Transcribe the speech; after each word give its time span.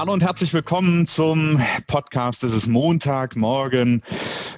Hallo 0.00 0.14
und 0.14 0.22
herzlich 0.22 0.54
willkommen 0.54 1.06
zum 1.06 1.60
Podcast. 1.86 2.42
Es 2.42 2.54
ist 2.54 2.68
Montagmorgen, 2.68 4.02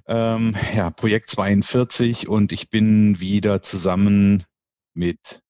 ähm, 0.07 0.55
ja, 0.73 0.91
Projekt 0.91 1.31
42 1.31 2.29
und 2.29 2.53
ich 2.53 2.71
bin 2.71 3.19
wieder 3.19 3.61
zusammen 3.61 4.45
mit 4.95 5.43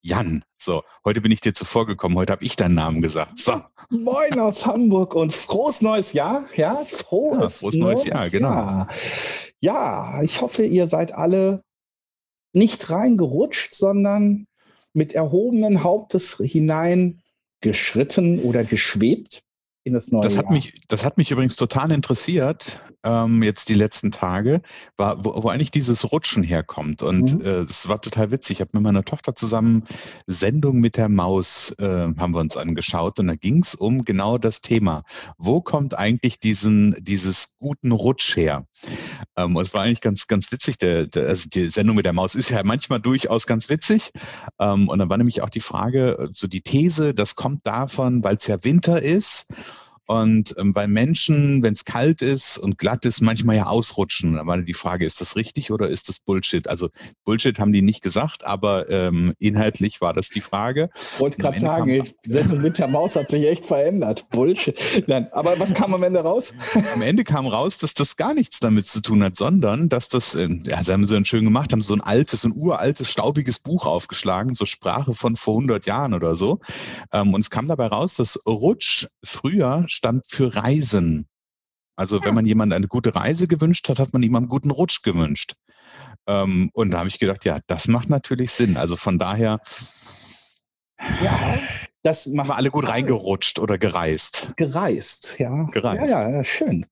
Jan. 0.00 0.42
So, 0.56 0.84
heute 1.04 1.20
bin 1.20 1.32
ich 1.32 1.42
dir 1.42 1.52
zuvor 1.52 1.86
gekommen. 1.86 2.16
Heute 2.16 2.32
habe 2.32 2.46
ich 2.46 2.56
deinen 2.56 2.76
Namen 2.76 3.02
gesagt. 3.02 3.36
So. 3.36 3.60
Moin 3.90 4.40
aus 4.40 4.64
Hamburg 4.64 5.14
und 5.14 5.34
frohes 5.34 5.82
neues 5.82 6.14
Jahr. 6.14 6.46
Ja, 6.56 6.86
frohes, 6.86 7.38
ja, 7.38 7.48
frohes 7.58 7.76
neues, 7.76 8.04
neues 8.04 8.04
Jahr, 8.06 8.30
genau. 8.30 8.48
Jahr. 8.48 8.88
Ja, 9.60 10.22
ich 10.22 10.40
hoffe, 10.40 10.64
ihr 10.64 10.88
seid 10.88 11.12
alle 11.12 11.62
nicht 12.54 12.88
reingerutscht, 12.88 13.74
sondern 13.74 14.46
mit 14.94 15.12
erhobenen 15.12 15.82
Hauptes 15.82 16.38
hinein 16.38 17.20
geschritten 17.60 18.40
oder 18.40 18.64
geschwebt 18.64 19.42
in 19.86 19.92
das 19.92 20.10
neue 20.10 20.22
das 20.22 20.36
hat 20.36 20.46
Jahr. 20.46 20.52
Mich, 20.54 20.82
das 20.88 21.04
hat 21.04 21.16
mich 21.16 21.30
übrigens 21.30 21.54
total 21.54 21.92
interessiert, 21.92 22.80
ähm, 23.04 23.44
jetzt 23.44 23.68
die 23.68 23.74
letzten 23.74 24.10
Tage, 24.10 24.60
war, 24.96 25.24
wo, 25.24 25.44
wo 25.44 25.48
eigentlich 25.48 25.70
dieses 25.70 26.10
Rutschen 26.10 26.42
herkommt. 26.42 27.04
Und 27.04 27.38
mhm. 27.38 27.44
äh, 27.44 27.60
es 27.60 27.88
war 27.88 28.00
total 28.00 28.32
witzig. 28.32 28.56
Ich 28.56 28.60
habe 28.62 28.72
mit 28.74 28.82
meiner 28.82 29.04
Tochter 29.04 29.36
zusammen 29.36 29.84
Sendung 30.26 30.80
mit 30.80 30.96
der 30.96 31.08
Maus 31.08 31.70
äh, 31.78 31.86
haben 31.86 32.34
wir 32.34 32.40
uns 32.40 32.56
angeschaut 32.56 33.20
und 33.20 33.28
da 33.28 33.36
ging 33.36 33.62
es 33.62 33.76
um 33.76 34.04
genau 34.04 34.38
das 34.38 34.60
Thema. 34.60 35.04
Wo 35.38 35.60
kommt 35.60 35.96
eigentlich 35.96 36.40
diesen, 36.40 36.96
dieses 36.98 37.56
guten 37.60 37.92
Rutsch 37.92 38.36
her? 38.36 38.66
Ähm, 39.36 39.56
und 39.56 39.62
es 39.62 39.74
war 39.74 39.82
eigentlich 39.82 40.00
ganz, 40.00 40.26
ganz 40.26 40.50
witzig. 40.52 40.78
Der, 40.78 41.06
der, 41.06 41.28
also 41.28 41.48
die 41.48 41.70
Sendung 41.70 41.96
mit 41.96 42.06
der 42.06 42.12
Maus 42.12 42.34
ist 42.34 42.50
ja 42.50 42.62
manchmal 42.64 43.00
durchaus 43.00 43.46
ganz 43.46 43.68
witzig. 43.68 44.12
Ähm, 44.58 44.88
und 44.88 44.98
dann 44.98 45.08
war 45.08 45.16
nämlich 45.16 45.42
auch 45.42 45.50
die 45.50 45.60
Frage, 45.60 46.28
so 46.32 46.46
die 46.48 46.62
These, 46.62 47.14
das 47.14 47.36
kommt 47.36 47.66
davon, 47.66 48.24
weil 48.24 48.36
es 48.36 48.46
ja 48.46 48.62
Winter 48.64 49.02
ist 49.02 49.52
und 50.06 50.54
ähm, 50.58 50.74
weil 50.74 50.88
Menschen, 50.88 51.62
wenn 51.62 51.74
es 51.74 51.84
kalt 51.84 52.22
ist 52.22 52.58
und 52.58 52.78
glatt 52.78 53.04
ist, 53.04 53.20
manchmal 53.20 53.56
ja 53.56 53.66
ausrutschen. 53.66 54.34
Da 54.34 54.46
war 54.46 54.58
die 54.58 54.74
Frage, 54.74 55.04
ist 55.04 55.20
das 55.20 55.36
richtig 55.36 55.72
oder 55.72 55.88
ist 55.88 56.08
das 56.08 56.20
Bullshit? 56.20 56.68
Also 56.68 56.88
Bullshit 57.24 57.58
haben 57.58 57.72
die 57.72 57.82
nicht 57.82 58.02
gesagt, 58.02 58.46
aber 58.46 58.88
ähm, 58.88 59.34
inhaltlich 59.38 60.00
war 60.00 60.12
das 60.12 60.28
die 60.30 60.40
Frage. 60.40 60.90
Wollte 61.18 61.38
gerade 61.38 61.58
sagen, 61.58 62.04
die 62.22 62.30
Sendung 62.30 62.62
mit 62.62 62.78
der 62.78 62.88
Maus 62.88 63.16
hat 63.16 63.30
sich 63.30 63.46
echt 63.48 63.66
verändert. 63.66 64.28
Bullshit. 64.30 64.78
Nein, 65.08 65.28
aber 65.32 65.58
was 65.58 65.74
kam 65.74 65.92
am 65.92 66.02
Ende 66.02 66.20
raus? 66.20 66.54
Am 66.94 67.02
Ende 67.02 67.24
kam 67.24 67.46
raus, 67.46 67.78
dass 67.78 67.94
das 67.94 68.16
gar 68.16 68.32
nichts 68.32 68.60
damit 68.60 68.86
zu 68.86 69.02
tun 69.02 69.24
hat, 69.24 69.36
sondern 69.36 69.88
dass 69.88 70.08
das, 70.08 70.36
äh, 70.36 70.48
ja, 70.64 70.82
sie 70.84 70.92
haben 70.92 71.04
sie 71.04 71.14
dann 71.14 71.24
schön 71.24 71.44
gemacht, 71.44 71.72
haben 71.72 71.82
so 71.82 71.94
ein 71.94 72.00
altes, 72.00 72.44
ein 72.44 72.52
uraltes, 72.54 73.10
staubiges 73.10 73.58
Buch 73.58 73.86
aufgeschlagen, 73.86 74.54
so 74.54 74.66
Sprache 74.66 75.14
von 75.14 75.34
vor 75.34 75.54
100 75.54 75.84
Jahren 75.86 76.14
oder 76.14 76.36
so. 76.36 76.60
Ähm, 77.12 77.34
und 77.34 77.40
es 77.40 77.50
kam 77.50 77.66
dabei 77.66 77.88
raus, 77.88 78.14
dass 78.14 78.40
Rutsch 78.46 79.06
früher 79.24 79.84
stand 79.96 80.24
für 80.26 80.54
Reisen. 80.54 81.26
Also 81.96 82.22
wenn 82.22 82.34
man 82.34 82.46
jemand 82.46 82.72
eine 82.72 82.88
gute 82.88 83.14
Reise 83.14 83.48
gewünscht 83.48 83.88
hat, 83.88 83.98
hat 83.98 84.12
man 84.12 84.22
ihm 84.22 84.36
einen 84.36 84.48
guten 84.48 84.70
Rutsch 84.70 85.02
gewünscht. 85.02 85.54
Ähm, 86.26 86.70
und 86.74 86.90
da 86.90 86.98
habe 86.98 87.08
ich 87.08 87.18
gedacht, 87.18 87.44
ja, 87.44 87.60
das 87.66 87.88
macht 87.88 88.10
natürlich 88.10 88.52
Sinn. 88.52 88.76
Also 88.76 88.96
von 88.96 89.18
daher. 89.18 89.60
Ja, 91.22 91.58
das 92.02 92.26
macht. 92.26 92.48
Haben 92.48 92.56
alle 92.56 92.70
gut 92.70 92.88
reingerutscht 92.88 93.58
oder 93.58 93.78
gereist. 93.78 94.52
Gereist, 94.56 95.36
ja. 95.38 95.64
Gereist. 95.72 96.08
Ja, 96.08 96.28
ja, 96.28 96.44
schön. 96.44 96.86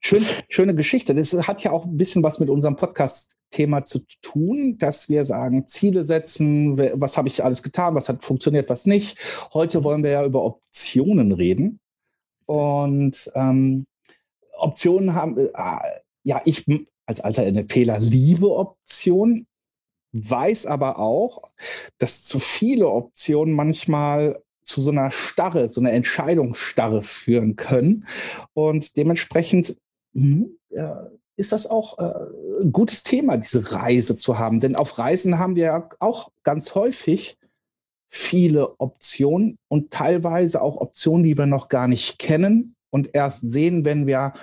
Schön, 0.00 0.24
schöne 0.48 0.74
Geschichte. 0.74 1.14
Das 1.14 1.32
hat 1.32 1.64
ja 1.64 1.72
auch 1.72 1.84
ein 1.84 1.96
bisschen 1.96 2.22
was 2.22 2.38
mit 2.38 2.48
unserem 2.48 2.76
Podcast-Thema 2.76 3.82
zu 3.84 4.00
tun, 4.22 4.78
dass 4.78 5.08
wir 5.08 5.24
sagen, 5.24 5.66
Ziele 5.66 6.04
setzen, 6.04 6.78
was 6.78 7.16
habe 7.16 7.28
ich 7.28 7.42
alles 7.42 7.62
getan, 7.62 7.94
was 7.94 8.08
hat 8.08 8.22
funktioniert, 8.22 8.70
was 8.70 8.86
nicht. 8.86 9.18
Heute 9.52 9.82
wollen 9.82 10.04
wir 10.04 10.10
ja 10.10 10.24
über 10.24 10.44
Optionen 10.44 11.32
reden. 11.32 11.80
Und 12.46 13.30
ähm, 13.34 13.86
Optionen 14.58 15.14
haben, 15.14 15.38
äh, 15.38 15.48
ja, 16.22 16.40
ich 16.44 16.64
als 17.06 17.20
alter 17.20 17.50
NLPler 17.50 17.98
liebe 17.98 18.50
Optionen, 18.50 19.46
weiß 20.12 20.66
aber 20.66 20.98
auch, 20.98 21.42
dass 21.98 22.22
zu 22.22 22.38
viele 22.38 22.88
Optionen 22.88 23.52
manchmal 23.52 24.40
zu 24.62 24.80
so 24.80 24.90
einer 24.90 25.10
Starre, 25.10 25.68
so 25.70 25.80
einer 25.80 25.92
Entscheidungsstarre 25.92 27.02
führen 27.02 27.56
können. 27.56 28.06
Und 28.54 28.96
dementsprechend 28.96 29.76
mh, 30.12 30.46
äh, 30.70 30.94
ist 31.36 31.52
das 31.52 31.66
auch 31.66 31.98
äh, 31.98 32.62
ein 32.62 32.72
gutes 32.72 33.02
Thema, 33.02 33.36
diese 33.36 33.72
Reise 33.72 34.16
zu 34.16 34.38
haben. 34.38 34.60
Denn 34.60 34.76
auf 34.76 34.98
Reisen 34.98 35.38
haben 35.38 35.56
wir 35.56 35.64
ja 35.64 35.88
auch 35.98 36.30
ganz 36.44 36.74
häufig 36.74 37.36
viele 38.14 38.78
Optionen 38.78 39.58
und 39.68 39.90
teilweise 39.90 40.62
auch 40.62 40.76
Optionen, 40.76 41.24
die 41.24 41.36
wir 41.36 41.46
noch 41.46 41.68
gar 41.68 41.88
nicht 41.88 42.20
kennen 42.20 42.76
und 42.90 43.10
erst 43.12 43.50
sehen, 43.50 43.84
wenn 43.84 44.06
wir 44.06 44.34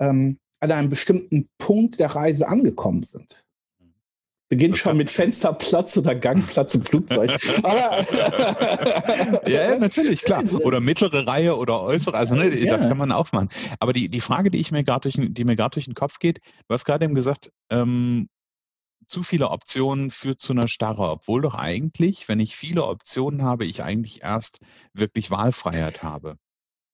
ähm, 0.00 0.38
an 0.58 0.72
einem 0.72 0.88
bestimmten 0.88 1.48
Punkt 1.56 2.00
der 2.00 2.08
Reise 2.08 2.48
angekommen 2.48 3.04
sind. 3.04 3.44
Beginnt 4.48 4.76
schon 4.76 4.96
mit 4.96 5.10
Fensterplatz 5.10 5.96
oder 5.96 6.14
Gangplatz 6.16 6.74
im 6.74 6.82
Flugzeug. 6.82 7.30
ja, 9.46 9.78
natürlich, 9.78 10.22
klar. 10.22 10.42
Oder 10.64 10.80
mittlere 10.80 11.26
Reihe 11.26 11.56
oder 11.56 11.80
äußere, 11.80 12.16
also 12.16 12.34
ne, 12.34 12.58
ja. 12.58 12.76
das 12.76 12.88
kann 12.88 12.98
man 12.98 13.12
aufmachen. 13.12 13.48
Aber 13.78 13.92
die, 13.92 14.08
die 14.08 14.20
Frage, 14.20 14.50
die 14.50 14.58
ich 14.58 14.72
mir 14.72 14.84
gerade 14.84 15.08
durch, 15.08 15.14
die 15.32 15.44
mir 15.44 15.56
gerade 15.56 15.74
durch 15.74 15.86
den 15.86 15.94
Kopf 15.94 16.18
geht, 16.18 16.40
du 16.68 16.74
hast 16.74 16.84
gerade 16.84 17.04
eben 17.04 17.14
gesagt, 17.14 17.50
ähm, 17.70 18.28
zu 19.06 19.22
viele 19.22 19.50
Optionen 19.50 20.10
führt 20.10 20.40
zu 20.40 20.52
einer 20.52 20.68
Starre, 20.68 21.10
obwohl 21.10 21.42
doch 21.42 21.54
eigentlich, 21.54 22.28
wenn 22.28 22.40
ich 22.40 22.56
viele 22.56 22.86
Optionen 22.86 23.42
habe, 23.42 23.64
ich 23.64 23.82
eigentlich 23.82 24.22
erst 24.22 24.60
wirklich 24.92 25.30
Wahlfreiheit 25.30 26.02
habe. 26.02 26.36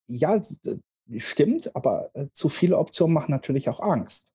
Ja, 0.09 0.37
äh, 0.37 1.19
stimmt, 1.19 1.75
aber 1.75 2.11
äh, 2.15 2.27
zu 2.33 2.49
viele 2.49 2.79
Optionen 2.79 3.15
machen 3.15 3.31
natürlich 3.31 3.69
auch 3.69 3.81
Angst. 3.81 4.33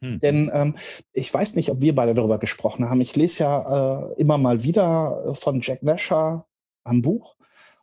Hm. 0.00 0.18
Denn 0.20 0.50
ähm, 0.52 0.76
ich 1.12 1.32
weiß 1.32 1.56
nicht, 1.56 1.70
ob 1.70 1.80
wir 1.80 1.94
beide 1.94 2.14
darüber 2.14 2.38
gesprochen 2.38 2.88
haben. 2.88 3.00
Ich 3.00 3.16
lese 3.16 3.44
ja 3.44 4.10
äh, 4.10 4.20
immer 4.20 4.38
mal 4.38 4.62
wieder 4.62 5.24
äh, 5.26 5.34
von 5.34 5.60
Jack 5.60 5.82
Nasher 5.82 6.46
am 6.84 7.02
Buch. 7.02 7.36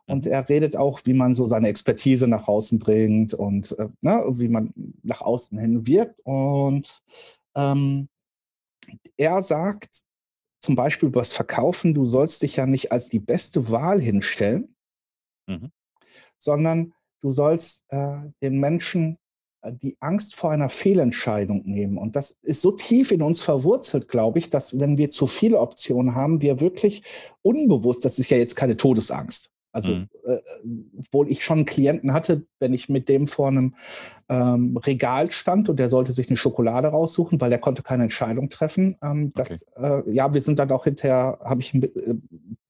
Und 0.06 0.24
mhm. 0.24 0.32
er 0.32 0.48
redet 0.48 0.76
auch, 0.76 1.00
wie 1.04 1.14
man 1.14 1.34
so 1.34 1.46
seine 1.46 1.68
Expertise 1.68 2.28
nach 2.28 2.48
außen 2.48 2.78
bringt 2.78 3.34
und 3.34 3.76
äh, 3.78 3.88
ne, 4.00 4.24
wie 4.28 4.48
man 4.48 4.72
nach 5.02 5.20
außen 5.20 5.58
hin 5.58 5.86
wirkt. 5.86 6.20
Und 6.24 7.02
ähm, 7.54 8.08
er 9.16 9.42
sagt 9.42 10.02
zum 10.60 10.74
Beispiel 10.74 11.08
über 11.08 11.20
das 11.20 11.32
Verkaufen, 11.32 11.94
du 11.94 12.04
sollst 12.04 12.42
dich 12.42 12.56
ja 12.56 12.66
nicht 12.66 12.92
als 12.92 13.08
die 13.08 13.20
beste 13.20 13.70
Wahl 13.70 14.00
hinstellen, 14.00 14.74
mhm. 15.46 15.70
sondern 16.38 16.92
du 17.20 17.30
sollst 17.30 17.84
äh, 17.88 18.18
den 18.42 18.58
Menschen 18.58 19.18
äh, 19.62 19.72
die 19.72 19.96
Angst 20.00 20.34
vor 20.34 20.50
einer 20.50 20.68
Fehlentscheidung 20.68 21.62
nehmen. 21.66 21.98
Und 21.98 22.16
das 22.16 22.32
ist 22.42 22.62
so 22.62 22.72
tief 22.72 23.12
in 23.12 23.22
uns 23.22 23.42
verwurzelt, 23.42 24.08
glaube 24.08 24.38
ich, 24.38 24.50
dass 24.50 24.78
wenn 24.78 24.98
wir 24.98 25.10
zu 25.10 25.26
viele 25.26 25.60
Optionen 25.60 26.14
haben, 26.14 26.40
wir 26.40 26.60
wirklich 26.60 27.02
unbewusst, 27.42 28.04
das 28.04 28.18
ist 28.18 28.30
ja 28.30 28.36
jetzt 28.36 28.56
keine 28.56 28.76
Todesangst, 28.76 29.50
also, 29.76 29.92
mhm. 29.92 30.08
äh, 30.26 30.38
obwohl 30.98 31.30
ich 31.30 31.44
schon 31.44 31.58
einen 31.58 31.66
Klienten 31.66 32.14
hatte, 32.14 32.46
wenn 32.60 32.72
ich 32.72 32.88
mit 32.88 33.10
dem 33.10 33.28
vor 33.28 33.48
einem 33.48 33.74
ähm, 34.30 34.78
Regal 34.78 35.30
stand 35.30 35.68
und 35.68 35.78
der 35.78 35.90
sollte 35.90 36.14
sich 36.14 36.30
eine 36.30 36.38
Schokolade 36.38 36.88
raussuchen, 36.88 37.42
weil 37.42 37.50
der 37.50 37.58
konnte 37.58 37.82
keine 37.82 38.04
Entscheidung 38.04 38.48
treffen. 38.48 38.96
Ähm, 39.02 39.34
das, 39.34 39.66
okay. 39.76 40.02
äh, 40.08 40.12
ja, 40.14 40.32
wir 40.32 40.40
sind 40.40 40.58
dann 40.58 40.70
auch 40.70 40.84
hinterher, 40.84 41.38
habe 41.44 41.60
ich 41.60 41.74
ihn 41.74 41.82
be 41.82 41.88
äh, 41.88 42.14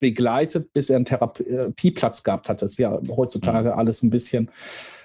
begleitet, 0.00 0.72
bis 0.72 0.90
er 0.90 0.96
einen 0.96 1.04
Therapieplatz 1.04 2.25
gehabt 2.25 2.48
hat. 2.48 2.60
Das 2.60 2.72
ist 2.72 2.78
ja 2.78 3.00
heutzutage 3.08 3.69
mhm. 3.69 3.78
alles 3.78 4.02
ein 4.02 4.10
bisschen 4.10 4.50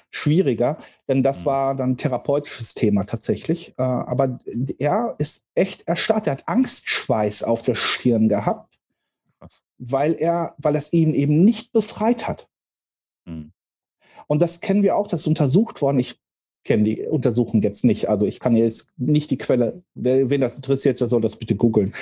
schwieriger, 0.10 0.80
denn 1.08 1.22
das 1.22 1.42
mhm. 1.42 1.46
war 1.46 1.76
dann 1.76 1.92
ein 1.92 1.98
therapeutisches 1.98 2.74
Thema 2.74 3.04
tatsächlich. 3.04 3.76
Äh, 3.78 3.84
aber 3.84 4.40
er 4.80 5.14
ist 5.20 5.46
echt 5.54 5.88
erstarrt. 5.88 6.26
Er 6.26 6.34
hat 6.34 6.48
Angstschweiß 6.48 7.44
auf 7.44 7.62
der 7.62 7.76
Stirn 7.76 8.28
gehabt. 8.28 8.71
Weil 9.84 10.14
er, 10.14 10.56
weil 10.58 10.76
es 10.76 10.94
ihn 10.94 11.14
eben 11.14 11.44
nicht 11.44 11.72
befreit 11.72 12.28
hat. 12.28 12.48
Mhm. 13.26 13.52
Und 14.28 14.42
das 14.42 14.62
kennen 14.62 14.84
wir 14.84 14.96
auch, 14.96 15.08
das 15.08 15.22
ist 15.22 15.28
untersucht 15.28 15.82
worden. 15.82 16.00
Ich 16.00 16.22
kenne 16.64 16.84
die 16.84 17.02
Untersuchung 17.02 17.62
jetzt 17.62 17.84
nicht. 17.84 18.08
Also 18.08 18.26
ich 18.26 18.40
kann 18.40 18.56
jetzt 18.56 18.90
nicht 18.98 19.32
die 19.32 19.38
Quelle, 19.38 19.84
wer, 19.96 20.30
wen 20.30 20.42
das 20.42 20.56
interessiert, 20.56 21.00
der 21.00 21.08
soll 21.08 21.22
das 21.22 21.36
bitte 21.36 21.56
googeln. 21.56 21.94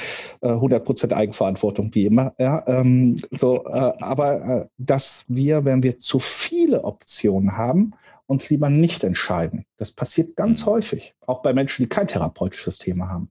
Äh, 0.42 0.50
100% 0.50 1.14
Eigenverantwortung, 1.14 1.94
wie 1.96 2.06
immer. 2.06 2.34
Ja, 2.38 2.64
ähm, 2.68 3.18
so, 3.32 3.64
äh, 3.66 3.70
aber 3.70 4.42
äh, 4.46 4.66
dass 4.78 5.26
wir, 5.28 5.64
wenn 5.64 5.84
wir 5.84 5.98
zu 6.00 6.20
viele 6.20 6.84
Optionen 6.84 7.56
haben, 7.58 7.94
uns 8.26 8.50
lieber 8.50 8.70
nicht 8.70 9.04
entscheiden. 9.04 9.66
Das 9.78 9.92
passiert 9.92 10.36
ganz 10.36 10.62
mhm. 10.62 10.72
häufig, 10.72 11.16
auch 11.26 11.42
bei 11.42 11.54
Menschen, 11.54 11.84
die 11.84 11.90
kein 11.90 12.08
therapeutisches 12.08 12.78
Thema 12.78 13.10
haben. 13.10 13.30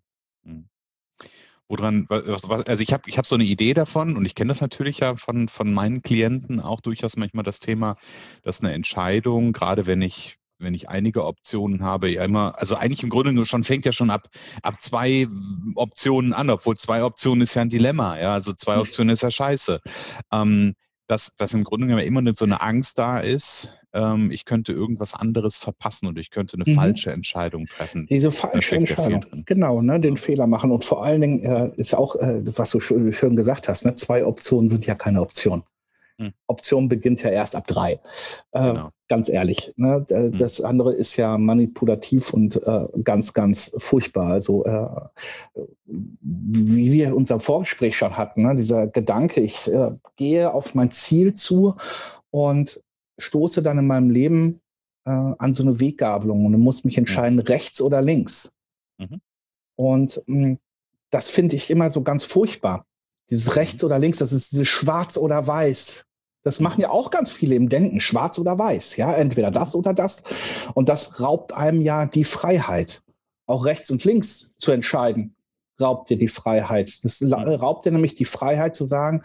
Woran, 1.69 2.06
also 2.09 2.82
ich 2.82 2.93
habe 2.93 3.03
ich 3.09 3.19
hab 3.19 3.26
so 3.26 3.35
eine 3.35 3.44
Idee 3.44 3.75
davon 3.75 4.17
und 4.17 4.25
ich 4.25 4.35
kenne 4.35 4.49
das 4.49 4.62
natürlich 4.62 5.00
ja 5.00 5.17
von, 5.17 5.49
von 5.49 5.73
meinen 5.73 6.03
Klienten 6.03 6.61
auch 6.61 6.81
durchaus 6.81 7.17
manchmal 7.17 7.44
das 7.44 7.61
Thema, 7.61 7.97
dass 8.43 8.62
eine 8.62 8.73
Entscheidung, 8.73 9.53
gerade 9.53 9.87
wenn 9.87 10.03
ich 10.03 10.38
wenn 10.61 10.75
ich 10.75 10.88
einige 10.88 11.25
Optionen 11.25 11.82
habe, 11.82 12.11
ja 12.11 12.25
immer, 12.25 12.59
also 12.59 12.75
eigentlich 12.75 13.05
im 13.05 13.11
Grunde 13.11 13.44
schon 13.44 13.62
fängt 13.62 13.85
ja 13.85 13.93
schon 13.93 14.11
ab, 14.11 14.26
ab 14.62 14.82
zwei 14.82 15.29
Optionen 15.76 16.32
an, 16.32 16.50
obwohl 16.50 16.76
zwei 16.76 17.05
Optionen 17.05 17.43
ist 17.43 17.55
ja 17.55 17.62
ein 17.62 17.69
Dilemma, 17.69 18.19
ja, 18.19 18.35
also 18.35 18.53
zwei 18.53 18.79
Optionen 18.79 19.12
ist 19.12 19.23
ja 19.23 19.31
scheiße. 19.31 19.81
Ähm, 20.32 20.75
dass, 21.06 21.37
dass 21.37 21.55
im 21.55 21.65
Grunde 21.65 21.87
genommen 21.87 22.05
immer 22.05 22.35
so 22.35 22.44
eine 22.44 22.61
Angst 22.61 22.99
da 22.99 23.20
ist, 23.20 23.79
ähm, 23.98 24.30
ich 24.30 24.44
könnte 24.44 24.72
irgendwas 24.72 25.14
anderes 25.14 25.56
verpassen 25.56 26.06
und 26.06 26.18
ich 26.18 26.30
könnte 26.30 26.56
eine 26.56 26.70
mhm. 26.70 26.76
falsche 26.76 27.10
Entscheidung 27.10 27.66
treffen. 27.66 28.06
Diese 28.06 28.30
falsche 28.30 28.76
Entscheidung, 28.76 29.24
genau, 29.44 29.82
ne, 29.82 29.98
den 29.98 30.16
Fehler 30.16 30.46
machen. 30.46 30.70
Und 30.70 30.84
vor 30.84 31.04
allen 31.04 31.20
Dingen 31.20 31.42
äh, 31.42 31.70
ist 31.76 31.94
auch, 31.94 32.16
äh, 32.16 32.40
was 32.56 32.70
du 32.70 32.80
schön, 32.80 33.12
schön 33.12 33.36
gesagt 33.36 33.68
hast, 33.68 33.84
ne, 33.84 33.94
zwei 33.94 34.24
Optionen 34.24 34.70
sind 34.70 34.86
ja 34.86 34.94
keine 34.94 35.20
Option. 35.20 35.64
Hm. 36.20 36.32
Option 36.46 36.88
beginnt 36.88 37.22
ja 37.22 37.30
erst 37.30 37.56
ab 37.56 37.66
drei. 37.66 38.00
Äh, 38.52 38.62
genau. 38.62 38.90
Ganz 39.08 39.28
ehrlich. 39.28 39.72
Ne? 39.76 40.04
Hm. 40.08 40.36
Das 40.36 40.60
andere 40.60 40.92
ist 40.92 41.16
ja 41.16 41.38
manipulativ 41.38 42.32
und 42.32 42.56
äh, 42.66 42.86
ganz, 43.02 43.32
ganz 43.34 43.72
furchtbar. 43.78 44.32
Also 44.32 44.64
äh, 44.64 44.88
wie 45.86 46.92
wir 46.92 47.16
unser 47.16 47.40
Vorgespräch 47.40 47.96
schon 47.96 48.16
hatten, 48.16 48.42
ne? 48.42 48.54
dieser 48.56 48.86
Gedanke, 48.86 49.40
ich 49.40 49.68
äh, 49.68 49.92
gehe 50.16 50.52
auf 50.52 50.74
mein 50.74 50.90
Ziel 50.90 51.34
zu 51.34 51.74
und 52.30 52.80
stoße 53.19 53.62
dann 53.62 53.79
in 53.79 53.87
meinem 53.87 54.11
Leben 54.11 54.61
äh, 55.05 55.11
an 55.11 55.55
so 55.55 55.62
eine 55.62 55.81
Weggabelung 55.81 56.47
und 56.47 56.59
muss 56.59 56.85
mich 56.85 56.99
entscheiden, 56.99 57.37
mhm. 57.37 57.43
rechts 57.43 57.81
oder 57.81 58.03
links. 58.03 58.55
Mhm. 58.99 59.20
Und 59.76 60.23
mh, 60.26 60.47
hm, 60.47 60.59
das 61.11 61.29
finde 61.29 61.56
ich 61.56 61.70
immer 61.70 61.91
so 61.91 62.03
ganz 62.03 62.25
furchtbar. 62.25 62.87
Dieses 63.31 63.47
mhm. 63.47 63.53
rechts 63.53 63.85
oder 63.85 63.99
links, 63.99 64.19
das 64.19 64.32
ist 64.32 64.53
dieses 64.53 64.69
schwarz 64.69 65.17
oder 65.17 65.47
weiß. 65.47 66.05
Das 66.44 66.61
machen 66.61 66.81
ja 66.81 66.91
auch 66.91 67.11
ganz 67.11 67.32
viele 67.32 67.56
im 67.56 67.69
Denken, 67.69 68.00
schwarz 68.00 68.38
oder 68.38 68.59
weiß, 68.59 68.97
ja, 68.97 69.12
entweder 69.12 69.50
das 69.50 69.75
oder 69.75 69.93
das. 69.93 70.25
Und 70.75 70.88
das 70.88 71.20
raubt 71.20 71.53
einem 71.53 71.82
ja 71.82 72.06
die 72.06 72.25
Freiheit, 72.25 73.03
auch 73.47 73.65
rechts 73.65 73.91
und 73.91 74.05
links 74.05 74.50
zu 74.56 74.70
entscheiden, 74.70 75.35
raubt 75.81 76.09
dir 76.09 76.17
die 76.17 76.29
Freiheit. 76.29 77.05
Das 77.05 77.23
raubt 77.23 77.85
dir 77.85 77.93
nämlich 77.93 78.15
die 78.15 78.25
Freiheit 78.25 78.75
zu 78.75 78.85
sagen, 78.85 79.23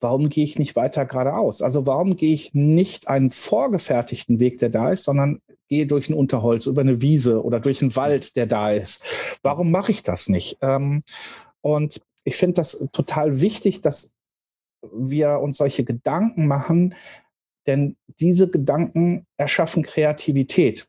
warum 0.00 0.28
gehe 0.28 0.44
ich 0.44 0.58
nicht 0.58 0.76
weiter 0.76 1.06
geradeaus? 1.06 1.62
Also 1.62 1.86
warum 1.86 2.16
gehe 2.16 2.34
ich 2.34 2.54
nicht 2.54 3.08
einen 3.08 3.30
vorgefertigten 3.30 4.38
Weg, 4.38 4.58
der 4.58 4.70
da 4.70 4.90
ist, 4.90 5.04
sondern 5.04 5.40
gehe 5.68 5.86
durch 5.86 6.08
ein 6.08 6.14
Unterholz, 6.14 6.66
über 6.66 6.80
eine 6.80 7.02
Wiese 7.02 7.42
oder 7.44 7.60
durch 7.60 7.82
einen 7.82 7.96
Wald, 7.96 8.36
der 8.36 8.46
da 8.46 8.72
ist? 8.72 9.02
Warum 9.42 9.70
mache 9.70 9.92
ich 9.92 10.02
das 10.02 10.28
nicht? 10.28 10.58
Ähm, 10.60 11.02
und 11.60 12.00
ich 12.24 12.36
finde 12.36 12.54
das 12.54 12.86
total 12.92 13.40
wichtig, 13.40 13.80
dass 13.80 14.14
wir 14.92 15.40
uns 15.40 15.56
solche 15.56 15.84
Gedanken 15.84 16.46
machen, 16.46 16.94
denn 17.66 17.96
diese 18.20 18.48
Gedanken 18.48 19.26
erschaffen 19.36 19.82
Kreativität 19.82 20.88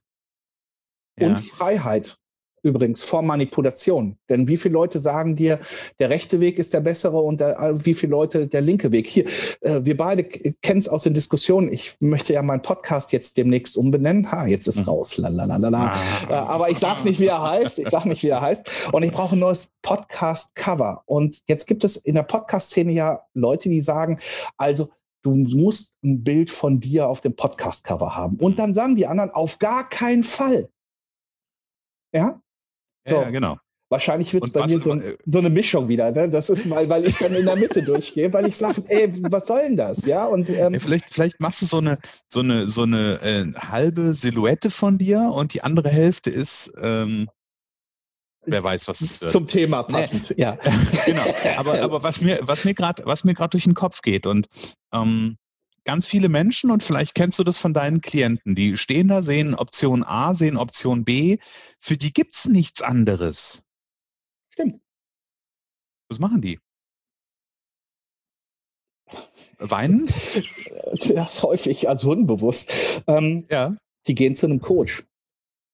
ja. 1.19 1.27
und 1.27 1.39
Freiheit 1.39 2.19
übrigens 2.63 3.01
vor 3.01 3.21
Manipulation. 3.21 4.17
Denn 4.29 4.47
wie 4.47 4.57
viele 4.57 4.73
Leute 4.73 4.99
sagen 4.99 5.35
dir, 5.35 5.59
der 5.99 6.09
rechte 6.09 6.39
Weg 6.39 6.59
ist 6.59 6.73
der 6.73 6.81
bessere 6.81 7.19
und 7.19 7.39
der, 7.39 7.59
äh, 7.59 7.85
wie 7.85 7.93
viele 7.93 8.11
Leute 8.11 8.47
der 8.47 8.61
linke 8.61 8.91
Weg? 8.91 9.07
Hier, 9.07 9.25
äh, 9.61 9.81
wir 9.83 9.97
beide 9.97 10.23
kennen 10.23 10.79
es 10.79 10.87
aus 10.87 11.03
den 11.03 11.13
Diskussionen. 11.13 11.71
Ich 11.71 11.95
möchte 11.99 12.33
ja 12.33 12.41
meinen 12.41 12.61
Podcast 12.61 13.11
jetzt 13.11 13.37
demnächst 13.37 13.77
umbenennen. 13.77 14.31
Ha, 14.31 14.45
jetzt 14.45 14.67
ist 14.67 14.81
mhm. 14.81 14.89
raus. 14.89 15.17
Lalalala. 15.17 15.93
Ah. 15.93 16.29
Äh, 16.29 16.33
aber 16.33 16.69
ich 16.69 16.79
sage 16.79 17.07
nicht, 17.07 17.19
wie 17.19 17.27
er 17.27 17.41
heißt. 17.41 17.79
Ich 17.79 17.89
sage 17.89 18.09
nicht, 18.09 18.23
wie 18.23 18.29
er 18.29 18.41
heißt. 18.41 18.91
Und 18.91 19.03
ich 19.03 19.11
brauche 19.11 19.35
ein 19.35 19.39
neues 19.39 19.69
Podcast-Cover. 19.81 21.03
Und 21.05 21.41
jetzt 21.47 21.67
gibt 21.67 21.83
es 21.83 21.97
in 21.97 22.15
der 22.15 22.23
Podcast-Szene 22.23 22.91
ja 22.91 23.21
Leute, 23.33 23.69
die 23.69 23.81
sagen, 23.81 24.19
also 24.57 24.89
du 25.23 25.31
musst 25.31 25.95
ein 26.03 26.23
Bild 26.23 26.51
von 26.51 26.79
dir 26.79 27.07
auf 27.07 27.21
dem 27.21 27.35
Podcast-Cover 27.35 28.15
haben. 28.15 28.37
Und 28.37 28.59
dann 28.59 28.73
sagen 28.73 28.95
die 28.95 29.07
anderen, 29.07 29.31
auf 29.31 29.59
gar 29.59 29.89
keinen 29.89 30.23
Fall. 30.23 30.69
Ja, 32.13 32.41
so. 33.05 33.15
Ja, 33.15 33.29
genau. 33.29 33.57
Wahrscheinlich 33.91 34.31
wird 34.35 34.43
es 34.43 34.51
bei 34.51 34.67
mir 34.67 34.79
so, 34.79 34.93
äh, 34.93 35.17
so, 35.25 35.39
eine 35.39 35.49
Mischung 35.49 35.87
wieder. 35.87 36.11
Ne? 36.11 36.29
Das 36.29 36.51
ist 36.51 36.67
mal, 36.67 36.87
weil 36.89 37.07
ich 37.07 37.17
dann 37.17 37.33
in 37.33 37.45
der 37.47 37.55
Mitte 37.55 37.81
durchgehe, 37.83 38.31
weil 38.31 38.45
ich 38.45 38.55
sage, 38.55 38.83
ey, 38.87 39.11
was 39.31 39.47
soll 39.47 39.63
denn 39.63 39.77
das? 39.77 40.05
Ja, 40.05 40.25
und 40.25 40.47
ähm, 40.51 40.73
ja, 40.73 40.79
vielleicht, 40.79 41.11
vielleicht 41.11 41.39
machst 41.39 41.63
du 41.63 41.65
so 41.65 41.77
eine, 41.77 41.97
so 42.29 42.41
eine, 42.41 42.69
so 42.69 42.83
eine 42.83 43.19
äh, 43.23 43.51
halbe 43.59 44.13
Silhouette 44.13 44.69
von 44.69 44.99
dir 44.99 45.31
und 45.33 45.55
die 45.55 45.63
andere 45.63 45.89
Hälfte 45.89 46.29
ist, 46.29 46.71
ähm, 46.79 47.29
wer 48.45 48.63
weiß, 48.63 48.87
was 48.87 49.01
es 49.01 49.19
wird. 49.21 49.31
Zum 49.31 49.47
Thema 49.47 49.81
passend, 49.81 50.29
nee. 50.31 50.43
ja. 50.43 50.57
genau. 51.05 51.23
Aber, 51.57 51.81
aber 51.81 52.03
was 52.03 52.21
mir, 52.21 52.39
was 52.43 52.65
mir 52.65 52.75
gerade, 52.75 53.03
was 53.07 53.23
mir 53.23 53.33
gerade 53.33 53.49
durch 53.49 53.63
den 53.63 53.73
Kopf 53.73 54.03
geht 54.03 54.27
und 54.27 54.47
ähm, 54.93 55.37
ganz 55.89 56.05
viele 56.05 56.29
Menschen 56.29 56.69
und 56.69 56.83
vielleicht 56.83 57.15
kennst 57.15 57.39
du 57.39 57.43
das 57.43 57.57
von 57.57 57.73
deinen 57.73 58.01
Klienten, 58.01 58.53
die 58.53 58.77
stehen 58.77 59.07
da, 59.07 59.23
sehen 59.23 59.55
Option 59.55 60.03
A, 60.03 60.35
sehen 60.35 60.55
Option 60.55 61.03
B, 61.03 61.37
für 61.79 61.97
die 61.97 62.13
gibt 62.13 62.35
es 62.35 62.45
nichts 62.45 62.83
anderes. 62.83 63.63
Stimmt. 64.51 64.81
Was 66.07 66.19
machen 66.19 66.41
die? 66.41 66.59
Weinen? 69.57 70.07
Ja, 70.93 71.27
häufig, 71.41 71.89
also 71.89 72.11
unbewusst. 72.11 72.71
Ähm, 73.07 73.47
ja. 73.49 73.75
Die 74.05 74.13
gehen 74.13 74.35
zu 74.35 74.45
einem 74.45 74.61
Coach. 74.61 75.03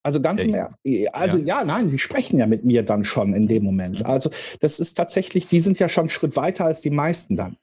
Also 0.01 0.21
ganz 0.21 0.43
ja, 0.43 0.47
mehr. 0.47 1.13
Also 1.13 1.39
ja. 1.39 1.59
ja. 1.59 1.63
nein, 1.65 1.89
sie 1.89 1.99
sprechen 1.99 2.39
ja 2.39 2.47
mit 2.47 2.63
mir 2.63 2.83
dann 2.83 3.03
schon 3.03 3.33
in 3.33 3.47
dem 3.47 3.63
Moment. 3.63 3.99
Mhm. 3.99 4.05
Also 4.05 4.29
das 4.61 4.79
ist 4.79 4.93
tatsächlich, 4.93 5.47
die 5.49 5.59
sind 5.59 5.77
ja 5.77 5.89
schon 5.89 6.03
einen 6.03 6.09
Schritt 6.09 6.37
weiter 6.37 6.63
als 6.63 6.79
die 6.79 6.89
meisten 6.89 7.35
dann. 7.35 7.57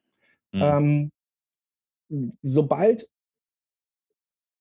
Mhm. 0.52 0.62
Ähm, 0.62 1.10
sobald, 2.42 3.08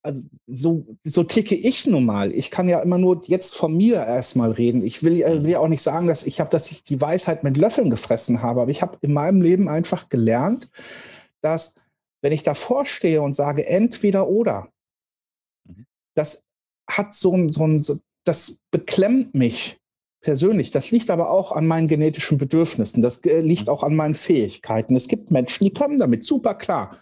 also 0.03 0.23
so, 0.47 0.85
so 1.03 1.23
ticke 1.23 1.55
ich 1.55 1.85
nun 1.85 2.05
mal. 2.05 2.31
Ich 2.31 2.49
kann 2.49 2.67
ja 2.67 2.79
immer 2.79 2.97
nur 2.97 3.21
jetzt 3.25 3.55
von 3.55 3.75
mir 3.75 3.97
erstmal 3.97 4.51
reden. 4.51 4.83
Ich 4.83 5.03
will, 5.03 5.19
will 5.43 5.51
ja 5.51 5.59
auch 5.59 5.67
nicht 5.67 5.83
sagen, 5.83 6.07
dass 6.07 6.23
ich 6.23 6.39
habe, 6.39 6.49
dass 6.49 6.71
ich 6.71 6.83
die 6.83 6.99
Weisheit 6.99 7.43
mit 7.43 7.57
Löffeln 7.57 7.89
gefressen 7.89 8.41
habe, 8.41 8.61
aber 8.61 8.71
ich 8.71 8.81
habe 8.81 8.97
in 9.01 9.13
meinem 9.13 9.41
Leben 9.41 9.69
einfach 9.69 10.09
gelernt, 10.09 10.71
dass 11.41 11.75
wenn 12.21 12.33
ich 12.33 12.43
davor 12.43 12.85
stehe 12.85 13.21
und 13.21 13.33
sage 13.33 13.65
entweder 13.67 14.27
oder, 14.27 14.69
mhm. 15.67 15.85
das 16.15 16.45
hat 16.89 17.13
so 17.13 17.35
ein, 17.35 17.51
so 17.51 17.65
ein, 17.65 17.81
so, 17.81 17.99
das 18.23 18.59
beklemmt 18.71 19.33
mich 19.33 19.79
persönlich. 20.21 20.71
Das 20.71 20.91
liegt 20.91 21.09
aber 21.09 21.31
auch 21.31 21.51
an 21.51 21.65
meinen 21.65 21.87
genetischen 21.87 22.37
Bedürfnissen. 22.37 23.01
Das 23.01 23.23
äh, 23.25 23.41
liegt 23.41 23.63
mhm. 23.67 23.69
auch 23.69 23.83
an 23.83 23.95
meinen 23.95 24.13
Fähigkeiten. 24.13 24.95
Es 24.95 25.07
gibt 25.07 25.31
Menschen, 25.31 25.63
die 25.63 25.73
kommen 25.73 25.97
damit 25.97 26.23
super 26.23 26.55
klar. 26.55 26.97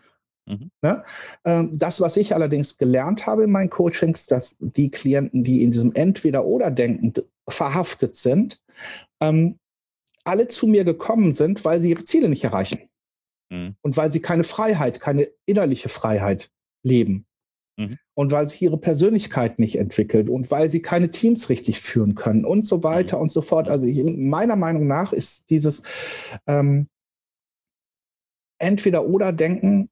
Mhm. 0.49 0.71
Ne? 0.81 1.03
Ähm, 1.45 1.77
das, 1.77 2.01
was 2.01 2.17
ich 2.17 2.33
allerdings 2.33 2.77
gelernt 2.77 3.27
habe 3.27 3.43
in 3.43 3.51
meinen 3.51 3.69
Coachings, 3.69 4.25
dass 4.25 4.57
die 4.59 4.89
Klienten, 4.89 5.43
die 5.43 5.63
in 5.63 5.71
diesem 5.71 5.93
Entweder-Oder-Denken 5.93 7.13
verhaftet 7.47 8.15
sind, 8.15 8.61
ähm, 9.21 9.59
alle 10.23 10.47
zu 10.47 10.67
mir 10.67 10.83
gekommen 10.83 11.31
sind, 11.31 11.63
weil 11.65 11.79
sie 11.79 11.91
ihre 11.91 12.03
Ziele 12.03 12.29
nicht 12.29 12.43
erreichen. 12.43 12.89
Mhm. 13.51 13.75
Und 13.81 13.95
weil 13.95 14.11
sie 14.11 14.21
keine 14.21 14.43
Freiheit, 14.43 14.99
keine 14.99 15.29
innerliche 15.45 15.89
Freiheit 15.89 16.51
leben. 16.83 17.25
Mhm. 17.77 17.97
Und 18.15 18.31
weil 18.31 18.47
sich 18.47 18.61
ihre 18.61 18.77
Persönlichkeit 18.77 19.59
nicht 19.59 19.77
entwickelt 19.77 20.29
und 20.29 20.49
weil 20.51 20.71
sie 20.71 20.81
keine 20.81 21.11
Teams 21.11 21.49
richtig 21.49 21.79
führen 21.79 22.15
können 22.15 22.43
und 22.43 22.65
so 22.65 22.83
weiter 22.83 23.17
mhm. 23.17 23.23
und 23.23 23.29
so 23.29 23.41
fort. 23.41 23.69
Also 23.69 23.85
ich, 23.85 24.03
meiner 24.03 24.55
Meinung 24.55 24.87
nach 24.87 25.13
ist 25.13 25.49
dieses 25.51 25.83
ähm, 26.47 26.87
Entweder-Oder-Denken 28.57 29.89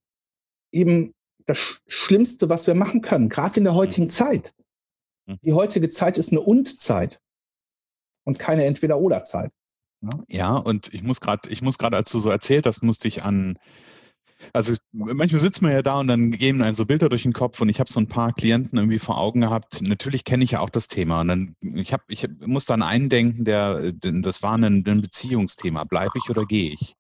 eben 0.71 1.13
das 1.45 1.79
Schlimmste, 1.87 2.49
was 2.49 2.67
wir 2.67 2.75
machen 2.75 3.01
können, 3.01 3.29
gerade 3.29 3.59
in 3.59 3.63
der 3.63 3.73
mhm. 3.73 3.77
heutigen 3.77 4.09
Zeit. 4.09 4.53
Mhm. 5.25 5.39
Die 5.41 5.53
heutige 5.53 5.89
Zeit 5.89 6.17
ist 6.17 6.31
eine 6.31 6.41
Und-Zeit 6.41 7.19
und 8.25 8.39
keine 8.39 8.65
Entweder-Oder-Zeit. 8.65 9.51
Ja? 10.01 10.09
Ne? 10.09 10.23
ja, 10.27 10.55
und 10.55 10.93
ich 10.93 11.03
muss 11.03 11.21
gerade, 11.21 11.49
ich 11.49 11.61
muss 11.61 11.77
gerade, 11.77 11.97
als 11.97 12.11
du 12.11 12.19
so 12.19 12.29
erzählt 12.29 12.67
hast, 12.67 12.83
musste 12.83 13.07
ich 13.07 13.23
an, 13.23 13.57
also 14.53 14.73
manchmal 14.91 15.39
sitzt 15.39 15.61
man 15.61 15.71
ja 15.71 15.81
da 15.81 15.99
und 15.99 16.07
dann 16.07 16.31
gehen 16.31 16.61
einem 16.61 16.73
so 16.73 16.85
Bilder 16.85 17.09
durch 17.09 17.23
den 17.23 17.33
Kopf 17.33 17.59
und 17.61 17.69
ich 17.69 17.79
habe 17.79 17.89
so 17.89 17.99
ein 17.99 18.07
paar 18.07 18.33
Klienten 18.33 18.77
irgendwie 18.77 18.99
vor 18.99 19.17
Augen 19.17 19.41
gehabt. 19.41 19.81
Natürlich 19.81 20.25
kenne 20.25 20.43
ich 20.43 20.51
ja 20.51 20.59
auch 20.59 20.69
das 20.69 20.87
Thema 20.87 21.21
und 21.21 21.27
dann 21.27 21.55
ich 21.61 21.93
habe, 21.93 22.03
ich 22.09 22.27
muss 22.45 22.65
dann 22.65 22.83
einen 22.83 23.09
denken, 23.09 23.45
der, 23.45 23.93
das 23.93 24.43
war 24.43 24.55
ein, 24.57 24.63
ein 24.63 25.01
Beziehungsthema. 25.01 25.85
Bleibe 25.85 26.13
ich 26.23 26.29
oder 26.29 26.45
gehe 26.45 26.71
ich? 26.71 26.96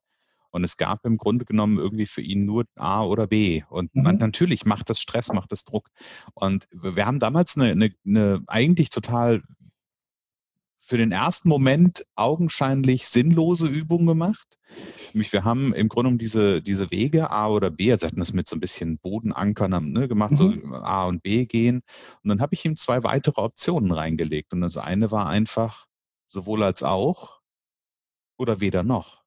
Und 0.51 0.63
es 0.63 0.77
gab 0.77 1.05
im 1.05 1.17
Grunde 1.17 1.45
genommen 1.45 1.77
irgendwie 1.77 2.05
für 2.05 2.21
ihn 2.21 2.45
nur 2.45 2.65
A 2.75 3.03
oder 3.03 3.27
B. 3.27 3.63
Und 3.69 3.93
mhm. 3.95 4.03
man, 4.03 4.17
natürlich 4.17 4.65
macht 4.65 4.89
das 4.89 4.99
Stress, 4.99 5.31
macht 5.33 5.51
das 5.51 5.65
Druck. 5.65 5.89
Und 6.33 6.67
wir 6.71 7.05
haben 7.05 7.19
damals 7.19 7.57
eine, 7.57 7.71
eine, 7.71 7.91
eine 8.05 8.43
eigentlich 8.47 8.89
total 8.89 9.41
für 10.87 10.97
den 10.97 11.11
ersten 11.11 11.49
Moment 11.49 12.05
augenscheinlich 12.15 13.09
sinnlose 13.09 13.67
Übung 13.67 14.05
gemacht. 14.05 14.57
Nämlich 15.13 15.33
wir 15.33 15.43
haben 15.43 15.73
im 15.73 15.89
Grunde 15.89 16.11
um 16.11 16.17
diese, 16.17 16.61
diese 16.61 16.91
Wege 16.91 17.29
A 17.29 17.49
oder 17.49 17.69
B, 17.69 17.91
also 17.91 18.07
hatten 18.07 18.19
das 18.19 18.31
mit 18.31 18.47
so 18.47 18.55
ein 18.55 18.61
bisschen 18.61 18.97
Bodenankern 18.97 19.91
ne, 19.91 20.07
gemacht, 20.07 20.31
mhm. 20.31 20.35
so 20.35 20.53
A 20.75 21.05
und 21.07 21.23
B 21.23 21.45
gehen. 21.45 21.81
Und 22.23 22.29
dann 22.29 22.39
habe 22.41 22.53
ich 22.53 22.63
ihm 22.63 22.77
zwei 22.77 23.03
weitere 23.03 23.41
Optionen 23.41 23.91
reingelegt. 23.91 24.53
Und 24.53 24.61
das 24.61 24.77
eine 24.77 25.11
war 25.11 25.27
einfach 25.27 25.87
sowohl 26.27 26.63
als 26.63 26.83
auch 26.83 27.41
oder 28.37 28.61
weder 28.61 28.83
noch. 28.83 29.26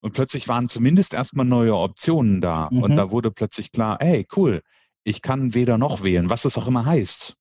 Und 0.00 0.12
plötzlich 0.12 0.48
waren 0.48 0.68
zumindest 0.68 1.14
erstmal 1.14 1.46
neue 1.46 1.76
Optionen 1.76 2.40
da. 2.40 2.68
Mhm. 2.70 2.82
Und 2.82 2.96
da 2.96 3.10
wurde 3.10 3.30
plötzlich 3.30 3.72
klar, 3.72 3.98
hey, 4.00 4.26
cool, 4.36 4.62
ich 5.04 5.22
kann 5.22 5.54
weder 5.54 5.78
noch 5.78 6.02
wählen, 6.02 6.30
was 6.30 6.42
das 6.42 6.56
auch 6.56 6.66
immer 6.66 6.84
heißt. 6.84 7.34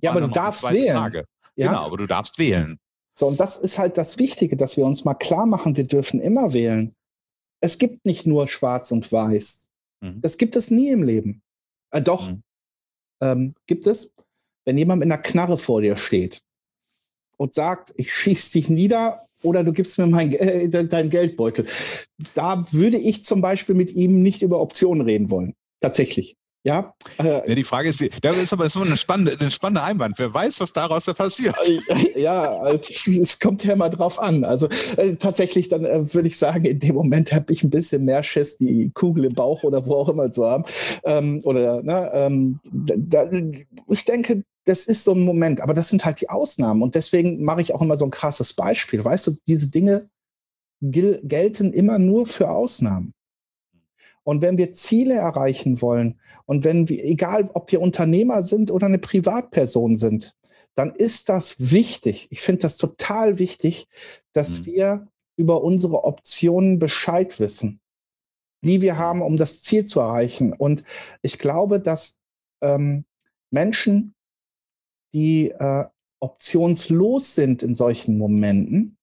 Ja, 0.00 0.10
aber 0.10 0.22
du 0.22 0.28
darfst 0.28 0.68
wählen. 0.70 0.96
Frage. 0.96 1.24
Ja? 1.54 1.68
Genau, 1.68 1.84
aber 1.84 1.96
du 1.96 2.06
darfst 2.06 2.38
wählen. 2.38 2.78
So, 3.14 3.26
und 3.26 3.38
das 3.38 3.58
ist 3.58 3.78
halt 3.78 3.98
das 3.98 4.18
Wichtige, 4.18 4.56
dass 4.56 4.76
wir 4.76 4.86
uns 4.86 5.04
mal 5.04 5.14
klar 5.14 5.46
machen, 5.46 5.76
wir 5.76 5.84
dürfen 5.84 6.20
immer 6.20 6.52
wählen. 6.52 6.94
Es 7.60 7.78
gibt 7.78 8.04
nicht 8.04 8.26
nur 8.26 8.48
schwarz 8.48 8.90
und 8.90 9.10
weiß. 9.12 9.70
Mhm. 10.00 10.20
Das 10.20 10.38
gibt 10.38 10.56
es 10.56 10.70
nie 10.70 10.90
im 10.90 11.02
Leben. 11.02 11.42
Äh, 11.90 12.02
doch, 12.02 12.30
mhm. 12.30 12.42
ähm, 13.20 13.54
gibt 13.66 13.86
es, 13.86 14.14
wenn 14.64 14.78
jemand 14.78 15.00
mit 15.00 15.06
einer 15.06 15.22
Knarre 15.22 15.58
vor 15.58 15.82
dir 15.82 15.96
steht 15.96 16.42
und 17.36 17.54
sagt, 17.54 17.92
ich 17.96 18.12
schieße 18.12 18.52
dich 18.52 18.68
nieder 18.68 19.26
oder 19.42 19.64
du 19.64 19.72
gibst 19.72 19.98
mir 19.98 20.06
mein, 20.06 20.32
äh, 20.32 20.68
deinen 20.68 21.10
Geldbeutel. 21.10 21.66
Da 22.34 22.64
würde 22.72 22.98
ich 22.98 23.24
zum 23.24 23.40
Beispiel 23.40 23.74
mit 23.74 23.90
ihm 23.92 24.22
nicht 24.22 24.42
über 24.42 24.60
Optionen 24.60 25.02
reden 25.02 25.30
wollen. 25.30 25.54
Tatsächlich. 25.80 26.36
Ja, 26.64 26.94
äh, 27.18 27.48
ja, 27.48 27.54
die 27.56 27.64
Frage 27.64 27.88
ist, 27.88 28.04
das 28.22 28.36
ist 28.36 28.52
aber 28.52 28.70
so 28.70 28.82
eine 28.82 28.96
spannende, 28.96 29.36
eine 29.38 29.50
spannende 29.50 29.82
Einwand. 29.82 30.16
Wer 30.18 30.32
weiß, 30.32 30.60
was 30.60 30.72
daraus 30.72 31.06
passiert? 31.06 31.56
Ja, 32.14 32.70
es 32.70 33.40
kommt 33.40 33.64
ja 33.64 33.74
mal 33.74 33.88
drauf 33.88 34.20
an. 34.20 34.44
Also 34.44 34.68
äh, 34.96 35.16
tatsächlich, 35.16 35.68
dann 35.68 35.84
äh, 35.84 36.14
würde 36.14 36.28
ich 36.28 36.38
sagen, 36.38 36.64
in 36.64 36.78
dem 36.78 36.94
Moment 36.94 37.32
habe 37.32 37.52
ich 37.52 37.64
ein 37.64 37.70
bisschen 37.70 38.04
mehr 38.04 38.22
Schiss, 38.22 38.58
die 38.58 38.92
Kugel 38.94 39.24
im 39.24 39.34
Bauch 39.34 39.64
oder 39.64 39.86
wo 39.86 39.94
auch 39.94 40.08
immer 40.08 40.30
zu 40.30 40.46
haben. 40.46 40.64
Ähm, 41.04 41.40
oder, 41.42 41.82
ne, 41.82 42.10
ähm, 42.14 42.60
da, 42.70 43.28
ich 43.88 44.04
denke, 44.04 44.44
das 44.64 44.86
ist 44.86 45.04
so 45.04 45.12
ein 45.12 45.24
Moment, 45.24 45.60
aber 45.60 45.74
das 45.74 45.88
sind 45.88 46.04
halt 46.04 46.20
die 46.20 46.28
Ausnahmen. 46.28 46.82
Und 46.82 46.94
deswegen 46.94 47.42
mache 47.42 47.62
ich 47.62 47.74
auch 47.74 47.82
immer 47.82 47.96
so 47.96 48.04
ein 48.04 48.10
krasses 48.10 48.54
Beispiel. 48.54 49.04
Weißt 49.04 49.26
du, 49.26 49.36
diese 49.46 49.70
Dinge 49.70 50.08
gelten 50.80 51.72
immer 51.72 51.98
nur 51.98 52.26
für 52.26 52.50
Ausnahmen. 52.50 53.14
Und 54.24 54.40
wenn 54.40 54.58
wir 54.58 54.72
Ziele 54.72 55.14
erreichen 55.14 55.82
wollen, 55.82 56.20
und 56.46 56.64
wenn 56.64 56.88
wir, 56.88 57.04
egal 57.04 57.50
ob 57.54 57.72
wir 57.72 57.80
Unternehmer 57.80 58.42
sind 58.42 58.70
oder 58.70 58.86
eine 58.86 58.98
Privatperson 58.98 59.96
sind, 59.96 60.34
dann 60.74 60.90
ist 60.90 61.28
das 61.28 61.56
wichtig. 61.72 62.28
Ich 62.30 62.40
finde 62.40 62.62
das 62.62 62.76
total 62.76 63.38
wichtig, 63.38 63.88
dass 64.32 64.60
mhm. 64.60 64.66
wir 64.66 65.08
über 65.36 65.62
unsere 65.62 66.04
Optionen 66.04 66.78
Bescheid 66.78 67.38
wissen, 67.40 67.80
die 68.62 68.80
wir 68.80 68.96
haben, 68.96 69.22
um 69.22 69.36
das 69.36 69.62
Ziel 69.62 69.84
zu 69.84 70.00
erreichen. 70.00 70.52
Und 70.52 70.84
ich 71.20 71.38
glaube, 71.38 71.80
dass 71.80 72.20
ähm, 72.60 73.04
Menschen, 73.50 74.14
die 75.12 75.50
äh, 75.50 75.86
optionslos 76.20 77.34
sind 77.34 77.62
in 77.62 77.74
solchen 77.74 78.16
Momenten, 78.16 78.96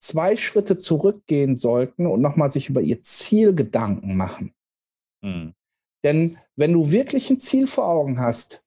zwei 0.00 0.36
Schritte 0.36 0.78
zurückgehen 0.78 1.56
sollten 1.56 2.06
und 2.06 2.20
nochmal 2.20 2.50
sich 2.50 2.68
über 2.68 2.80
ihr 2.80 3.02
Ziel 3.02 3.54
Gedanken 3.54 4.16
machen. 4.16 4.54
Mhm. 5.22 5.54
Denn 6.02 6.38
wenn 6.56 6.72
du 6.72 6.90
wirklich 6.90 7.28
ein 7.30 7.38
Ziel 7.38 7.66
vor 7.66 7.86
Augen 7.86 8.18
hast, 8.18 8.64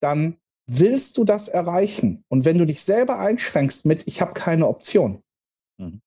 dann 0.00 0.38
willst 0.66 1.18
du 1.18 1.24
das 1.24 1.48
erreichen. 1.48 2.24
Und 2.28 2.44
wenn 2.44 2.58
du 2.58 2.64
dich 2.64 2.82
selber 2.82 3.18
einschränkst 3.18 3.86
mit, 3.86 4.06
ich 4.06 4.20
habe 4.20 4.34
keine 4.34 4.68
Option, 4.68 5.22
mhm. 5.78 6.00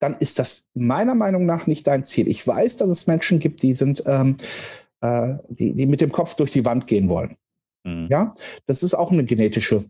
dann 0.00 0.14
ist 0.14 0.40
das 0.40 0.68
meiner 0.74 1.14
Meinung 1.14 1.46
nach 1.46 1.68
nicht 1.68 1.86
dein 1.86 2.02
Ziel. 2.02 2.26
Ich 2.26 2.44
weiß, 2.44 2.76
dass 2.76 2.90
es 2.90 3.06
Menschen 3.06 3.38
gibt, 3.38 3.62
die 3.62 3.74
sind, 3.76 4.02
ähm, 4.06 4.36
äh, 5.00 5.34
die, 5.48 5.74
die 5.74 5.86
mit 5.86 6.00
dem 6.00 6.12
Kopf 6.12 6.34
durch 6.34 6.52
die 6.52 6.64
Wand 6.64 6.86
gehen 6.86 7.08
wollen. 7.08 7.36
Mhm. 7.84 8.08
Ja, 8.10 8.34
das 8.66 8.82
ist 8.82 8.94
auch 8.94 9.12
eine 9.12 9.24
genetische 9.24 9.84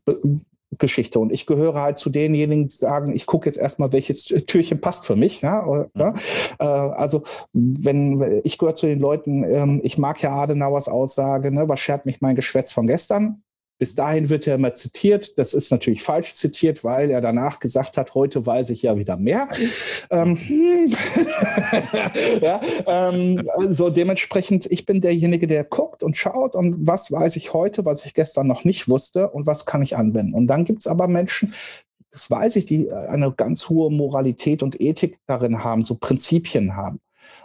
Geschichte. 0.78 1.18
Und 1.18 1.32
ich 1.32 1.46
gehöre 1.46 1.80
halt 1.80 1.98
zu 1.98 2.10
denjenigen, 2.10 2.66
die 2.66 2.74
sagen, 2.74 3.14
ich 3.14 3.26
gucke 3.26 3.46
jetzt 3.46 3.56
erstmal, 3.56 3.92
welches 3.92 4.24
Türchen 4.24 4.80
passt 4.80 5.06
für 5.06 5.16
mich. 5.16 5.40
Ja, 5.40 5.64
oder, 5.64 5.88
mhm. 5.94 6.14
äh, 6.58 6.64
also 6.64 7.22
wenn 7.52 8.40
ich 8.44 8.58
gehöre 8.58 8.74
zu 8.74 8.86
den 8.86 9.00
Leuten, 9.00 9.44
ähm, 9.44 9.80
ich 9.82 9.98
mag 9.98 10.20
ja 10.22 10.32
Adenauers 10.32 10.88
Aussage, 10.88 11.50
ne, 11.50 11.68
was 11.68 11.80
schert 11.80 12.06
mich 12.06 12.20
mein 12.20 12.36
Geschwätz 12.36 12.72
von 12.72 12.86
gestern? 12.86 13.42
Bis 13.78 13.94
dahin 13.94 14.30
wird 14.30 14.46
er 14.46 14.54
immer 14.54 14.72
zitiert. 14.72 15.38
Das 15.38 15.52
ist 15.52 15.70
natürlich 15.70 16.02
falsch 16.02 16.34
zitiert, 16.34 16.82
weil 16.82 17.10
er 17.10 17.20
danach 17.20 17.60
gesagt 17.60 17.98
hat, 17.98 18.14
heute 18.14 18.46
weiß 18.46 18.70
ich 18.70 18.82
ja 18.82 18.96
wieder 18.96 19.16
mehr. 19.18 19.48
Ähm, 20.10 20.38
ja, 22.40 22.60
ähm, 22.86 23.46
so 23.70 23.90
dementsprechend, 23.90 24.66
ich 24.66 24.86
bin 24.86 25.02
derjenige, 25.02 25.46
der 25.46 25.64
guckt 25.64 26.02
und 26.02 26.16
schaut 26.16 26.56
und 26.56 26.86
was 26.86 27.12
weiß 27.12 27.36
ich 27.36 27.52
heute, 27.52 27.84
was 27.84 28.06
ich 28.06 28.14
gestern 28.14 28.46
noch 28.46 28.64
nicht 28.64 28.88
wusste 28.88 29.28
und 29.28 29.46
was 29.46 29.66
kann 29.66 29.82
ich 29.82 29.96
anwenden. 29.96 30.32
Und 30.32 30.46
dann 30.46 30.64
gibt 30.64 30.80
es 30.80 30.86
aber 30.86 31.06
Menschen, 31.06 31.52
das 32.10 32.30
weiß 32.30 32.56
ich, 32.56 32.64
die 32.64 32.90
eine 32.90 33.30
ganz 33.30 33.68
hohe 33.68 33.90
Moralität 33.90 34.62
und 34.62 34.80
Ethik 34.80 35.18
darin 35.26 35.62
haben, 35.62 35.84
so 35.84 35.96
Prinzipien 35.96 36.74
haben. 36.74 37.00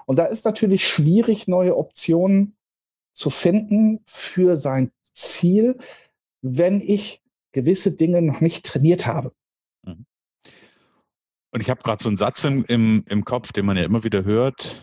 Und 0.05 0.17
da 0.17 0.25
ist 0.25 0.45
natürlich 0.45 0.87
schwierig, 0.87 1.49
neue 1.49 1.75
Optionen 1.75 2.55
zu 3.13 3.29
finden 3.29 3.99
für 4.05 4.55
sein 4.55 4.91
Ziel, 5.01 5.77
wenn 6.41 6.81
ich 6.81 7.21
gewisse 7.51 7.95
Dinge 7.95 8.21
noch 8.21 8.41
nicht 8.41 8.65
trainiert 8.65 9.05
habe. 9.05 9.33
Mhm. 9.83 10.05
Und 11.53 11.61
ich 11.61 11.69
habe 11.69 11.81
gerade 11.81 12.01
so 12.01 12.09
einen 12.09 12.17
Satz 12.17 12.43
im, 12.43 12.63
im, 12.65 13.03
im 13.07 13.25
Kopf, 13.25 13.51
den 13.51 13.65
man 13.65 13.77
ja 13.77 13.83
immer 13.83 14.03
wieder 14.03 14.23
hört, 14.23 14.81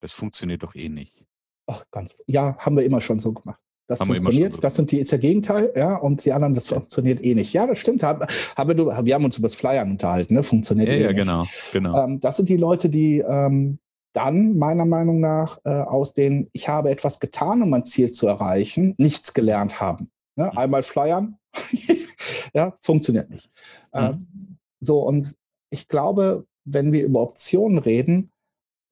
das 0.00 0.12
funktioniert 0.12 0.62
doch 0.62 0.74
eh 0.74 0.88
nicht. 0.88 1.24
Ach, 1.66 1.84
ganz, 1.90 2.14
ja, 2.26 2.56
haben 2.58 2.76
wir 2.76 2.84
immer 2.84 3.00
schon 3.00 3.18
so 3.18 3.32
gemacht. 3.32 3.60
Das 3.86 4.00
haben 4.00 4.08
funktioniert, 4.08 4.54
so 4.54 4.60
das 4.60 4.76
sind 4.76 4.92
die, 4.92 5.00
ist 5.00 5.10
der 5.10 5.18
Gegenteil, 5.18 5.72
ja, 5.74 5.96
und 5.96 6.24
die 6.24 6.32
anderen, 6.32 6.54
das 6.54 6.68
funktioniert 6.68 7.24
eh 7.24 7.34
nicht. 7.34 7.52
Ja, 7.52 7.66
das 7.66 7.78
stimmt. 7.78 8.04
Haben, 8.04 8.24
haben 8.56 8.78
wir, 8.78 9.04
wir 9.04 9.14
haben 9.14 9.24
uns 9.24 9.36
über 9.36 9.48
das 9.48 9.56
Flyern 9.56 9.90
unterhalten, 9.90 10.34
ne? 10.34 10.44
Funktioniert 10.44 10.88
ja, 10.88 10.94
eh 10.94 11.02
ja, 11.02 11.08
nicht. 11.08 11.16
genau, 11.16 11.46
genau. 11.72 12.04
Ähm, 12.04 12.20
das 12.20 12.36
sind 12.36 12.48
die 12.48 12.56
Leute, 12.56 12.88
die 12.88 13.18
ähm, 13.18 13.80
dann 14.12 14.56
meiner 14.56 14.86
Meinung 14.86 15.18
nach 15.18 15.58
äh, 15.64 15.70
aus 15.70 16.14
den, 16.14 16.48
ich 16.52 16.68
habe 16.68 16.90
etwas 16.90 17.18
getan, 17.18 17.62
um 17.62 17.70
mein 17.70 17.84
Ziel 17.84 18.12
zu 18.12 18.28
erreichen, 18.28 18.94
nichts 18.96 19.34
gelernt 19.34 19.80
haben. 19.80 20.12
Ne? 20.40 20.50
Mhm. 20.50 20.58
Einmal 20.58 20.82
flyern, 20.82 21.36
ja, 22.54 22.74
funktioniert 22.80 23.28
nicht. 23.28 23.50
Mhm. 23.92 24.00
Ähm, 24.00 24.58
so, 24.80 25.00
und 25.00 25.36
ich 25.68 25.86
glaube, 25.86 26.46
wenn 26.64 26.92
wir 26.92 27.04
über 27.04 27.20
Optionen 27.20 27.78
reden, 27.78 28.32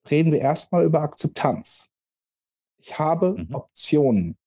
reden 0.09 0.31
wir 0.31 0.39
erstmal 0.39 0.85
über 0.85 1.01
Akzeptanz. 1.01 1.89
Ich 2.77 2.99
habe 2.99 3.35
mhm. 3.37 3.55
Optionen. 3.55 4.37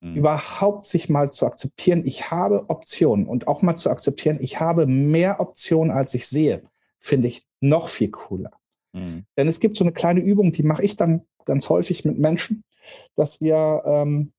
Mhm. 0.00 0.16
Überhaupt 0.16 0.86
sich 0.86 1.10
mal 1.10 1.30
zu 1.30 1.46
akzeptieren, 1.46 2.02
ich 2.06 2.30
habe 2.30 2.64
Optionen 2.68 3.26
und 3.26 3.46
auch 3.46 3.60
mal 3.60 3.76
zu 3.76 3.90
akzeptieren, 3.90 4.38
ich 4.40 4.58
habe 4.58 4.86
mehr 4.86 5.38
Optionen, 5.38 5.90
als 5.90 6.14
ich 6.14 6.26
sehe, 6.26 6.62
finde 6.98 7.28
ich 7.28 7.46
noch 7.60 7.88
viel 7.88 8.10
cooler. 8.10 8.52
Mhm. 8.92 9.26
Denn 9.36 9.48
es 9.48 9.60
gibt 9.60 9.76
so 9.76 9.84
eine 9.84 9.92
kleine 9.92 10.20
Übung, 10.20 10.52
die 10.52 10.62
mache 10.62 10.82
ich 10.82 10.96
dann 10.96 11.26
ganz 11.44 11.68
häufig 11.68 12.06
mit 12.06 12.18
Menschen, 12.18 12.64
dass 13.16 13.42
wir 13.42 13.82
ähm, 13.84 14.32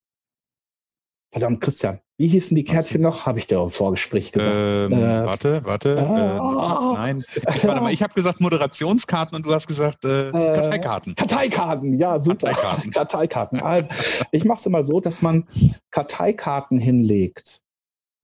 Verdammt, 1.33 1.61
Christian, 1.61 1.99
wie 2.19 2.27
hießen 2.27 2.55
die 2.55 2.63
Kärtchen 2.63 3.01
noch? 3.01 3.25
Habe 3.25 3.39
ich 3.39 3.47
dir 3.47 3.59
im 3.59 3.71
Vorgespräch 3.71 4.31
gesagt. 4.31 4.55
Ähm, 4.55 4.93
äh, 4.93 5.25
warte, 5.25 5.65
warte. 5.65 5.97
Äh, 5.97 6.39
oh, 6.39 6.93
nein, 6.93 7.23
ich, 7.35 7.65
warte 7.65 7.81
mal, 7.81 7.91
ich 7.91 8.03
habe 8.03 8.13
gesagt 8.13 8.39
Moderationskarten 8.39 9.35
und 9.35 9.43
du 9.43 9.51
hast 9.51 9.65
gesagt 9.65 10.05
äh, 10.05 10.29
äh 10.29 10.31
Karteikarten. 10.31 11.15
Karteikarten, 11.15 11.97
ja, 11.97 12.19
super. 12.19 12.51
Karteikarten. 12.51 12.91
Karteikarten. 12.93 13.59
Also, 13.61 13.89
ich 14.31 14.45
mache 14.45 14.59
es 14.59 14.65
immer 14.67 14.83
so, 14.83 14.99
dass 14.99 15.23
man 15.23 15.47
Karteikarten 15.89 16.77
hinlegt. 16.77 17.61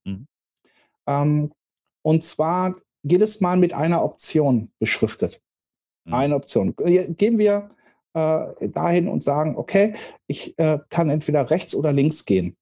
Mhm. 0.04 0.28
Ähm, 1.08 1.52
und 2.02 2.22
zwar 2.22 2.76
jedes 3.02 3.40
Mal 3.40 3.56
mit 3.56 3.72
einer 3.72 4.04
Option 4.04 4.70
beschriftet. 4.78 5.40
Mhm. 6.04 6.14
Eine 6.14 6.36
Option. 6.36 6.76
Gehen 6.76 7.38
wir 7.38 7.70
äh, 8.14 8.68
dahin 8.68 9.08
und 9.08 9.24
sagen, 9.24 9.56
okay, 9.56 9.96
ich 10.28 10.56
äh, 10.60 10.78
kann 10.90 11.10
entweder 11.10 11.50
rechts 11.50 11.74
oder 11.74 11.92
links 11.92 12.24
gehen. 12.24 12.56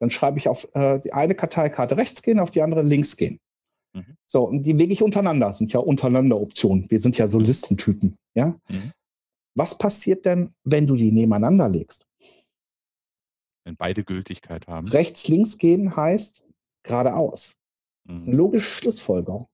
Dann 0.00 0.10
schreibe 0.10 0.38
ich 0.38 0.48
auf 0.48 0.68
äh, 0.74 1.00
die 1.00 1.12
eine 1.12 1.34
Karteikarte 1.34 1.96
rechts 1.96 2.22
gehen, 2.22 2.38
auf 2.38 2.50
die 2.50 2.62
andere 2.62 2.82
links 2.82 3.16
gehen. 3.16 3.40
Mhm. 3.94 4.16
So, 4.26 4.44
und 4.44 4.62
die 4.62 4.72
lege 4.72 4.92
ich 4.92 5.02
untereinander. 5.02 5.46
Das 5.46 5.58
sind 5.58 5.72
ja 5.72 5.80
untereinander 5.80 6.40
Optionen. 6.40 6.90
Wir 6.90 7.00
sind 7.00 7.18
ja 7.18 7.28
so 7.28 7.38
mhm. 7.38 7.46
Listentypen. 7.46 8.16
Ja? 8.34 8.58
Mhm. 8.68 8.92
Was 9.54 9.76
passiert 9.76 10.24
denn, 10.24 10.54
wenn 10.64 10.86
du 10.86 10.94
die 10.94 11.10
nebeneinander 11.10 11.68
legst? 11.68 12.06
Wenn 13.64 13.76
beide 13.76 14.04
Gültigkeit 14.04 14.66
haben. 14.66 14.88
Rechts, 14.88 15.28
links 15.28 15.58
gehen 15.58 15.96
heißt 15.96 16.44
geradeaus. 16.84 17.58
Das 18.04 18.22
ist 18.22 18.28
eine 18.28 18.34
mhm. 18.34 18.38
logische 18.38 18.70
Schlussfolgerung. 18.70 19.48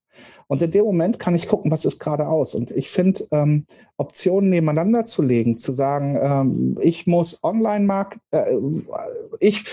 Und 0.47 0.63
in 0.63 0.71
dem 0.71 0.85
Moment 0.85 1.19
kann 1.19 1.35
ich 1.35 1.49
gucken, 1.49 1.71
was 1.71 1.85
ist 1.85 1.99
gerade 1.99 2.29
aus. 2.29 2.55
Und 2.55 2.71
ich 2.71 2.91
finde, 2.91 3.27
ähm, 3.31 3.67
Optionen 3.97 4.51
nebeneinander 4.51 5.07
zu 5.07 5.23
legen, 5.23 5.59
zu 5.59 5.73
sagen, 5.73 6.19
ähm, 6.21 6.79
ich 6.81 7.07
muss 7.07 7.43
Online-Markt, 7.43 8.19
äh, 8.31 8.55
ich 9.41 9.65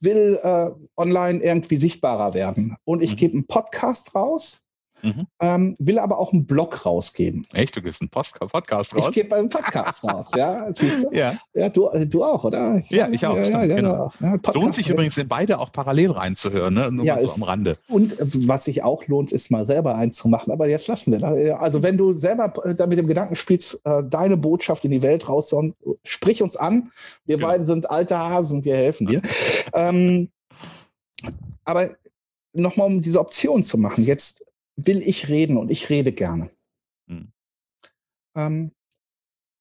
will 0.00 0.38
äh, 0.42 0.70
online 0.96 1.42
irgendwie 1.42 1.76
sichtbarer 1.76 2.34
werden 2.34 2.76
und 2.84 3.02
ich 3.02 3.12
mhm. 3.12 3.16
gebe 3.16 3.32
einen 3.34 3.46
Podcast 3.46 4.14
raus 4.14 4.65
Mhm. 5.06 5.26
Ähm, 5.40 5.76
will 5.78 5.98
aber 5.98 6.18
auch 6.18 6.32
einen 6.32 6.46
Blog 6.46 6.84
rausgeben. 6.84 7.46
Echt? 7.52 7.76
Du 7.76 7.82
gibst 7.82 8.02
einen 8.02 8.08
Post 8.08 8.38
Podcast 8.40 8.96
raus? 8.96 9.08
Ich 9.10 9.14
gebe 9.14 9.36
einen 9.36 9.48
Podcast 9.48 10.02
raus, 10.04 10.30
ja. 10.34 10.66
Siehst 10.74 11.04
du? 11.04 11.10
Ja, 11.12 11.34
ja 11.54 11.68
du, 11.68 11.88
äh, 11.88 12.06
du 12.06 12.24
auch, 12.24 12.42
oder? 12.44 12.76
Ich, 12.76 12.90
ja, 12.90 13.08
ich 13.08 13.24
auch. 13.24 13.36
Ja, 13.36 13.64
ja, 13.64 13.76
genau. 13.76 14.12
Ja, 14.20 14.36
lohnt 14.52 14.74
sich 14.74 14.90
übrigens 14.90 15.16
in 15.16 15.28
beide 15.28 15.60
auch 15.60 15.70
parallel 15.70 16.10
reinzuhören, 16.10 16.74
ne? 16.74 16.90
nur 16.90 17.04
ja, 17.04 17.18
so 17.18 17.34
am 17.34 17.42
Rande. 17.44 17.76
Und 17.88 18.18
äh, 18.18 18.26
was 18.48 18.64
sich 18.64 18.82
auch 18.82 19.06
lohnt, 19.06 19.30
ist 19.30 19.50
mal 19.50 19.64
selber 19.64 19.94
einzumachen. 19.94 20.52
Aber 20.52 20.68
jetzt 20.68 20.88
lassen 20.88 21.12
wir 21.12 21.20
das. 21.20 21.60
Also 21.60 21.82
wenn 21.82 21.96
du 21.96 22.16
selber 22.16 22.52
äh, 22.64 22.74
da 22.74 22.86
mit 22.86 22.98
dem 22.98 23.06
Gedanken 23.06 23.36
spielst, 23.36 23.80
deine 24.10 24.36
Botschaft 24.36 24.84
in 24.84 24.90
die 24.90 25.02
Welt 25.02 25.28
raus, 25.28 25.54
sprich 26.04 26.42
uns 26.42 26.56
an. 26.56 26.90
Wir 27.24 27.36
genau. 27.36 27.48
beide 27.48 27.64
sind 27.64 27.88
alte 27.90 28.18
Hasen, 28.18 28.64
wir 28.64 28.76
helfen 28.76 29.06
dir. 29.06 29.22
ähm, 29.72 30.30
aber 31.64 31.90
nochmal, 32.52 32.86
um 32.86 33.02
diese 33.02 33.20
Option 33.20 33.62
zu 33.62 33.78
machen. 33.78 34.04
Jetzt 34.04 34.44
will 34.76 35.02
ich 35.02 35.28
reden 35.28 35.56
und 35.56 35.70
ich 35.70 35.90
rede 35.90 36.12
gerne. 36.12 36.50
Mhm. 37.06 37.32
Ähm, 38.36 38.72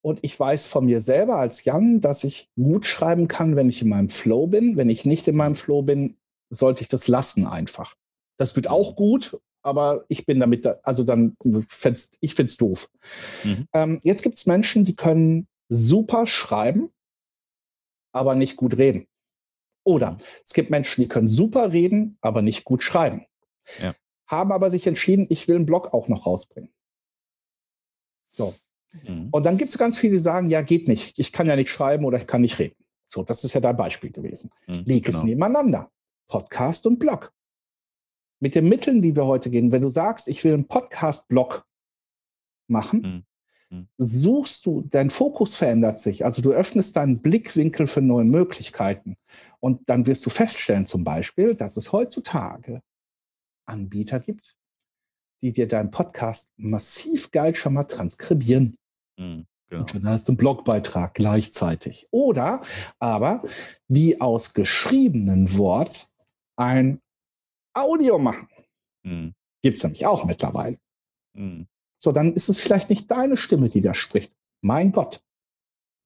und 0.04 0.20
ich 0.22 0.40
weiß 0.40 0.68
von 0.68 0.86
mir 0.86 1.02
selber 1.02 1.38
als 1.38 1.64
Jan, 1.64 2.00
dass 2.00 2.24
ich 2.24 2.50
gut 2.56 2.86
schreiben 2.86 3.28
kann, 3.28 3.56
wenn 3.56 3.70
ich 3.70 3.82
in 3.82 3.90
meinem 3.90 4.10
Flow 4.10 4.46
bin. 4.46 4.78
Wenn 4.78 4.90
ich 4.90 5.06
nicht 5.06 5.28
in 5.28 5.36
meinem 5.36 5.56
Flow 5.56 5.82
bin, 5.82 6.18
sollte 6.52 6.84
ich 6.84 6.90
das 6.90 7.08
lassen 7.08 7.48
einfach. 7.48 7.96
Das 8.38 8.56
wird 8.56 8.68
auch 8.68 8.96
gut, 8.96 9.40
aber 9.64 10.04
ich 10.10 10.28
bin 10.28 10.40
damit, 10.40 10.66
da, 10.66 10.78
also 10.84 11.04
dann, 11.04 11.36
ich 12.20 12.36
finde 12.36 12.50
es 12.50 12.58
doof. 12.58 12.92
Mhm. 13.44 13.68
Ähm, 13.74 14.00
jetzt 14.04 14.22
gibt 14.22 14.38
es 14.38 14.46
Menschen, 14.46 14.86
die 14.86 14.96
können 14.96 15.48
super 15.70 16.28
schreiben, 16.28 16.92
aber 18.12 18.36
nicht 18.36 18.58
gut 18.58 18.78
reden. 18.78 19.08
Oder 19.84 20.12
mhm. 20.12 20.18
es 20.46 20.54
gibt 20.54 20.70
Menschen, 20.70 21.02
die 21.02 21.08
können 21.08 21.30
super 21.30 21.72
reden, 21.72 22.20
aber 22.22 22.44
nicht 22.44 22.64
gut 22.64 22.84
schreiben. 22.84 23.26
Ja 23.82 23.96
haben 24.28 24.52
aber 24.52 24.72
sich 24.72 24.88
entschieden, 24.88 25.28
ich 25.30 25.48
will 25.48 25.56
einen 25.56 25.66
Blog 25.66 25.94
auch 25.94 26.08
noch 26.08 26.26
rausbringen. 26.26 26.72
So. 28.32 28.54
Mhm. 29.04 29.30
Und 29.32 29.46
dann 29.46 29.58
gibt 29.58 29.72
es 29.72 29.78
ganz 29.78 29.98
viele, 29.98 30.14
die 30.14 30.20
sagen, 30.20 30.50
ja, 30.50 30.62
geht 30.62 30.88
nicht. 30.88 31.18
Ich 31.18 31.32
kann 31.32 31.48
ja 31.48 31.56
nicht 31.56 31.70
schreiben 31.70 32.06
oder 32.06 32.18
ich 32.18 32.28
kann 32.28 32.42
nicht 32.42 32.60
reden. 32.60 32.76
So, 33.08 33.24
das 33.24 33.44
ist 33.44 33.54
ja 33.54 33.62
dein 33.62 33.78
Beispiel 33.78 34.12
gewesen. 34.12 34.52
Mhm, 34.68 34.84
Leg 34.86 35.06
genau. 35.06 35.18
es 35.18 35.24
nebeneinander. 35.24 35.92
Podcast 36.28 36.86
und 36.86 37.00
Blog. 37.00 37.32
Mit 38.40 38.56
den 38.56 38.68
Mitteln, 38.68 39.02
die 39.02 39.16
wir 39.16 39.26
heute 39.26 39.50
gehen, 39.50 39.72
wenn 39.72 39.82
du 39.82 39.90
sagst, 39.90 40.28
ich 40.28 40.44
will 40.44 40.54
einen 40.54 40.68
Podcast-Blog 40.68 41.66
machen, 42.68 43.26
mhm. 43.70 43.78
mhm. 43.78 43.88
suchst 43.98 44.66
du, 44.66 44.82
dein 44.82 45.10
Fokus 45.10 45.56
verändert 45.56 46.00
sich. 46.00 46.26
Also 46.26 46.42
du 46.42 46.52
öffnest 46.52 46.96
deinen 46.96 47.22
Blickwinkel 47.22 47.88
für 47.88 48.02
neue 48.02 48.26
Möglichkeiten. 48.26 49.18
Und 49.60 49.90
dann 49.90 50.08
wirst 50.08 50.26
du 50.26 50.30
feststellen 50.30 50.86
zum 50.86 51.04
Beispiel, 51.04 51.56
dass 51.56 51.78
es 51.78 51.92
heutzutage 51.92 52.82
Anbieter 53.66 54.20
gibt, 54.20 54.58
die 55.42 55.54
dir 55.54 55.68
deinen 55.68 55.92
Podcast 55.92 56.54
massiv 56.58 57.32
geil 57.32 57.56
schon 57.56 57.74
mal 57.74 57.84
transkribieren. 57.86 58.78
Mhm, 59.18 59.46
genau. 59.70 59.82
Und 59.82 59.96
dann 59.96 60.08
hast 60.10 60.28
du 60.28 60.32
einen 60.32 60.38
Blogbeitrag 60.38 61.14
gleichzeitig. 61.14 62.08
Oder 62.12 62.62
aber 63.00 63.44
die 63.88 64.22
aus 64.22 64.54
geschriebenen 64.54 65.58
Wort 65.58 66.10
ein 66.58 67.02
Audio 67.74 68.20
machen. 68.20 68.48
Mhm. 69.04 69.34
Gibt 69.62 69.78
es 69.78 69.84
nämlich 69.84 70.06
auch 70.06 70.26
mittlerweile. 70.26 70.78
Mhm. 71.34 71.68
So, 72.02 72.12
dann 72.12 72.34
ist 72.34 72.50
es 72.50 72.60
vielleicht 72.60 72.90
nicht 72.90 73.10
deine 73.10 73.38
Stimme, 73.38 73.70
die 73.70 73.82
da 73.82 73.94
spricht. 73.94 74.34
Mein 74.62 74.92
Gott. 74.92 75.22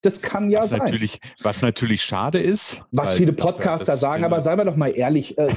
Das 0.02 0.22
kann 0.22 0.50
ja 0.50 0.62
was 0.62 0.72
sein. 0.72 0.80
Natürlich, 0.80 1.20
was 1.42 1.62
natürlich 1.62 2.02
schade 2.04 2.42
ist. 2.42 2.82
Was 2.92 3.14
viele 3.14 3.34
Podcaster 3.34 3.98
sagen, 3.98 4.24
aber 4.24 4.40
seien 4.40 4.58
wir 4.58 4.64
doch 4.64 4.78
mal 4.78 4.96
ehrlich. 4.96 5.38
Äh, 5.38 5.54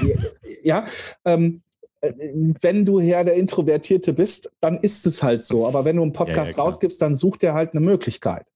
ja, 0.65 0.87
ähm, 1.25 1.63
äh, 1.71 1.72
wenn 2.03 2.85
du 2.85 2.99
ja 2.99 3.23
der 3.23 3.35
Introvertierte 3.35 4.13
bist, 4.13 4.51
dann 4.61 4.79
ist 4.79 5.07
es 5.07 5.23
halt 5.23 5.45
so. 5.45 5.67
Aber 5.67 5.85
wenn 5.85 5.97
du 5.97 6.03
einen 6.03 6.13
Podcast 6.13 6.53
ja, 6.53 6.59
ja, 6.59 6.65
rausgibst, 6.65 7.01
dann 7.01 7.15
sucht 7.15 7.45
er 7.45 7.55
halt 7.55 7.75
eine 7.75 7.85
Möglichkeit. 7.85 8.47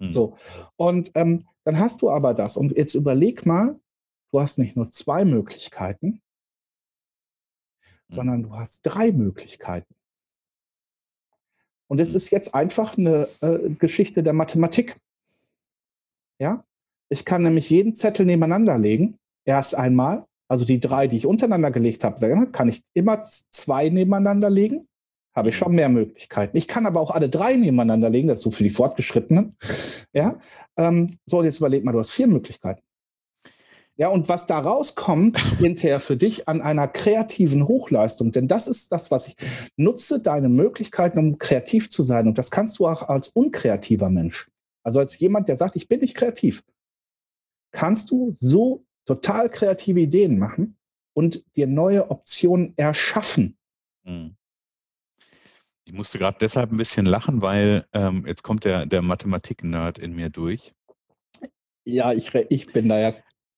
Hm. 0.00 0.10
So. 0.10 0.36
Und 0.76 1.12
ähm, 1.14 1.44
dann 1.64 1.78
hast 1.78 2.02
du 2.02 2.10
aber 2.10 2.34
das. 2.34 2.56
Und 2.56 2.76
jetzt 2.76 2.94
überleg 2.94 3.46
mal, 3.46 3.78
du 4.32 4.40
hast 4.40 4.58
nicht 4.58 4.76
nur 4.76 4.90
zwei 4.90 5.24
Möglichkeiten, 5.24 6.20
hm. 7.80 7.90
sondern 8.08 8.42
du 8.42 8.54
hast 8.54 8.82
drei 8.82 9.12
Möglichkeiten. 9.12 9.94
Und 11.86 12.00
es 12.00 12.10
hm. 12.10 12.16
ist 12.16 12.30
jetzt 12.30 12.54
einfach 12.54 12.98
eine 12.98 13.28
äh, 13.40 13.70
Geschichte 13.70 14.24
der 14.24 14.32
Mathematik. 14.32 14.96
Ja? 16.40 16.64
Ich 17.10 17.24
kann 17.24 17.44
nämlich 17.44 17.70
jeden 17.70 17.94
Zettel 17.94 18.26
nebeneinander 18.26 18.76
legen, 18.76 19.18
erst 19.44 19.76
einmal, 19.76 20.27
also 20.48 20.64
die 20.64 20.80
drei, 20.80 21.06
die 21.06 21.16
ich 21.16 21.26
untereinander 21.26 21.70
gelegt 21.70 22.04
habe, 22.04 22.50
kann 22.50 22.68
ich 22.68 22.82
immer 22.94 23.22
zwei 23.22 23.90
nebeneinander 23.90 24.50
legen. 24.50 24.88
Habe 25.34 25.50
ich 25.50 25.56
schon 25.56 25.74
mehr 25.74 25.88
Möglichkeiten. 25.88 26.56
Ich 26.56 26.66
kann 26.66 26.86
aber 26.86 27.00
auch 27.00 27.12
alle 27.12 27.28
drei 27.28 27.54
nebeneinander 27.54 28.10
legen, 28.10 28.26
das 28.26 28.40
ist 28.40 28.44
so 28.44 28.50
für 28.50 28.64
die 28.64 28.70
Fortgeschrittenen. 28.70 29.56
Ja, 30.12 30.40
ähm, 30.76 31.16
so, 31.26 31.42
jetzt 31.42 31.58
überleg 31.58 31.84
mal, 31.84 31.92
du 31.92 32.00
hast 32.00 32.10
vier 32.10 32.26
Möglichkeiten. 32.26 32.82
Ja, 33.96 34.08
und 34.08 34.28
was 34.28 34.46
da 34.46 34.58
rauskommt 34.60 35.38
hinterher 35.58 36.00
für 36.00 36.16
dich 36.16 36.48
an 36.48 36.60
einer 36.60 36.88
kreativen 36.88 37.68
Hochleistung, 37.68 38.32
denn 38.32 38.48
das 38.48 38.68
ist 38.68 38.90
das, 38.90 39.10
was 39.10 39.28
ich 39.28 39.36
nutze, 39.76 40.20
deine 40.20 40.48
Möglichkeiten, 40.48 41.18
um 41.18 41.38
kreativ 41.38 41.90
zu 41.90 42.02
sein. 42.02 42.26
Und 42.26 42.38
das 42.38 42.50
kannst 42.50 42.78
du 42.78 42.86
auch 42.86 43.08
als 43.08 43.28
unkreativer 43.28 44.08
Mensch. 44.08 44.48
Also 44.84 45.00
als 45.00 45.18
jemand, 45.18 45.48
der 45.48 45.56
sagt, 45.56 45.76
ich 45.76 45.88
bin 45.88 46.00
nicht 46.00 46.16
kreativ, 46.16 46.62
kannst 47.72 48.10
du 48.10 48.32
so 48.32 48.84
total 49.08 49.48
kreative 49.48 50.00
Ideen 50.00 50.38
machen 50.38 50.76
und 51.14 51.42
dir 51.56 51.66
neue 51.66 52.10
Optionen 52.10 52.74
erschaffen. 52.76 53.56
Hm. 54.04 54.36
Ich 55.86 55.94
musste 55.94 56.18
gerade 56.18 56.36
deshalb 56.38 56.70
ein 56.70 56.76
bisschen 56.76 57.06
lachen, 57.06 57.40
weil 57.40 57.86
ähm, 57.94 58.26
jetzt 58.26 58.42
kommt 58.42 58.66
der, 58.66 58.84
der 58.84 59.00
Mathematik-Nerd 59.00 59.98
in 59.98 60.14
mir 60.14 60.28
durch. 60.28 60.74
Ja, 61.86 62.12
ich, 62.12 62.34
ich 62.34 62.70
bin 62.70 62.90
da 62.90 62.98
ja 62.98 63.14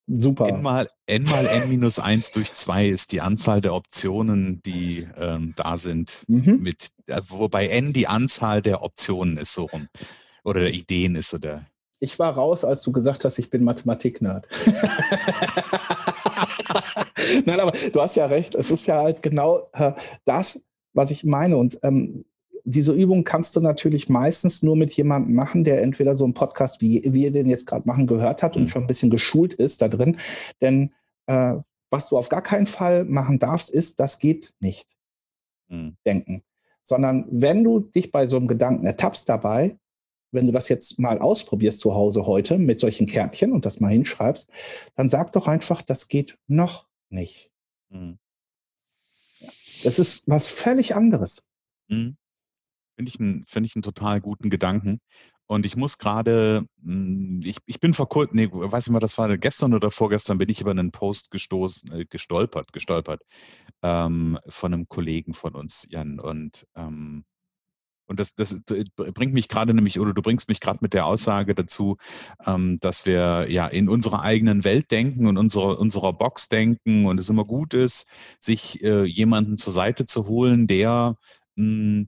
super. 0.07 0.47
N 0.47 0.61
mal 0.61 0.87
n, 1.07 1.23
mal 1.23 1.45
n 1.45 1.67
minus 1.67 1.99
1 1.99 2.31
durch 2.31 2.53
2 2.53 2.87
ist 2.87 3.11
die 3.11 3.19
Anzahl 3.19 3.59
der 3.59 3.73
Optionen, 3.73 4.63
die 4.63 5.05
ähm, 5.17 5.53
da 5.57 5.77
sind. 5.77 6.23
Mhm. 6.29 6.61
Mit, 6.61 6.91
also 7.07 7.39
wobei 7.39 7.67
n 7.67 7.91
die 7.91 8.07
Anzahl 8.07 8.61
der 8.61 8.81
Optionen 8.81 9.35
ist 9.35 9.53
so 9.53 9.65
rum. 9.65 9.89
Oder 10.45 10.61
der 10.61 10.73
Ideen 10.73 11.15
ist 11.15 11.31
so 11.31 11.37
der, 11.37 11.67
ich 12.01 12.19
war 12.19 12.33
raus, 12.33 12.65
als 12.65 12.81
du 12.81 12.91
gesagt 12.91 13.23
hast, 13.23 13.37
ich 13.37 13.51
bin 13.51 13.63
Mathematik-Nerd. 13.63 14.49
Nein, 17.45 17.59
aber 17.59 17.73
du 17.93 18.01
hast 18.01 18.15
ja 18.15 18.25
recht. 18.25 18.55
Es 18.55 18.71
ist 18.71 18.87
ja 18.87 18.97
halt 18.97 19.21
genau 19.21 19.69
äh, 19.73 19.91
das, 20.25 20.67
was 20.93 21.11
ich 21.11 21.23
meine. 21.23 21.57
Und 21.57 21.79
ähm, 21.83 22.25
diese 22.63 22.93
Übung 22.93 23.23
kannst 23.23 23.55
du 23.55 23.61
natürlich 23.61 24.09
meistens 24.09 24.63
nur 24.63 24.75
mit 24.75 24.93
jemandem 24.93 25.35
machen, 25.35 25.63
der 25.63 25.83
entweder 25.83 26.15
so 26.15 26.23
einen 26.23 26.33
Podcast, 26.33 26.81
wie 26.81 27.03
wir 27.05 27.31
den 27.31 27.47
jetzt 27.47 27.67
gerade 27.67 27.87
machen, 27.87 28.07
gehört 28.07 28.41
hat 28.41 28.57
und 28.57 28.63
mhm. 28.63 28.67
schon 28.67 28.83
ein 28.83 28.87
bisschen 28.87 29.11
geschult 29.11 29.53
ist 29.53 29.83
da 29.83 29.87
drin. 29.87 30.17
Denn 30.59 30.91
äh, 31.27 31.57
was 31.91 32.09
du 32.09 32.17
auf 32.17 32.29
gar 32.29 32.41
keinen 32.41 32.65
Fall 32.65 33.05
machen 33.05 33.37
darfst, 33.37 33.69
ist, 33.69 33.99
das 33.99 34.17
geht 34.17 34.55
nicht. 34.59 34.89
Mhm. 35.67 35.97
Denken. 36.03 36.41
Sondern 36.81 37.27
wenn 37.29 37.63
du 37.63 37.79
dich 37.79 38.11
bei 38.11 38.25
so 38.25 38.37
einem 38.37 38.47
Gedanken 38.47 38.87
ertappst 38.87 39.29
dabei, 39.29 39.77
wenn 40.31 40.45
du 40.45 40.51
das 40.51 40.69
jetzt 40.69 40.99
mal 40.99 41.19
ausprobierst 41.19 41.79
zu 41.79 41.93
Hause 41.93 42.25
heute 42.25 42.57
mit 42.57 42.79
solchen 42.79 43.07
Kärtchen 43.07 43.51
und 43.51 43.65
das 43.65 43.79
mal 43.79 43.91
hinschreibst, 43.91 44.49
dann 44.95 45.09
sag 45.09 45.31
doch 45.33 45.47
einfach, 45.47 45.81
das 45.81 46.07
geht 46.07 46.37
noch 46.47 46.87
nicht. 47.09 47.51
Mhm. 47.89 48.17
Das 49.83 49.99
ist 49.99 50.27
was 50.27 50.47
völlig 50.47 50.95
anderes. 50.95 51.45
Mhm. 51.87 52.17
Finde 52.95 53.09
ich, 53.09 53.19
einen, 53.19 53.45
find 53.45 53.65
ich 53.65 53.75
einen 53.75 53.83
total 53.83 54.21
guten 54.21 54.49
Gedanken. 54.49 54.99
Und 55.47 55.65
ich 55.65 55.75
muss 55.75 55.97
gerade, 55.97 56.65
hm, 56.81 57.41
ich, 57.43 57.57
ich 57.65 57.81
bin 57.81 57.93
vor 57.93 58.07
kurzem, 58.07 58.37
nee, 58.37 58.49
weiß 58.49 58.87
ich 58.87 58.91
mal, 58.93 58.99
das 58.99 59.17
war 59.17 59.37
gestern 59.37 59.73
oder 59.73 59.91
vorgestern, 59.91 60.37
bin 60.37 60.47
ich 60.47 60.61
über 60.61 60.71
einen 60.71 60.91
Post 60.91 61.31
gestoßen, 61.31 61.91
äh, 61.91 62.05
gestolpert, 62.05 62.71
gestolpert 62.71 63.21
ähm, 63.81 64.39
von 64.47 64.73
einem 64.73 64.87
Kollegen 64.87 65.33
von 65.33 65.55
uns, 65.55 65.87
Jan. 65.89 66.21
Und 66.21 66.65
ähm, 66.75 67.25
und 68.11 68.19
das, 68.19 68.35
das 68.35 68.53
bringt 68.95 69.33
mich 69.33 69.47
gerade 69.47 69.73
nämlich, 69.73 69.97
oder 69.97 70.13
du 70.13 70.21
bringst 70.21 70.49
mich 70.49 70.59
gerade 70.59 70.79
mit 70.81 70.93
der 70.93 71.05
Aussage 71.05 71.55
dazu, 71.55 71.95
ähm, 72.45 72.77
dass 72.81 73.05
wir 73.05 73.47
ja 73.49 73.67
in 73.67 73.87
unserer 73.87 74.21
eigenen 74.21 74.65
Welt 74.65 74.91
denken 74.91 75.27
und 75.27 75.37
unsere, 75.37 75.77
unserer 75.77 76.11
Box 76.11 76.49
denken 76.49 77.05
und 77.05 77.19
es 77.19 77.29
immer 77.29 77.45
gut 77.45 77.73
ist, 77.73 78.07
sich 78.41 78.83
äh, 78.83 79.05
jemanden 79.05 79.57
zur 79.57 79.71
Seite 79.71 80.05
zu 80.05 80.27
holen, 80.27 80.67
der 80.67 81.15
mh, 81.55 81.65
hm, 81.65 82.07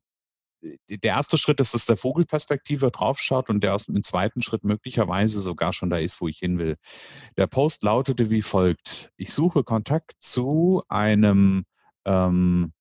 der 0.90 1.12
erste 1.12 1.38
Schritt 1.38 1.62
ist, 1.62 1.74
dass 1.74 1.86
der 1.86 1.98
Vogelperspektive 1.98 2.92
draufschaut 2.92 3.50
und 3.50 3.64
der 3.64 3.74
aus 3.74 3.86
dem 3.86 4.04
zweiten 4.04 4.42
Schritt 4.42 4.64
möglicherweise 4.64 5.40
sogar 5.40 5.72
schon 5.72 5.90
da 5.90 5.98
ist, 5.98 6.20
wo 6.20 6.28
ich 6.28 6.40
hin 6.40 6.58
will. 6.58 6.76
Der 7.38 7.48
Post 7.48 7.84
lautete 7.84 8.30
wie 8.30 8.42
folgt. 8.42 9.12
Ich 9.18 9.34
suche 9.34 9.64
Kontakt 9.64 10.14
zu 10.20 10.84
einem 10.90 11.64
ähm, 12.06 12.74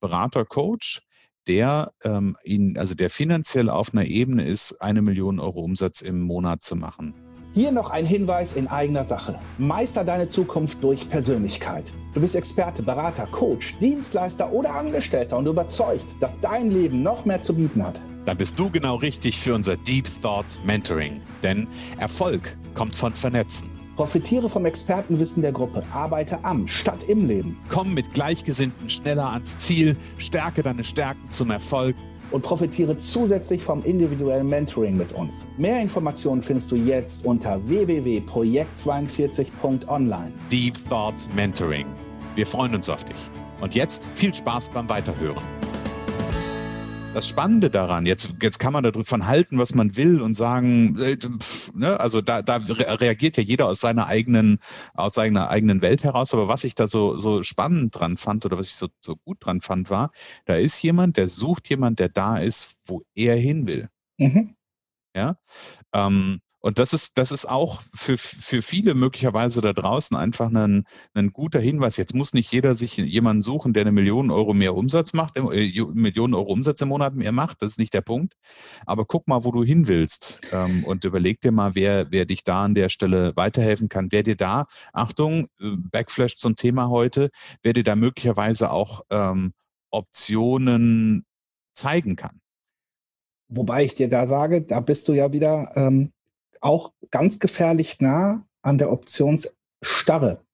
Berater, 0.00 0.44
Coach, 0.44 1.02
der 1.50 1.90
ähm, 2.04 2.36
ihn, 2.44 2.78
also 2.78 2.94
der 2.94 3.10
finanziell 3.10 3.68
auf 3.68 3.92
einer 3.92 4.06
Ebene 4.06 4.44
ist, 4.44 4.80
eine 4.80 5.02
Million 5.02 5.40
Euro 5.40 5.62
Umsatz 5.62 6.00
im 6.00 6.22
Monat 6.22 6.62
zu 6.62 6.76
machen. 6.76 7.12
Hier 7.54 7.72
noch 7.72 7.90
ein 7.90 8.06
Hinweis 8.06 8.52
in 8.52 8.68
eigener 8.68 9.02
Sache. 9.02 9.34
Meister 9.58 10.04
deine 10.04 10.28
Zukunft 10.28 10.84
durch 10.84 11.10
Persönlichkeit. 11.10 11.92
Du 12.14 12.20
bist 12.20 12.36
Experte, 12.36 12.84
Berater, 12.84 13.26
Coach, 13.26 13.74
Dienstleister 13.80 14.52
oder 14.52 14.72
Angestellter 14.72 15.36
und 15.36 15.48
überzeugt, 15.48 16.14
dass 16.20 16.38
dein 16.38 16.70
Leben 16.70 17.02
noch 17.02 17.24
mehr 17.24 17.42
zu 17.42 17.52
bieten 17.56 17.84
hat. 17.84 18.00
Dann 18.26 18.36
bist 18.36 18.56
du 18.56 18.70
genau 18.70 18.94
richtig 18.94 19.36
für 19.36 19.52
unser 19.52 19.76
Deep 19.76 20.06
Thought 20.22 20.46
Mentoring. 20.64 21.20
Denn 21.42 21.66
Erfolg 21.98 22.56
kommt 22.76 22.94
von 22.94 23.12
Vernetzen. 23.12 23.79
Profitiere 24.00 24.48
vom 24.48 24.64
Expertenwissen 24.64 25.42
der 25.42 25.52
Gruppe. 25.52 25.82
Arbeite 25.92 26.42
am 26.42 26.66
statt 26.66 27.04
im 27.06 27.28
Leben. 27.28 27.58
Komm 27.68 27.92
mit 27.92 28.14
Gleichgesinnten 28.14 28.88
schneller 28.88 29.30
ans 29.30 29.58
Ziel. 29.58 29.94
Stärke 30.16 30.62
deine 30.62 30.84
Stärken 30.84 31.30
zum 31.30 31.50
Erfolg 31.50 31.94
und 32.30 32.40
profitiere 32.40 32.96
zusätzlich 32.96 33.62
vom 33.62 33.84
individuellen 33.84 34.48
Mentoring 34.48 34.96
mit 34.96 35.12
uns. 35.12 35.46
Mehr 35.58 35.82
Informationen 35.82 36.40
findest 36.40 36.70
du 36.70 36.76
jetzt 36.76 37.26
unter 37.26 37.60
www.projekt42.online. 37.68 40.30
Deep 40.50 40.76
Thought 40.88 41.26
Mentoring. 41.36 41.84
Wir 42.36 42.46
freuen 42.46 42.74
uns 42.74 42.88
auf 42.88 43.04
dich. 43.04 43.16
Und 43.60 43.74
jetzt 43.74 44.08
viel 44.14 44.32
Spaß 44.32 44.70
beim 44.70 44.88
Weiterhören 44.88 45.44
das 47.14 47.26
Spannende 47.26 47.70
daran, 47.70 48.06
jetzt, 48.06 48.36
jetzt 48.40 48.58
kann 48.58 48.72
man 48.72 48.84
davon 48.84 49.26
halten, 49.26 49.58
was 49.58 49.74
man 49.74 49.96
will 49.96 50.20
und 50.22 50.34
sagen, 50.34 50.96
äh, 50.98 51.16
pff, 51.16 51.74
ne, 51.74 51.98
also 51.98 52.20
da, 52.20 52.40
da 52.40 52.56
reagiert 52.56 53.36
ja 53.36 53.42
jeder 53.42 53.66
aus 53.66 53.80
seiner 53.80 54.06
eigenen, 54.06 54.58
aus 54.94 55.14
seiner 55.14 55.50
eigenen 55.50 55.82
Welt 55.82 56.04
heraus. 56.04 56.32
Aber 56.32 56.46
was 56.46 56.62
ich 56.62 56.76
da 56.76 56.86
so, 56.86 57.18
so 57.18 57.42
spannend 57.42 57.98
dran 57.98 58.16
fand 58.16 58.46
oder 58.46 58.58
was 58.58 58.66
ich 58.66 58.74
so, 58.74 58.88
so 59.00 59.16
gut 59.16 59.44
dran 59.44 59.60
fand, 59.60 59.90
war, 59.90 60.12
da 60.44 60.54
ist 60.54 60.80
jemand, 60.82 61.16
der 61.16 61.28
sucht 61.28 61.68
jemand, 61.68 61.98
der 61.98 62.10
da 62.10 62.38
ist, 62.38 62.76
wo 62.86 63.02
er 63.14 63.36
hin 63.36 63.66
will. 63.66 63.88
Mhm. 64.18 64.54
Ja. 65.16 65.36
Ähm, 65.92 66.40
und 66.62 66.78
das 66.78 66.92
ist, 66.92 67.16
das 67.16 67.32
ist 67.32 67.48
auch 67.48 67.80
für, 67.94 68.18
für 68.18 68.60
viele 68.60 68.94
möglicherweise 68.94 69.62
da 69.62 69.72
draußen 69.72 70.14
einfach 70.14 70.50
ein, 70.52 70.84
ein 71.14 71.32
guter 71.32 71.58
Hinweis. 71.58 71.96
Jetzt 71.96 72.14
muss 72.14 72.34
nicht 72.34 72.52
jeder 72.52 72.74
sich 72.74 72.98
jemanden 72.98 73.40
suchen, 73.40 73.72
der 73.72 73.82
eine 73.82 73.92
Million 73.92 74.30
Euro 74.30 74.52
mehr 74.52 74.74
Umsatz 74.74 75.14
macht, 75.14 75.38
äh, 75.38 75.82
Millionen 75.94 76.34
Euro 76.34 76.52
Umsatz 76.52 76.82
im 76.82 76.88
Monat 76.88 77.14
mehr 77.14 77.32
macht. 77.32 77.62
Das 77.62 77.72
ist 77.72 77.78
nicht 77.78 77.94
der 77.94 78.02
Punkt. 78.02 78.34
Aber 78.84 79.06
guck 79.06 79.26
mal, 79.26 79.44
wo 79.44 79.52
du 79.52 79.64
hin 79.64 79.88
willst 79.88 80.40
ähm, 80.52 80.84
und 80.84 81.04
überleg 81.04 81.40
dir 81.40 81.50
mal, 81.50 81.74
wer, 81.74 82.10
wer 82.10 82.26
dich 82.26 82.44
da 82.44 82.64
an 82.64 82.74
der 82.74 82.90
Stelle 82.90 83.34
weiterhelfen 83.36 83.88
kann. 83.88 84.08
Wer 84.12 84.22
dir 84.22 84.36
da, 84.36 84.66
Achtung, 84.92 85.46
äh, 85.60 85.76
Backflash 85.76 86.36
zum 86.36 86.56
Thema 86.56 86.90
heute, 86.90 87.30
wer 87.62 87.72
dir 87.72 87.84
da 87.84 87.96
möglicherweise 87.96 88.70
auch 88.70 89.02
ähm, 89.08 89.54
Optionen 89.90 91.24
zeigen 91.72 92.16
kann. 92.16 92.40
Wobei 93.48 93.84
ich 93.84 93.94
dir 93.94 94.08
da 94.08 94.26
sage, 94.26 94.62
da 94.62 94.80
bist 94.80 95.08
du 95.08 95.14
ja 95.14 95.32
wieder 95.32 95.72
ähm, 95.74 96.12
auch 96.60 96.92
ganz 97.10 97.38
gefährlich 97.38 98.00
nah 98.00 98.46
an 98.62 98.78
der 98.78 98.92
Optionsstarre. 98.92 100.44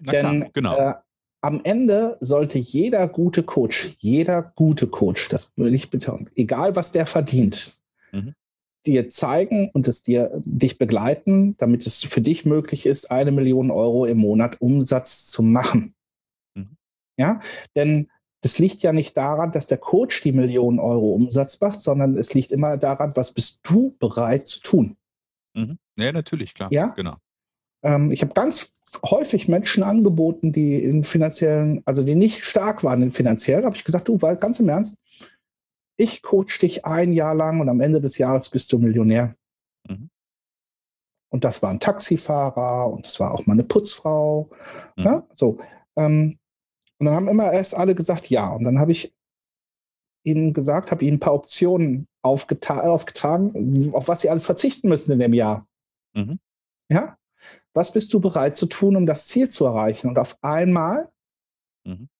Na 0.00 0.12
Denn 0.12 0.40
klar, 0.40 0.50
genau. 0.52 0.76
Äh, 0.76 0.94
am 1.42 1.60
Ende 1.64 2.18
sollte 2.20 2.58
jeder 2.58 3.08
gute 3.08 3.42
Coach, 3.42 3.96
jeder 3.98 4.42
gute 4.42 4.86
Coach, 4.86 5.28
das 5.28 5.50
will 5.56 5.74
ich 5.74 5.90
betonen, 5.90 6.28
egal 6.34 6.76
was 6.76 6.92
der 6.92 7.06
verdient, 7.06 7.80
mhm. 8.12 8.34
dir 8.86 9.08
zeigen 9.08 9.70
und 9.72 9.88
es 9.88 10.02
dir 10.02 10.30
dich 10.44 10.76
begleiten, 10.76 11.56
damit 11.56 11.86
es 11.86 12.04
für 12.04 12.20
dich 12.20 12.44
möglich 12.44 12.84
ist, 12.84 13.10
eine 13.10 13.32
Million 13.32 13.70
Euro 13.70 14.04
im 14.04 14.18
Monat 14.18 14.60
Umsatz 14.60 15.26
zu 15.26 15.42
machen. 15.42 15.94
Mhm. 16.54 16.76
Ja, 17.16 17.40
denn 17.74 18.10
das 18.42 18.58
liegt 18.58 18.82
ja 18.82 18.92
nicht 18.92 19.16
daran, 19.16 19.52
dass 19.52 19.66
der 19.66 19.78
Coach 19.78 20.22
die 20.22 20.32
Millionen 20.32 20.78
Euro 20.78 21.12
Umsatz 21.12 21.60
macht, 21.60 21.80
sondern 21.80 22.16
es 22.16 22.32
liegt 22.34 22.52
immer 22.52 22.76
daran, 22.76 23.12
was 23.14 23.32
bist 23.32 23.60
du 23.62 23.94
bereit 23.98 24.46
zu 24.46 24.60
tun. 24.60 24.96
Mhm. 25.54 25.78
Ja, 25.96 26.12
natürlich, 26.12 26.54
klar. 26.54 26.72
Ja, 26.72 26.88
genau. 26.88 27.16
Ähm, 27.82 28.10
ich 28.10 28.22
habe 28.22 28.32
ganz 28.32 28.72
häufig 29.04 29.48
Menschen 29.48 29.82
angeboten, 29.82 30.52
die 30.52 30.82
in 30.82 31.04
finanziellen, 31.04 31.82
also 31.84 32.02
die 32.02 32.14
nicht 32.14 32.44
stark 32.44 32.82
waren 32.82 33.12
finanziell, 33.12 33.64
habe 33.64 33.76
ich 33.76 33.84
gesagt, 33.84 34.08
du, 34.08 34.18
ganz 34.18 34.58
im 34.60 34.68
Ernst, 34.68 34.96
ich 35.96 36.22
coach 36.22 36.58
dich 36.58 36.84
ein 36.86 37.12
Jahr 37.12 37.34
lang 37.34 37.60
und 37.60 37.68
am 37.68 37.80
Ende 37.80 38.00
des 38.00 38.16
Jahres 38.18 38.48
bist 38.48 38.72
du 38.72 38.78
Millionär. 38.78 39.36
Mhm. 39.86 40.08
Und 41.30 41.44
das 41.44 41.62
war 41.62 41.70
ein 41.70 41.78
Taxifahrer 41.78 42.90
und 42.90 43.06
das 43.06 43.20
war 43.20 43.32
auch 43.32 43.46
mal 43.46 43.52
eine 43.52 43.64
Putzfrau. 43.64 44.48
Mhm. 44.96 45.04
Ja, 45.04 45.10
ne? 45.12 45.26
so. 45.32 45.58
Ähm, 45.96 46.39
und 47.00 47.06
dann 47.06 47.14
haben 47.14 47.28
immer 47.28 47.50
erst 47.50 47.74
alle 47.74 47.94
gesagt, 47.94 48.28
ja. 48.28 48.52
Und 48.52 48.64
dann 48.64 48.78
habe 48.78 48.92
ich 48.92 49.14
ihnen 50.22 50.52
gesagt, 50.52 50.90
habe 50.90 51.02
ihnen 51.02 51.16
ein 51.16 51.20
paar 51.20 51.32
Optionen 51.32 52.06
aufgetragen, 52.22 53.90
auf 53.94 54.06
was 54.06 54.20
sie 54.20 54.28
alles 54.28 54.44
verzichten 54.44 54.88
müssen 54.88 55.10
in 55.12 55.18
dem 55.18 55.32
Jahr. 55.32 55.66
Mhm. 56.14 56.38
Ja? 56.90 57.16
Was 57.72 57.92
bist 57.92 58.12
du 58.12 58.20
bereit 58.20 58.54
zu 58.54 58.66
tun, 58.66 58.96
um 58.96 59.06
das 59.06 59.26
Ziel 59.26 59.48
zu 59.48 59.64
erreichen? 59.64 60.08
Und 60.08 60.18
auf 60.18 60.36
einmal 60.42 61.08
mhm. 61.86 62.10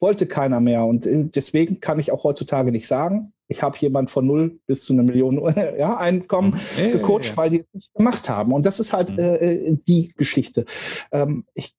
wollte 0.00 0.26
keiner 0.26 0.60
mehr. 0.60 0.84
Und 0.84 1.06
äh, 1.06 1.24
deswegen 1.24 1.80
kann 1.80 1.98
ich 1.98 2.12
auch 2.12 2.24
heutzutage 2.24 2.70
nicht 2.72 2.86
sagen, 2.86 3.32
ich 3.48 3.62
habe 3.62 3.78
jemand 3.78 4.10
von 4.10 4.26
null 4.26 4.60
bis 4.66 4.84
zu 4.84 4.92
einer 4.92 5.04
Million 5.04 5.40
ja, 5.78 5.96
Einkommen 5.96 6.60
mhm. 6.76 6.92
gecoacht, 6.92 7.24
ja, 7.24 7.30
ja. 7.30 7.36
weil 7.38 7.50
die 7.50 7.60
es 7.60 7.72
nicht 7.72 7.94
gemacht 7.94 8.28
haben. 8.28 8.52
Und 8.52 8.66
das 8.66 8.80
ist 8.80 8.92
halt 8.92 9.12
mhm. 9.12 9.18
äh, 9.18 9.36
äh 9.36 9.78
die 9.88 10.12
Geschichte. 10.14 10.66
Ähm, 11.10 11.46
ich 11.54 11.74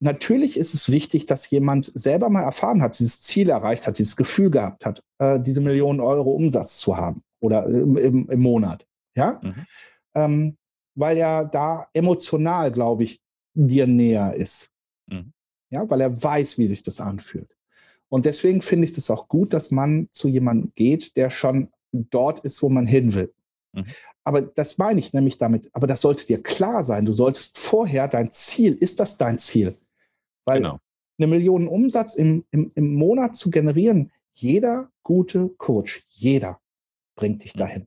natürlich 0.00 0.56
ist 0.56 0.74
es 0.74 0.90
wichtig, 0.90 1.26
dass 1.26 1.50
jemand 1.50 1.86
selber 1.86 2.30
mal 2.30 2.42
erfahren 2.42 2.82
hat, 2.82 2.98
dieses 2.98 3.20
Ziel 3.20 3.50
erreicht 3.50 3.86
hat, 3.86 3.98
dieses 3.98 4.16
Gefühl 4.16 4.50
gehabt 4.50 4.84
hat, 4.84 5.02
äh, 5.18 5.40
diese 5.40 5.60
Millionen 5.60 6.00
Euro 6.00 6.30
Umsatz 6.30 6.78
zu 6.78 6.96
haben 6.96 7.22
oder 7.40 7.66
im, 7.66 7.96
im, 7.96 8.30
im 8.30 8.40
Monat. 8.40 8.86
Ja, 9.16 9.40
mhm. 9.42 9.66
ähm, 10.14 10.56
weil 10.94 11.16
er 11.16 11.44
da 11.44 11.86
emotional, 11.92 12.70
glaube 12.72 13.04
ich, 13.04 13.20
dir 13.54 13.86
näher 13.86 14.34
ist. 14.34 14.70
Mhm. 15.06 15.32
Ja, 15.70 15.88
weil 15.90 16.00
er 16.00 16.22
weiß, 16.22 16.58
wie 16.58 16.66
sich 16.66 16.82
das 16.82 17.00
anfühlt. 17.00 17.56
Und 18.08 18.24
deswegen 18.24 18.62
finde 18.62 18.84
ich 18.84 18.92
es 18.92 18.96
das 19.06 19.10
auch 19.10 19.28
gut, 19.28 19.52
dass 19.52 19.70
man 19.70 20.08
zu 20.12 20.28
jemandem 20.28 20.72
geht, 20.74 21.16
der 21.16 21.30
schon 21.30 21.70
dort 21.92 22.40
ist, 22.40 22.62
wo 22.62 22.68
man 22.68 22.86
hin 22.86 23.14
will. 23.14 23.32
Mhm. 23.72 23.84
Aber 24.24 24.42
das 24.42 24.78
meine 24.78 25.00
ich 25.00 25.12
nämlich 25.12 25.38
damit. 25.38 25.70
Aber 25.72 25.86
das 25.86 26.00
sollte 26.00 26.26
dir 26.26 26.42
klar 26.42 26.82
sein. 26.82 27.04
Du 27.04 27.12
solltest 27.12 27.58
vorher 27.58 28.08
dein 28.08 28.30
Ziel, 28.30 28.74
ist 28.74 29.00
das 29.00 29.16
dein 29.18 29.38
Ziel? 29.38 29.76
Weil 30.48 30.58
genau. 30.58 30.78
eine 31.18 31.26
Million 31.26 31.68
Umsatz 31.68 32.14
im, 32.14 32.44
im, 32.50 32.72
im 32.74 32.94
Monat 32.94 33.36
zu 33.36 33.50
generieren, 33.50 34.12
jeder 34.32 34.90
gute 35.02 35.48
Coach, 35.58 36.04
jeder 36.10 36.60
bringt 37.16 37.44
dich 37.44 37.54
mhm. 37.54 37.58
dahin. 37.58 37.86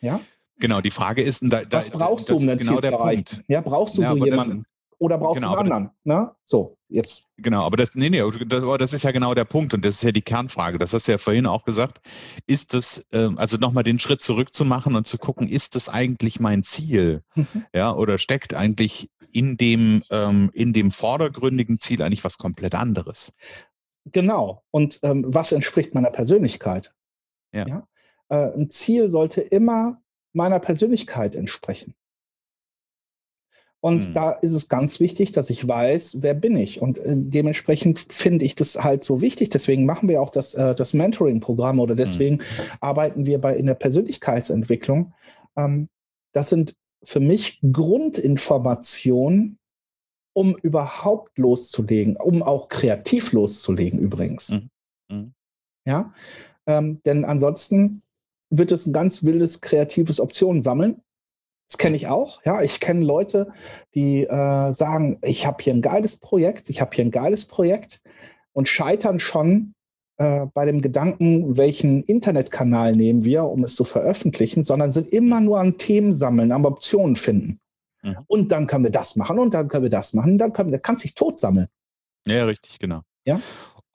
Ja? 0.00 0.20
Genau, 0.58 0.80
die 0.80 0.90
Frage 0.90 1.22
ist, 1.22 1.42
da, 1.42 1.62
was 1.70 1.90
brauchst 1.90 2.30
du, 2.30 2.36
um 2.36 2.46
dein 2.46 2.58
genau 2.58 2.72
Ziel 2.74 2.90
zu 2.90 2.96
erreichen? 2.96 3.44
Ja, 3.48 3.60
brauchst 3.60 3.96
du 3.96 4.02
ja, 4.02 4.16
so 4.16 4.24
jemanden? 4.24 4.64
Oder 4.98 5.18
brauchst 5.18 5.40
genau, 5.40 5.54
du 5.54 5.60
einen 5.60 5.72
anderen? 5.72 5.90
Ne? 6.04 6.30
So, 6.44 6.76
jetzt. 6.88 7.24
Genau, 7.36 7.64
aber 7.64 7.76
das, 7.76 7.94
nee, 7.94 8.10
nee, 8.10 8.22
das, 8.46 8.64
das, 8.78 8.92
ist 8.92 9.04
ja 9.04 9.12
genau 9.12 9.34
der 9.34 9.44
Punkt 9.44 9.74
und 9.74 9.84
das 9.84 9.96
ist 9.96 10.02
ja 10.02 10.12
die 10.12 10.22
Kernfrage. 10.22 10.78
Das 10.78 10.92
hast 10.92 11.08
du 11.08 11.12
ja 11.12 11.18
vorhin 11.18 11.46
auch 11.46 11.64
gesagt. 11.64 12.00
Ist 12.46 12.74
das, 12.74 13.06
äh, 13.12 13.28
also 13.36 13.56
nochmal 13.56 13.84
den 13.84 13.98
Schritt 13.98 14.22
zurück 14.22 14.52
zu 14.52 14.64
machen 14.64 14.96
und 14.96 15.06
zu 15.06 15.18
gucken, 15.18 15.48
ist 15.48 15.74
das 15.76 15.88
eigentlich 15.88 16.40
mein 16.40 16.62
Ziel? 16.62 17.22
Mhm. 17.34 17.64
Ja, 17.74 17.94
oder 17.94 18.18
steckt 18.18 18.54
eigentlich 18.54 19.10
in 19.32 19.56
dem, 19.56 20.02
ähm, 20.10 20.50
in 20.52 20.72
dem 20.72 20.90
vordergründigen 20.90 21.78
Ziel 21.78 22.02
eigentlich 22.02 22.24
was 22.24 22.38
komplett 22.38 22.74
anderes? 22.74 23.34
Genau. 24.06 24.64
Und 24.70 25.00
ähm, 25.02 25.24
was 25.28 25.52
entspricht 25.52 25.94
meiner 25.94 26.10
Persönlichkeit? 26.10 26.92
Ja. 27.52 27.66
ja? 27.66 27.88
Äh, 28.28 28.52
ein 28.54 28.70
Ziel 28.70 29.10
sollte 29.10 29.40
immer 29.40 30.00
meiner 30.32 30.58
Persönlichkeit 30.58 31.34
entsprechen. 31.34 31.94
Und 33.80 34.08
mhm. 34.08 34.14
da 34.14 34.32
ist 34.32 34.52
es 34.52 34.68
ganz 34.68 34.98
wichtig, 34.98 35.30
dass 35.32 35.50
ich 35.50 35.66
weiß, 35.66 36.18
wer 36.22 36.34
bin 36.34 36.56
ich. 36.56 36.82
Und 36.82 36.98
äh, 36.98 37.14
dementsprechend 37.16 38.00
finde 38.08 38.44
ich 38.44 38.56
das 38.56 38.82
halt 38.82 39.04
so 39.04 39.20
wichtig. 39.20 39.50
Deswegen 39.50 39.86
machen 39.86 40.08
wir 40.08 40.20
auch 40.20 40.30
das, 40.30 40.54
äh, 40.54 40.74
das 40.74 40.94
Mentoring-Programm 40.94 41.78
oder 41.78 41.94
deswegen 41.94 42.36
mhm. 42.36 42.42
arbeiten 42.80 43.26
wir 43.26 43.40
bei 43.40 43.56
in 43.56 43.66
der 43.66 43.74
Persönlichkeitsentwicklung. 43.74 45.12
Ähm, 45.56 45.88
das 46.32 46.48
sind 46.48 46.74
für 47.04 47.20
mich 47.20 47.60
Grundinformationen, 47.72 49.58
um 50.34 50.56
überhaupt 50.56 51.38
loszulegen, 51.38 52.16
um 52.16 52.42
auch 52.42 52.68
kreativ 52.68 53.32
loszulegen 53.32 54.00
übrigens. 54.00 54.50
Mhm. 54.50 54.70
Mhm. 55.10 55.32
Ja, 55.86 56.12
ähm, 56.66 57.00
denn 57.06 57.24
ansonsten 57.24 58.02
wird 58.50 58.72
es 58.72 58.86
ein 58.86 58.92
ganz 58.92 59.22
wildes 59.22 59.60
kreatives 59.60 60.20
Optionen 60.20 60.62
sammeln 60.62 61.00
das 61.68 61.76
kenne 61.76 61.96
ich 61.96 62.08
auch. 62.08 62.42
Ja, 62.44 62.62
ich 62.62 62.80
kenne 62.80 63.04
Leute, 63.04 63.52
die 63.94 64.24
äh, 64.24 64.72
sagen, 64.72 65.18
ich 65.22 65.46
habe 65.46 65.62
hier 65.62 65.74
ein 65.74 65.82
geiles 65.82 66.16
Projekt, 66.16 66.70
ich 66.70 66.80
habe 66.80 66.94
hier 66.94 67.04
ein 67.04 67.10
geiles 67.10 67.44
Projekt 67.46 68.00
und 68.52 68.68
scheitern 68.68 69.20
schon 69.20 69.74
äh, 70.16 70.46
bei 70.54 70.64
dem 70.64 70.80
Gedanken, 70.80 71.58
welchen 71.58 72.02
Internetkanal 72.04 72.96
nehmen 72.96 73.24
wir, 73.24 73.44
um 73.44 73.64
es 73.64 73.74
zu 73.74 73.84
veröffentlichen, 73.84 74.64
sondern 74.64 74.92
sind 74.92 75.08
immer 75.08 75.40
nur 75.40 75.60
an 75.60 75.76
Themen 75.76 76.12
sammeln, 76.14 76.52
am 76.52 76.64
Optionen 76.64 77.16
finden. 77.16 77.60
Mhm. 78.02 78.16
Und 78.26 78.50
dann 78.50 78.66
können 78.66 78.84
wir 78.84 78.90
das 78.90 79.16
machen 79.16 79.38
und 79.38 79.52
dann 79.52 79.68
können 79.68 79.84
wir 79.84 79.90
das 79.90 80.14
machen, 80.14 80.38
dann 80.38 80.54
können 80.54 80.72
wir, 80.72 80.78
kannst 80.78 81.04
dich 81.04 81.14
tot 81.14 81.38
sammeln. 81.38 81.68
Ja, 82.26 82.46
richtig, 82.46 82.78
genau. 82.78 83.02
Ja. 83.24 83.42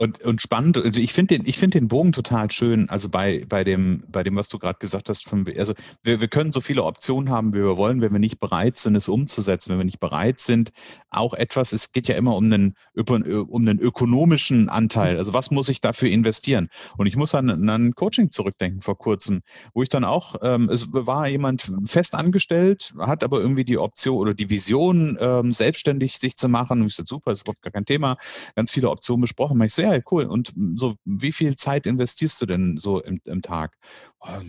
Und, 0.04 0.22
und 0.22 0.42
spannend, 0.42 0.78
also 0.78 1.00
ich 1.00 1.14
finde 1.14 1.38
den, 1.38 1.48
ich 1.48 1.58
finde 1.58 1.80
den 1.80 1.88
Bogen 1.88 2.12
total 2.12 2.52
schön, 2.52 2.90
also 2.90 3.08
bei, 3.08 3.46
bei 3.48 3.64
dem, 3.64 4.04
bei 4.10 4.22
dem, 4.22 4.36
was 4.36 4.50
du 4.50 4.60
gerade 4.60 4.78
gesagt 4.78 5.08
hast, 5.08 5.24
von, 5.24 5.48
also 5.58 5.74
wir, 6.04 6.20
wir 6.20 6.28
können 6.28 6.52
so 6.52 6.60
viele 6.60 6.84
Optionen 6.84 7.30
haben, 7.30 7.54
wie 7.54 7.60
wir 7.60 7.78
wollen, 7.78 8.02
wenn 8.02 8.12
wir 8.12 8.20
nicht 8.20 8.42
bereit 8.42 8.78
sind, 8.78 8.98
es 8.98 9.08
umzusetzen, 9.08 9.70
wenn 9.72 9.78
wir 9.78 9.86
nicht 9.86 10.02
bereit 10.02 10.42
sind, 10.42 10.74
auch 11.10 11.34
etwas, 11.34 11.72
es 11.72 11.94
geht 11.94 12.10
ja 12.10 12.16
immer 12.16 12.36
um 12.36 12.52
einen, 12.52 12.76
um 12.96 13.62
einen 13.62 13.80
ökonomischen 13.80 14.68
Anteil, 14.68 15.18
also 15.18 15.32
was 15.32 15.52
muss 15.52 15.70
ich 15.70 15.80
dafür 15.80 16.10
investieren? 16.10 16.68
Und 16.98 17.08
ich 17.08 17.16
muss 17.16 17.34
an, 17.34 17.50
an 17.50 17.70
ein 17.70 17.96
Coaching 17.96 18.30
zurückdenken 18.30 18.82
vor 18.82 18.98
kurzem, 18.98 19.42
wo 19.74 19.84
ich 19.84 19.90
dann 19.90 20.04
auch, 20.04 20.36
ähm, 20.42 20.68
es 20.68 20.92
war 20.92 21.30
jemand 21.30 21.72
fest 21.86 22.14
angestellt, 22.14 22.94
hat 23.00 23.24
aber 23.24 23.40
irgendwie 23.40 23.64
die 23.64 23.78
Option 23.78 24.18
oder 24.18 24.34
die 24.34 24.50
Vision, 24.50 25.18
ähm, 25.22 25.54
selbstständig 25.54 26.20
sich 26.20 26.36
zu 26.36 26.50
machen. 26.50 26.82
Und 26.82 26.88
ich 26.88 26.96
sagte, 26.96 27.08
super, 27.08 27.32
ist 27.32 27.44
überhaupt 27.44 27.62
gar 27.62 27.72
kein 27.72 27.86
Thema, 27.86 28.18
ganz 28.58 28.70
viele 28.70 28.90
Optionen 28.90 29.22
besprochen. 29.22 29.62
Ich 29.62 29.74
so, 29.74 29.82
ja, 29.82 29.93
cool. 30.12 30.26
Und 30.26 30.54
so, 30.76 30.96
wie 31.06 31.32
viel 31.32 31.56
Zeit 31.56 31.86
investierst 31.86 32.42
du 32.42 32.46
denn 32.46 32.78
so 32.78 33.02
im, 33.02 33.20
im 33.26 33.42
Tag? 33.42 33.78
Oh, 34.20 34.40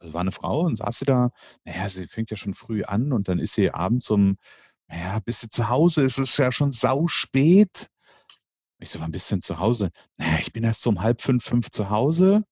also 0.00 0.14
war 0.14 0.22
eine 0.22 0.32
Frau 0.32 0.60
und 0.60 0.76
saß 0.76 1.00
sie 1.00 1.04
da, 1.04 1.30
naja, 1.64 1.88
sie 1.88 2.06
fängt 2.06 2.30
ja 2.30 2.36
schon 2.36 2.54
früh 2.54 2.82
an 2.84 3.12
und 3.12 3.28
dann 3.28 3.38
ist 3.38 3.52
sie 3.52 3.70
abends 3.70 4.10
um, 4.10 4.38
naja, 4.88 5.20
bis 5.20 5.40
sie 5.40 5.50
zu 5.50 5.68
Hause 5.68 6.02
ist, 6.02 6.18
es 6.18 6.36
ja 6.36 6.50
schon 6.50 6.70
sau 6.70 7.06
spät. 7.06 7.88
Ich 8.78 8.90
so, 8.90 9.00
wann 9.00 9.10
bist 9.10 9.30
du 9.30 9.36
denn 9.36 9.42
zu 9.42 9.58
Hause? 9.58 9.90
Naja, 10.16 10.38
ich 10.40 10.52
bin 10.52 10.64
erst 10.64 10.82
so 10.82 10.90
um 10.90 11.02
halb 11.02 11.20
fünf, 11.20 11.44
fünf 11.44 11.70
zu 11.70 11.90
Hause. 11.90 12.44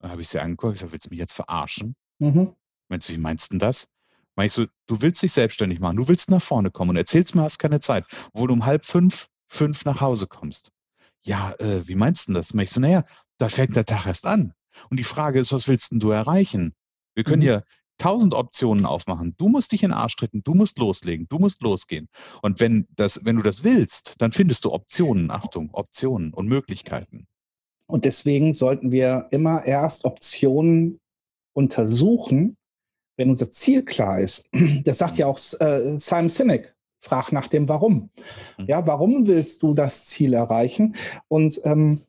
Dann 0.00 0.10
habe 0.10 0.22
ich 0.22 0.28
sie 0.28 0.40
angeguckt, 0.40 0.74
ich 0.74 0.80
so, 0.80 0.92
willst 0.92 1.06
du 1.06 1.10
mich 1.10 1.18
jetzt 1.18 1.32
verarschen? 1.32 1.96
Mhm. 2.18 2.54
Meinst 2.88 3.08
du, 3.08 3.14
wie 3.14 3.18
meinst 3.18 3.50
du 3.50 3.54
denn 3.54 3.60
das? 3.60 3.92
Meinst 4.36 4.58
ich 4.58 4.64
so, 4.64 4.70
du 4.86 5.02
willst 5.02 5.22
dich 5.22 5.32
selbstständig 5.32 5.80
machen, 5.80 5.96
du 5.96 6.06
willst 6.06 6.30
nach 6.30 6.42
vorne 6.42 6.70
kommen 6.70 6.90
und 6.90 6.96
erzählst 6.96 7.34
mir, 7.34 7.42
hast 7.42 7.58
keine 7.58 7.80
Zeit, 7.80 8.04
wo 8.32 8.46
du 8.46 8.52
um 8.52 8.64
halb 8.64 8.84
fünf, 8.84 9.28
fünf 9.48 9.84
nach 9.84 10.00
Hause 10.00 10.26
kommst 10.26 10.70
ja, 11.22 11.52
äh, 11.58 11.86
wie 11.86 11.94
meinst 11.94 12.28
du 12.28 12.32
das? 12.32 12.52
Und 12.52 12.60
ich 12.60 12.70
so, 12.70 12.80
naja, 12.80 13.04
da 13.38 13.48
fängt 13.48 13.76
der 13.76 13.84
Tag 13.84 14.06
erst 14.06 14.26
an. 14.26 14.52
Und 14.90 14.98
die 14.98 15.04
Frage 15.04 15.40
ist, 15.40 15.52
was 15.52 15.68
willst 15.68 15.92
denn 15.92 16.00
du 16.00 16.10
erreichen? 16.10 16.74
Wir 17.14 17.24
können 17.24 17.40
mhm. 17.40 17.46
hier 17.46 17.64
tausend 17.98 18.34
Optionen 18.34 18.86
aufmachen. 18.86 19.34
Du 19.38 19.48
musst 19.48 19.72
dich 19.72 19.82
in 19.82 19.90
den 19.90 19.98
Arsch 19.98 20.16
treten, 20.16 20.42
du 20.44 20.54
musst 20.54 20.78
loslegen, 20.78 21.26
du 21.28 21.38
musst 21.38 21.62
losgehen. 21.62 22.08
Und 22.42 22.60
wenn, 22.60 22.86
das, 22.94 23.24
wenn 23.24 23.36
du 23.36 23.42
das 23.42 23.64
willst, 23.64 24.14
dann 24.18 24.32
findest 24.32 24.64
du 24.64 24.72
Optionen, 24.72 25.30
Achtung, 25.30 25.70
Optionen 25.72 26.32
und 26.32 26.46
Möglichkeiten. 26.46 27.26
Und 27.86 28.04
deswegen 28.04 28.54
sollten 28.54 28.92
wir 28.92 29.26
immer 29.30 29.64
erst 29.64 30.04
Optionen 30.04 31.00
untersuchen, 31.54 32.56
wenn 33.16 33.30
unser 33.30 33.50
Ziel 33.50 33.84
klar 33.84 34.20
ist. 34.20 34.48
Das 34.84 34.98
sagt 34.98 35.18
ja 35.18 35.26
auch 35.26 35.38
äh, 35.60 35.98
Simon 35.98 36.28
Sinek 36.28 36.76
frag 37.00 37.32
nach 37.32 37.48
dem 37.48 37.68
Warum. 37.68 38.10
Mhm. 38.58 38.66
Ja, 38.66 38.86
warum 38.86 39.26
willst 39.26 39.62
du 39.62 39.74
das 39.74 40.06
Ziel 40.06 40.34
erreichen? 40.34 40.96
Und 41.28 41.60
ähm, 41.64 42.02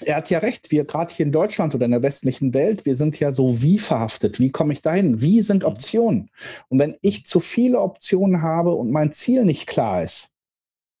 er 0.00 0.16
hat 0.16 0.30
ja 0.30 0.38
recht, 0.38 0.70
wir 0.70 0.84
gerade 0.84 1.14
hier 1.14 1.26
in 1.26 1.32
Deutschland 1.32 1.74
oder 1.74 1.84
in 1.84 1.92
der 1.92 2.02
westlichen 2.02 2.52
Welt, 2.52 2.84
wir 2.84 2.96
sind 2.96 3.18
ja 3.20 3.30
so 3.30 3.62
wie 3.62 3.78
verhaftet. 3.78 4.40
Wie 4.40 4.50
komme 4.50 4.72
ich 4.72 4.82
dahin? 4.82 5.20
Wie 5.20 5.42
sind 5.42 5.62
mhm. 5.62 5.68
Optionen? 5.68 6.30
Und 6.68 6.78
wenn 6.78 6.96
ich 7.00 7.26
zu 7.26 7.40
viele 7.40 7.80
Optionen 7.80 8.42
habe 8.42 8.74
und 8.74 8.90
mein 8.90 9.12
Ziel 9.12 9.44
nicht 9.44 9.66
klar 9.66 10.02
ist, 10.02 10.32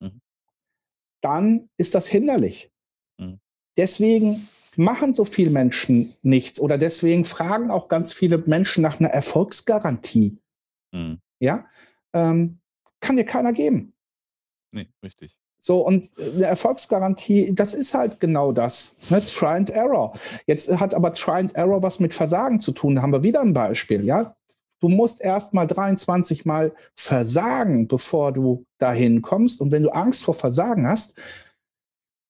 mhm. 0.00 0.20
dann 1.20 1.68
ist 1.76 1.94
das 1.94 2.06
hinderlich. 2.06 2.70
Mhm. 3.18 3.40
Deswegen 3.76 4.48
machen 4.76 5.12
so 5.12 5.24
viele 5.24 5.50
Menschen 5.50 6.14
nichts 6.22 6.60
oder 6.60 6.78
deswegen 6.78 7.24
fragen 7.24 7.70
auch 7.70 7.88
ganz 7.88 8.12
viele 8.12 8.38
Menschen 8.38 8.82
nach 8.82 9.00
einer 9.00 9.10
Erfolgsgarantie. 9.10 10.38
Mhm. 10.92 11.20
Ja, 11.40 11.66
ähm, 12.12 12.60
kann 13.04 13.16
dir 13.16 13.24
keiner 13.24 13.52
geben. 13.52 13.92
Nee, 14.72 14.88
richtig. 15.02 15.36
So, 15.58 15.86
und 15.86 16.12
eine 16.18 16.44
Erfolgsgarantie, 16.44 17.54
das 17.54 17.74
ist 17.74 17.94
halt 17.94 18.20
genau 18.20 18.52
das. 18.52 18.96
Ne? 19.08 19.22
Try 19.24 19.46
and 19.46 19.70
Error. 19.70 20.12
Jetzt 20.46 20.70
hat 20.78 20.94
aber 20.94 21.12
Try 21.14 21.36
and 21.36 21.54
Error 21.54 21.82
was 21.82 22.00
mit 22.00 22.12
Versagen 22.12 22.60
zu 22.60 22.72
tun. 22.72 22.96
Da 22.96 23.02
haben 23.02 23.12
wir 23.12 23.22
wieder 23.22 23.40
ein 23.40 23.54
Beispiel, 23.54 24.04
ja. 24.04 24.36
Du 24.80 24.88
musst 24.88 25.22
erst 25.22 25.54
mal 25.54 25.66
23 25.66 26.44
Mal 26.44 26.74
versagen, 26.94 27.88
bevor 27.88 28.32
du 28.32 28.66
dahin 28.78 29.22
kommst. 29.22 29.62
Und 29.62 29.70
wenn 29.70 29.82
du 29.82 29.94
Angst 29.94 30.22
vor 30.22 30.34
Versagen 30.34 30.86
hast, 30.86 31.18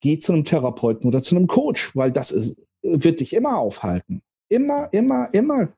geh 0.01 0.19
zu 0.19 0.33
einem 0.33 0.45
Therapeuten 0.45 1.09
oder 1.09 1.21
zu 1.21 1.35
einem 1.35 1.49
Coach, 1.49 1.97
weil 1.97 2.13
das 2.13 2.31
ist, 2.31 2.61
wird 2.83 3.19
dich 3.19 3.33
immer 3.33 3.59
aufhalten. 3.59 4.23
Immer, 4.49 4.89
immer, 4.93 5.29
immer 5.33 5.73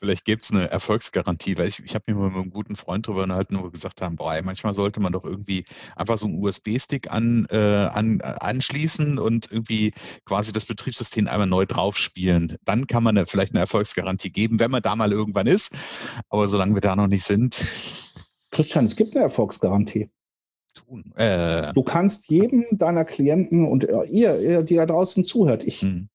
Vielleicht 0.00 0.26
gibt 0.26 0.42
es 0.42 0.50
eine 0.50 0.70
Erfolgsgarantie, 0.70 1.56
weil 1.56 1.68
ich, 1.68 1.82
ich 1.82 1.94
habe 1.94 2.04
mir 2.12 2.18
mal 2.18 2.28
mit 2.28 2.36
einem 2.36 2.50
guten 2.50 2.76
Freund 2.76 3.06
drüber 3.06 3.22
unterhalten, 3.22 3.58
wo 3.58 3.64
wir 3.64 3.70
gesagt 3.70 4.02
haben, 4.02 4.16
boah, 4.16 4.38
manchmal 4.42 4.74
sollte 4.74 5.00
man 5.00 5.12
doch 5.12 5.24
irgendwie 5.24 5.64
einfach 5.94 6.18
so 6.18 6.26
einen 6.26 6.42
USB-Stick 6.42 7.10
an, 7.10 7.46
äh, 7.50 7.56
an, 7.56 8.20
anschließen 8.20 9.18
und 9.18 9.50
irgendwie 9.50 9.94
quasi 10.26 10.52
das 10.52 10.66
Betriebssystem 10.66 11.28
einmal 11.28 11.46
neu 11.46 11.64
draufspielen. 11.64 12.56
Dann 12.64 12.86
kann 12.86 13.02
man 13.02 13.16
eine, 13.16 13.24
vielleicht 13.24 13.52
eine 13.52 13.60
Erfolgsgarantie 13.60 14.30
geben, 14.30 14.60
wenn 14.60 14.70
man 14.70 14.82
da 14.82 14.94
mal 14.96 15.12
irgendwann 15.12 15.46
ist. 15.46 15.74
Aber 16.28 16.46
solange 16.46 16.74
wir 16.74 16.82
da 16.82 16.94
noch 16.94 17.06
nicht 17.06 17.24
sind. 17.24 17.64
Christian, 18.50 18.84
es 18.84 18.96
gibt 18.96 19.14
eine 19.14 19.24
Erfolgsgarantie. 19.24 20.10
Äh, 21.14 21.72
du 21.72 21.82
kannst 21.82 22.28
jedem 22.28 22.66
deiner 22.70 23.06
Klienten 23.06 23.66
und 23.66 23.84
äh, 23.84 24.04
ihr, 24.04 24.38
ihr, 24.40 24.62
die 24.62 24.76
da 24.76 24.84
draußen 24.84 25.24
zuhört, 25.24 25.64
ich 25.64 25.80
hm. 25.80 26.10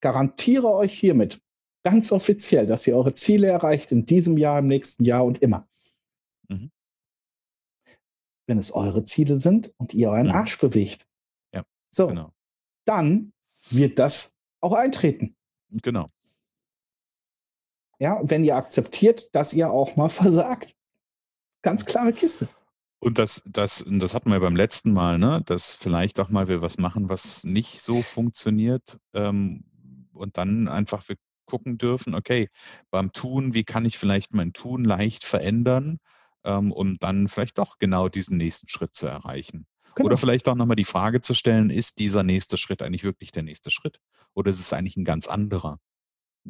garantiere 0.00 0.72
euch 0.72 0.92
hiermit, 0.92 1.40
ganz 1.84 2.10
offiziell, 2.10 2.66
dass 2.66 2.86
ihr 2.86 2.96
eure 2.96 3.14
Ziele 3.14 3.46
erreicht 3.46 3.92
in 3.92 4.06
diesem 4.06 4.36
Jahr, 4.38 4.58
im 4.58 4.66
nächsten 4.66 5.04
Jahr 5.04 5.24
und 5.24 5.40
immer. 5.42 5.68
Mhm. 6.48 6.72
Wenn 8.46 8.58
es 8.58 8.72
eure 8.72 9.04
Ziele 9.04 9.38
sind 9.38 9.72
und 9.76 9.94
ihr 9.94 10.10
euren 10.10 10.26
mhm. 10.26 10.32
Arsch 10.32 10.58
bewegt. 10.58 11.06
Ja, 11.54 11.62
so, 11.90 12.08
genau. 12.08 12.32
dann 12.84 13.32
wird 13.70 13.98
das 13.98 14.36
auch 14.60 14.72
eintreten. 14.72 15.36
Genau. 15.82 16.10
Ja, 17.98 18.20
wenn 18.24 18.44
ihr 18.44 18.56
akzeptiert, 18.56 19.34
dass 19.34 19.52
ihr 19.52 19.70
auch 19.70 19.96
mal 19.96 20.08
versagt. 20.08 20.74
Ganz 21.62 21.86
klare 21.86 22.12
Kiste. 22.12 22.48
Und 22.98 23.18
das, 23.18 23.42
das, 23.46 23.84
das 23.86 24.14
hatten 24.14 24.30
wir 24.30 24.40
beim 24.40 24.56
letzten 24.56 24.92
Mal, 24.92 25.18
ne? 25.18 25.42
dass 25.44 25.74
vielleicht 25.74 26.20
auch 26.20 26.30
mal 26.30 26.48
wir 26.48 26.62
was 26.62 26.78
machen, 26.78 27.10
was 27.10 27.44
nicht 27.44 27.82
so 27.82 28.00
funktioniert. 28.00 28.98
Ähm, 29.12 29.64
und 30.12 30.38
dann 30.38 30.68
einfach, 30.68 31.06
wir 31.08 31.16
gucken 31.46 31.78
dürfen, 31.78 32.14
okay, 32.14 32.48
beim 32.90 33.12
Tun, 33.12 33.54
wie 33.54 33.64
kann 33.64 33.84
ich 33.84 33.98
vielleicht 33.98 34.34
mein 34.34 34.52
Tun 34.52 34.84
leicht 34.84 35.24
verändern, 35.24 35.98
ähm, 36.44 36.72
um 36.72 36.98
dann 36.98 37.28
vielleicht 37.28 37.58
doch 37.58 37.78
genau 37.78 38.08
diesen 38.08 38.36
nächsten 38.36 38.68
Schritt 38.68 38.94
zu 38.94 39.06
erreichen. 39.06 39.66
Genau. 39.94 40.06
Oder 40.06 40.16
vielleicht 40.16 40.48
auch 40.48 40.56
nochmal 40.56 40.76
die 40.76 40.84
Frage 40.84 41.20
zu 41.20 41.34
stellen, 41.34 41.70
ist 41.70 41.98
dieser 41.98 42.22
nächste 42.22 42.56
Schritt 42.56 42.82
eigentlich 42.82 43.04
wirklich 43.04 43.32
der 43.32 43.42
nächste 43.42 43.70
Schritt? 43.70 44.00
Oder 44.34 44.50
ist 44.50 44.60
es 44.60 44.72
eigentlich 44.72 44.96
ein 44.96 45.04
ganz 45.04 45.28
anderer? 45.28 45.78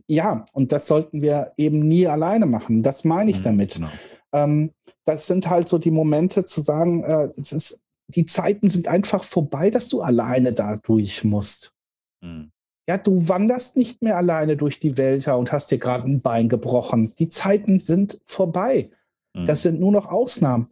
Ja, 0.06 0.44
und 0.52 0.72
das 0.72 0.86
sollten 0.86 1.22
wir 1.22 1.52
eben 1.56 1.80
nie 1.80 2.06
alleine 2.06 2.46
machen. 2.46 2.82
Das 2.82 3.04
meine 3.04 3.30
ich 3.30 3.38
mhm, 3.40 3.44
damit. 3.44 3.74
Genau. 3.74 3.90
Ähm, 4.32 4.72
das 5.04 5.26
sind 5.26 5.48
halt 5.48 5.68
so 5.68 5.78
die 5.78 5.90
Momente 5.90 6.44
zu 6.44 6.60
sagen, 6.62 7.04
äh, 7.04 7.28
es 7.36 7.52
ist, 7.52 7.82
die 8.08 8.26
Zeiten 8.26 8.68
sind 8.68 8.88
einfach 8.88 9.22
vorbei, 9.22 9.70
dass 9.70 9.88
du 9.88 10.02
alleine 10.02 10.52
da 10.52 10.76
durch 10.76 11.22
musst. 11.24 11.72
Mhm. 12.20 12.50
Ja, 12.86 12.98
du 12.98 13.28
wanderst 13.28 13.76
nicht 13.76 14.02
mehr 14.02 14.16
alleine 14.16 14.56
durch 14.56 14.78
die 14.78 14.98
Wälder 14.98 15.38
und 15.38 15.52
hast 15.52 15.70
dir 15.70 15.78
gerade 15.78 16.04
ein 16.04 16.20
Bein 16.20 16.48
gebrochen. 16.48 17.14
Die 17.18 17.28
Zeiten 17.28 17.78
sind 17.78 18.20
vorbei. 18.24 18.90
Mhm. 19.34 19.46
Das 19.46 19.62
sind 19.62 19.80
nur 19.80 19.92
noch 19.92 20.06
Ausnahmen. 20.06 20.68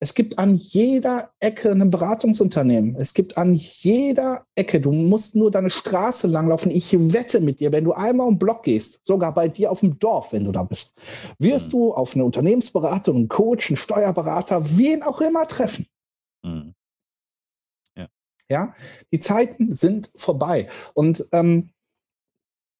Es 0.00 0.14
gibt 0.14 0.38
an 0.38 0.54
jeder 0.54 1.32
Ecke 1.40 1.72
ein 1.72 1.90
Beratungsunternehmen. 1.90 2.94
Es 2.96 3.14
gibt 3.14 3.36
an 3.36 3.54
jeder 3.54 4.46
Ecke, 4.54 4.80
du 4.80 4.92
musst 4.92 5.34
nur 5.34 5.50
deine 5.50 5.70
Straße 5.70 6.28
langlaufen. 6.28 6.70
Ich 6.70 6.92
wette 7.12 7.40
mit 7.40 7.58
dir, 7.58 7.72
wenn 7.72 7.82
du 7.82 7.92
einmal 7.92 8.28
um 8.28 8.38
Block 8.38 8.62
gehst, 8.62 9.00
sogar 9.02 9.34
bei 9.34 9.48
dir 9.48 9.72
auf 9.72 9.80
dem 9.80 9.98
Dorf, 9.98 10.32
wenn 10.32 10.44
du 10.44 10.52
da 10.52 10.62
bist, 10.62 10.94
wirst 11.38 11.68
mhm. 11.68 11.70
du 11.72 11.94
auf 11.94 12.14
eine 12.14 12.24
Unternehmensberatung, 12.24 13.16
einen 13.16 13.28
Coach, 13.28 13.70
einen 13.70 13.76
Steuerberater, 13.76 14.78
wen 14.78 15.02
auch 15.02 15.20
immer 15.20 15.46
treffen. 15.46 15.86
Mhm. 16.44 16.74
Ja, 18.50 18.74
die 19.12 19.20
Zeiten 19.20 19.74
sind 19.74 20.10
vorbei. 20.16 20.68
Und 20.94 21.26
ähm, 21.32 21.70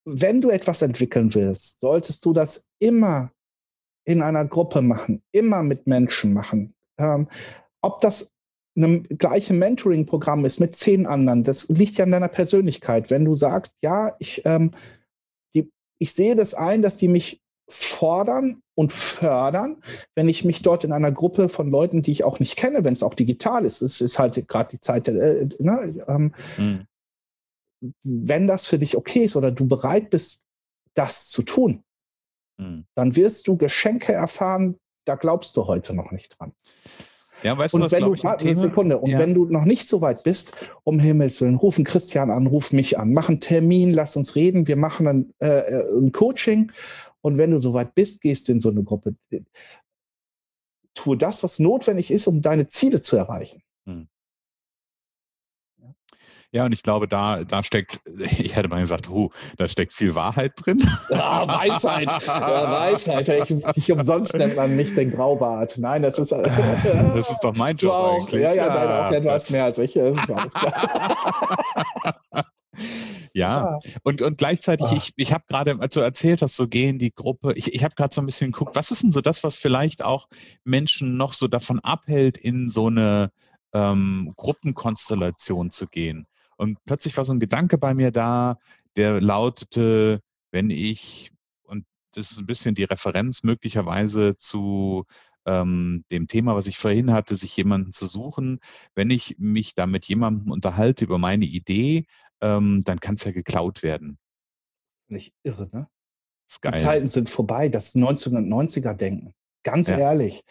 wenn 0.07 0.41
du 0.41 0.49
etwas 0.49 0.81
entwickeln 0.83 1.35
willst, 1.35 1.81
solltest 1.81 2.25
du 2.25 2.33
das 2.33 2.71
immer 2.79 3.33
in 4.07 4.23
einer 4.23 4.47
Gruppe 4.47 4.81
machen, 4.81 5.23
immer 5.33 5.63
mit 5.63 5.87
Menschen 5.87 6.33
machen. 6.33 6.75
Ähm, 6.99 7.29
ob 7.83 8.01
das 8.01 8.35
ein 8.75 9.03
gleiche 9.05 9.53
Mentoring-Programm 9.53 10.45
ist 10.45 10.61
mit 10.61 10.75
zehn 10.75 11.07
anderen, 11.07 11.45
das 11.45 11.69
liegt 11.69 11.99
ja 11.99 12.05
an 12.05 12.13
deiner 12.13 12.29
Persönlichkeit. 12.29 13.11
Wenn 13.11 13.25
du 13.25 13.35
sagst, 13.35 13.77
ja, 13.83 14.17
ich, 14.19 14.43
ähm, 14.47 14.71
die, 15.55 15.71
ich 15.99 16.15
sehe 16.15 16.37
das 16.37 16.55
ein, 16.55 16.81
dass 16.81 16.97
die 16.97 17.09
mich 17.09 17.43
fordern 17.69 18.63
und 18.79 18.93
fördern, 18.93 19.83
wenn 20.15 20.29
ich 20.29 20.45
mich 20.45 20.63
dort 20.63 20.85
in 20.85 20.93
einer 20.93 21.11
Gruppe 21.11 21.49
von 21.49 21.69
Leuten, 21.69 22.05
die 22.05 22.13
ich 22.13 22.23
auch 22.23 22.39
nicht 22.39 22.55
kenne, 22.55 22.85
wenn 22.85 22.93
es 22.93 23.03
auch 23.03 23.15
digital 23.15 23.65
ist, 23.65 23.83
es 23.83 24.01
ist 24.01 24.21
halt 24.21 24.47
gerade 24.47 24.71
die 24.71 24.81
Zeit, 24.81 25.09
äh, 25.09 25.49
ne, 25.59 26.05
ähm, 26.07 26.33
mhm. 26.57 26.87
wenn 28.05 28.47
das 28.47 28.69
für 28.69 28.79
dich 28.79 28.97
okay 28.97 29.25
ist 29.25 29.35
oder 29.35 29.51
du 29.51 29.67
bereit 29.67 30.11
bist, 30.11 30.45
das 30.95 31.27
zu 31.29 31.43
tun, 31.43 31.83
mhm. 32.57 32.85
dann 32.95 33.17
wirst 33.17 33.49
du 33.49 33.57
Geschenke 33.57 34.13
erfahren, 34.13 34.77
da 35.05 35.17
glaubst 35.17 35.57
du 35.57 35.67
heute 35.67 35.93
noch 35.93 36.13
nicht 36.13 36.39
dran. 36.39 36.53
Ja, 37.43 37.59
weißt 37.59 37.75
und 37.75 37.81
du 37.81 37.87
was, 37.87 37.93
wenn 37.93 38.05
du, 38.05 38.15
ich, 38.15 38.25
ein 38.25 38.39
Thema? 38.39 38.55
Sekunde, 38.55 38.99
und 38.99 39.11
ja. 39.11 39.19
wenn 39.19 39.35
du 39.35 39.45
noch 39.45 39.65
nicht 39.65 39.89
so 39.89 40.01
weit 40.03 40.23
bist, 40.23 40.57
um 40.85 41.01
Himmels 41.01 41.41
Willen, 41.41 41.57
ruf 41.57 41.79
einen 41.79 41.85
Christian 41.85 42.31
an, 42.31 42.47
ruf 42.47 42.73
mich 42.73 42.97
an, 42.97 43.13
mach 43.13 43.29
einen 43.29 43.41
Termin, 43.41 43.93
lass 43.93 44.17
uns 44.17 44.37
reden, 44.37 44.69
wir 44.69 44.77
machen 44.77 45.09
ein, 45.09 45.35
äh, 45.41 45.83
ein 45.97 46.13
Coaching 46.13 46.71
und 47.21 47.39
wenn 47.39 47.51
du 47.51 47.59
so 47.59 47.75
weit 47.75 47.95
bist, 47.95 48.21
gehst 48.21 48.49
du 48.49 48.53
in 48.53 48.61
so 48.61 48.71
eine 48.71 48.83
Gruppe. 48.83 49.15
Tue 50.95 51.17
das, 51.17 51.43
was 51.43 51.59
notwendig 51.59 52.11
ist, 52.11 52.27
um 52.27 52.43
deine 52.43 52.67
Ziele 52.69 53.01
zu 53.01 53.17
erreichen. 53.17 53.63
Hm. 53.87 54.09
Ja, 56.51 56.65
und 56.65 56.73
ich 56.73 56.83
glaube, 56.83 57.07
da, 57.09 57.45
da 57.45 57.63
steckt, 57.63 58.01
ich 58.39 58.57
hätte 58.57 58.69
mal 58.69 58.81
gesagt, 58.81 59.09
huh, 59.11 59.29
da 59.59 59.69
steckt 59.69 59.93
viel 59.93 60.15
Wahrheit 60.15 60.53
drin. 60.57 60.89
Ah, 61.11 61.47
Weisheit. 61.47 62.07
Ja, 62.27 62.81
Weisheit. 62.81 63.29
Ich, 63.29 63.55
ich 63.77 63.93
umsonst 63.93 64.35
nennt 64.35 64.57
man 64.57 64.75
nicht 64.75 64.97
den 64.97 65.11
Graubart. 65.11 65.77
Nein, 65.79 66.03
das 66.03 66.19
ist. 66.19 66.33
das 66.33 67.31
ist 67.31 67.41
doch 67.41 67.55
mein 67.55 67.77
Job. 67.77 67.93
auch. 67.93 68.21
Eigentlich. 68.21 68.43
Ja, 68.43 68.55
ja, 68.55 68.67
ja. 68.67 68.75
Nein, 68.75 68.89
auch, 68.89 69.13
ja, 69.13 69.21
du 69.21 69.31
hast 69.31 69.51
mehr 69.51 69.65
als 69.65 69.79
ich. 69.79 69.93
Das 69.93 70.17
ist 70.17 70.31
alles 70.31 70.55
klar. 70.55 70.75
Ja, 73.35 73.79
und, 74.03 74.23
und 74.23 74.39
gleichzeitig, 74.39 74.87
ah. 74.87 74.95
ich, 74.97 75.13
ich 75.17 75.33
habe 75.33 75.45
gerade, 75.49 75.79
als 75.81 75.95
du 75.95 76.01
erzählt 76.01 76.43
hast, 76.43 76.57
so 76.57 76.69
gehen 76.69 76.99
die 76.99 77.13
Gruppe, 77.13 77.53
ich, 77.55 77.73
ich 77.73 77.85
habe 77.85 77.95
gerade 77.95 78.15
so 78.15 78.21
ein 78.21 78.27
bisschen 78.27 78.53
geguckt, 78.53 78.77
was 78.77 78.91
ist 78.91 79.03
denn 79.03 79.13
so 79.13 79.21
das, 79.21 79.45
was 79.45 79.57
vielleicht 79.57 80.03
auch 80.05 80.29
Menschen 80.65 81.17
noch 81.17 81.33
so 81.33 81.49
davon 81.49 81.81
abhält, 81.81 82.39
in 82.39 82.69
so 82.69 82.87
eine 82.87 83.31
ähm, 83.73 84.33
Gruppenkonstellation 84.37 85.71
zu 85.71 85.87
gehen? 85.87 86.27
Und 86.57 86.79
plötzlich 86.85 87.17
war 87.17 87.25
so 87.25 87.33
ein 87.33 87.41
Gedanke 87.41 87.79
bei 87.79 87.95
mir 87.95 88.11
da, 88.11 88.59
der 88.97 89.21
lautete, 89.21 90.21
wenn 90.51 90.71
ich, 90.71 91.31
und 91.63 91.85
das 92.15 92.33
ist 92.33 92.39
ein 92.39 92.47
bisschen 92.47 92.75
die 92.75 92.85
Referenz 92.85 93.45
möglicherweise 93.45 94.35
zu 94.37 95.05
ähm, 95.47 96.05
dem 96.11 96.29
Thema, 96.29 96.55
was 96.55 96.67
ich 96.67 96.77
vorhin 96.77 97.13
hatte, 97.13 97.35
sich 97.35 97.57
jemanden 97.57 97.93
zu 97.93 98.07
suchen, 98.07 98.61
wenn 98.95 99.11
ich 99.11 99.37
mich 99.39 99.75
da 99.75 99.87
mit 99.87 100.05
jemandem 100.05 100.53
unterhalte 100.53 101.05
über 101.05 101.19
meine 101.19 101.47
Idee, 101.47 102.07
ähm, 102.41 102.83
dann 102.85 103.01
kann 103.01 103.15
es 103.15 103.25
ja 103.25 103.33
geklaut 103.33 103.83
werden. 103.83 104.19
Nicht 105.09 105.33
irre, 105.43 105.69
ne? 105.73 105.89
Die 106.65 106.73
Zeiten 106.73 107.07
sind 107.07 107.29
vorbei, 107.29 107.69
das 107.69 107.95
1990er-Denken. 107.95 109.35
Ganz 109.65 109.89
ja. 109.89 109.99
ehrlich, 109.99 110.45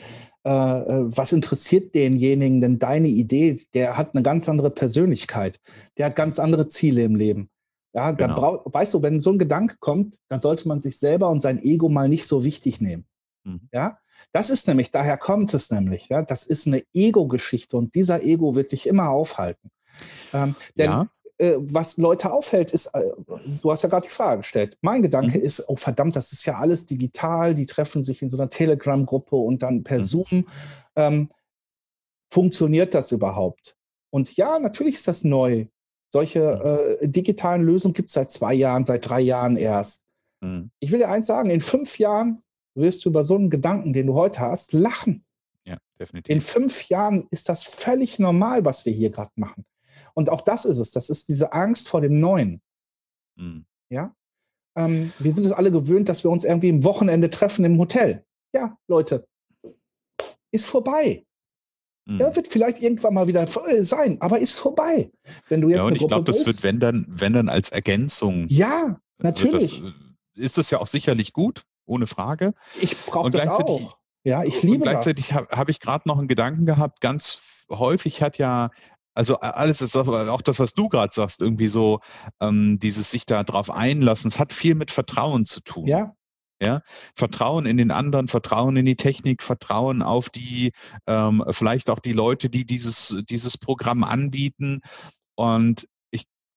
äh, 0.46 0.50
äh, 0.50 1.06
was 1.08 1.34
interessiert 1.34 1.96
denjenigen 1.96 2.62
denn 2.62 2.78
deine 2.78 3.08
Idee? 3.08 3.60
Der 3.74 3.98
hat 3.98 4.14
eine 4.14 4.22
ganz 4.22 4.48
andere 4.48 4.70
Persönlichkeit, 4.70 5.60
der 5.98 6.08
hat 6.08 6.16
ganz 6.16 6.40
andere 6.40 6.68
Ziele 6.68 7.04
im 7.04 7.16
Leben. 7.16 7.50
Ja, 7.94 8.12
genau. 8.12 8.36
brauch, 8.36 8.66
weißt 8.72 8.94
du, 8.94 9.02
wenn 9.02 9.22
so 9.22 9.32
ein 9.32 9.40
Gedanke 9.40 9.78
kommt, 9.80 10.20
dann 10.30 10.40
sollte 10.40 10.68
man 10.68 10.80
sich 10.80 11.00
selber 11.00 11.30
und 11.30 11.42
sein 11.42 11.58
Ego 11.60 11.90
mal 11.90 12.10
nicht 12.10 12.28
so 12.28 12.44
wichtig 12.44 12.80
nehmen. 12.80 13.08
Mhm. 13.44 13.70
Ja, 13.72 13.98
das 14.34 14.52
ist 14.52 14.68
nämlich, 14.68 14.92
daher 14.92 15.18
kommt 15.18 15.52
es 15.56 15.72
nämlich. 15.72 16.10
Ja, 16.10 16.22
das 16.22 16.44
ist 16.44 16.68
eine 16.68 16.84
Ego-Geschichte 16.94 17.76
und 17.76 17.96
dieser 17.96 18.22
Ego 18.22 18.54
wird 18.54 18.72
dich 18.72 18.86
immer 18.86 19.10
aufhalten. 19.10 19.72
Ähm, 20.32 20.56
denn 20.78 20.92
ja 20.92 21.10
äh, 21.38 21.56
was 21.60 21.98
Leute 21.98 22.32
aufhält, 22.32 22.72
ist, 22.72 22.88
äh, 22.88 23.12
du 23.62 23.72
hast 23.72 23.84
ja 23.84 23.90
gerade 23.90 24.08
die 24.08 24.14
Frage 24.14 24.42
gestellt. 24.42 24.78
Mein 24.82 25.02
Gedanke 25.02 25.38
mhm. 25.38 25.44
ist, 25.44 25.64
oh 25.68 25.76
verdammt, 25.76 26.16
das 26.16 26.32
ist 26.32 26.46
ja 26.46 26.58
alles 26.58 26.86
digital, 26.86 27.54
die 27.56 27.66
treffen 27.66 28.02
sich 28.02 28.22
in 28.22 28.30
so 28.30 28.38
einer 28.38 28.50
Telegram-Gruppe 28.50 29.36
und 29.36 29.64
dann 29.64 29.84
per 29.84 30.00
mhm. 30.00 30.04
Zoom. 30.04 30.48
Ähm, 30.96 31.30
funktioniert 32.32 32.94
das 32.94 33.12
überhaupt? 33.12 33.78
Und 34.10 34.36
ja, 34.36 34.60
natürlich 34.60 34.96
ist 34.96 35.08
das 35.08 35.24
neu. 35.24 35.68
Solche 36.10 36.98
äh, 37.02 37.08
digitalen 37.08 37.64
Lösungen 37.64 37.94
gibt 37.94 38.10
es 38.10 38.14
seit 38.14 38.32
zwei 38.32 38.54
Jahren, 38.54 38.86
seit 38.86 39.08
drei 39.08 39.22
Jahren 39.22 39.58
erst. 39.58 40.04
Mhm. 40.42 40.72
Ich 40.80 40.92
will 40.92 41.00
dir 41.00 41.10
eins 41.10 41.28
sagen, 41.28 41.50
in 41.50 41.62
fünf 41.62 42.00
Jahren 42.00 42.42
wirst 42.76 43.04
du 43.04 43.10
über 43.10 43.24
so 43.24 43.36
einen 43.36 43.50
Gedanken, 43.50 43.94
den 43.94 44.08
du 44.08 44.14
heute 44.14 44.40
hast, 44.40 44.74
lachen. 44.74 45.26
Ja, 45.66 45.78
definitiv. 46.00 46.34
In 46.34 46.42
fünf 46.42 46.88
Jahren 46.90 47.28
ist 47.32 47.50
das 47.50 47.64
völlig 47.64 48.20
normal, 48.20 48.64
was 48.64 48.86
wir 48.86 48.94
hier 48.94 49.10
gerade 49.10 49.32
machen. 49.36 49.66
Und 50.18 50.32
auch 50.32 50.42
das 50.42 50.66
ist 50.66 50.80
es. 50.80 50.90
Das 50.90 51.12
ist 51.12 51.30
diese 51.30 51.54
Angst 51.54 51.90
vor 51.90 52.02
dem 52.02 52.20
Neuen. 52.20 52.60
Mhm. 53.36 53.68
Ja. 53.90 54.16
Ähm, 54.76 55.12
wir 55.20 55.32
sind 55.32 55.46
es 55.46 55.52
alle 55.52 55.72
gewöhnt, 55.72 56.10
dass 56.10 56.24
wir 56.24 56.32
uns 56.32 56.44
irgendwie 56.44 56.70
im 56.70 56.84
Wochenende 56.84 57.30
treffen 57.30 57.64
im 57.66 57.78
Hotel. 57.78 58.26
Ja, 58.52 58.76
Leute, 58.88 59.28
ist 60.52 60.66
vorbei. 60.66 61.24
Mhm. 62.06 62.20
Ja, 62.20 62.36
wird 62.36 62.48
vielleicht 62.48 62.82
irgendwann 62.82 63.14
mal 63.14 63.28
wieder 63.28 63.46
sein, 63.86 64.20
aber 64.20 64.40
ist 64.40 64.56
vorbei. 64.56 65.12
Wenn 65.50 65.62
du 65.62 65.70
jetzt 65.70 65.78
ja, 65.78 65.84
und 65.84 65.96
ich 65.96 66.08
glaube, 66.08 66.24
das 66.24 66.44
wird, 66.48 66.64
wenn 66.64 66.80
dann, 66.80 67.06
wenn 67.08 67.34
dann 67.34 67.48
als 67.48 67.70
Ergänzung. 67.70 68.48
Ja, 68.50 69.00
natürlich. 69.20 69.84
Das, 69.84 69.94
ist 70.34 70.58
das 70.58 70.72
ja 70.72 70.80
auch 70.80 70.88
sicherlich 70.88 71.32
gut, 71.32 71.64
ohne 71.86 72.08
Frage. 72.08 72.56
Ich 72.82 72.98
brauche 73.06 73.30
das 73.30 73.48
auch. 73.48 74.00
Ja, 74.24 74.44
ich 74.44 74.64
liebe 74.64 74.78
und 74.78 74.82
gleichzeitig 74.82 75.34
habe 75.34 75.56
hab 75.56 75.70
ich 75.70 75.80
gerade 75.80 76.08
noch 76.10 76.18
einen 76.18 76.28
Gedanken 76.28 76.66
gehabt. 76.66 77.02
Ganz 77.02 77.66
häufig 77.70 78.24
hat 78.24 78.40
ja 78.40 78.72
also 79.18 79.40
alles 79.40 79.82
ist 79.82 79.98
auch 79.98 80.42
das, 80.44 80.60
was 80.60 80.76
du 80.76 80.90
gerade 80.90 81.12
sagst, 81.12 81.42
irgendwie 81.42 81.70
so 81.70 82.02
ähm, 82.40 82.78
dieses 82.78 83.10
sich 83.10 83.26
da 83.26 83.44
drauf 83.44 83.72
einlassen. 83.72 84.28
Es 84.28 84.40
hat 84.40 84.54
viel 84.54 84.76
mit 84.76 84.92
Vertrauen 84.92 85.44
zu 85.46 85.62
tun. 85.62 85.88
Ja. 85.88 86.14
Ja, 86.60 86.82
Vertrauen 87.16 87.68
in 87.68 87.78
den 87.78 87.92
anderen, 87.92 88.28
Vertrauen 88.28 88.78
in 88.78 88.86
die 88.86 88.96
Technik, 88.96 89.44
Vertrauen 89.44 90.02
auf 90.02 90.32
die, 90.32 90.72
ähm, 91.06 91.44
vielleicht 91.52 91.92
auch 91.92 92.00
die 92.00 92.14
Leute, 92.14 92.50
die 92.50 92.66
dieses, 92.66 93.16
dieses 93.30 93.60
Programm 93.60 94.04
anbieten. 94.04 94.82
Und 95.36 95.88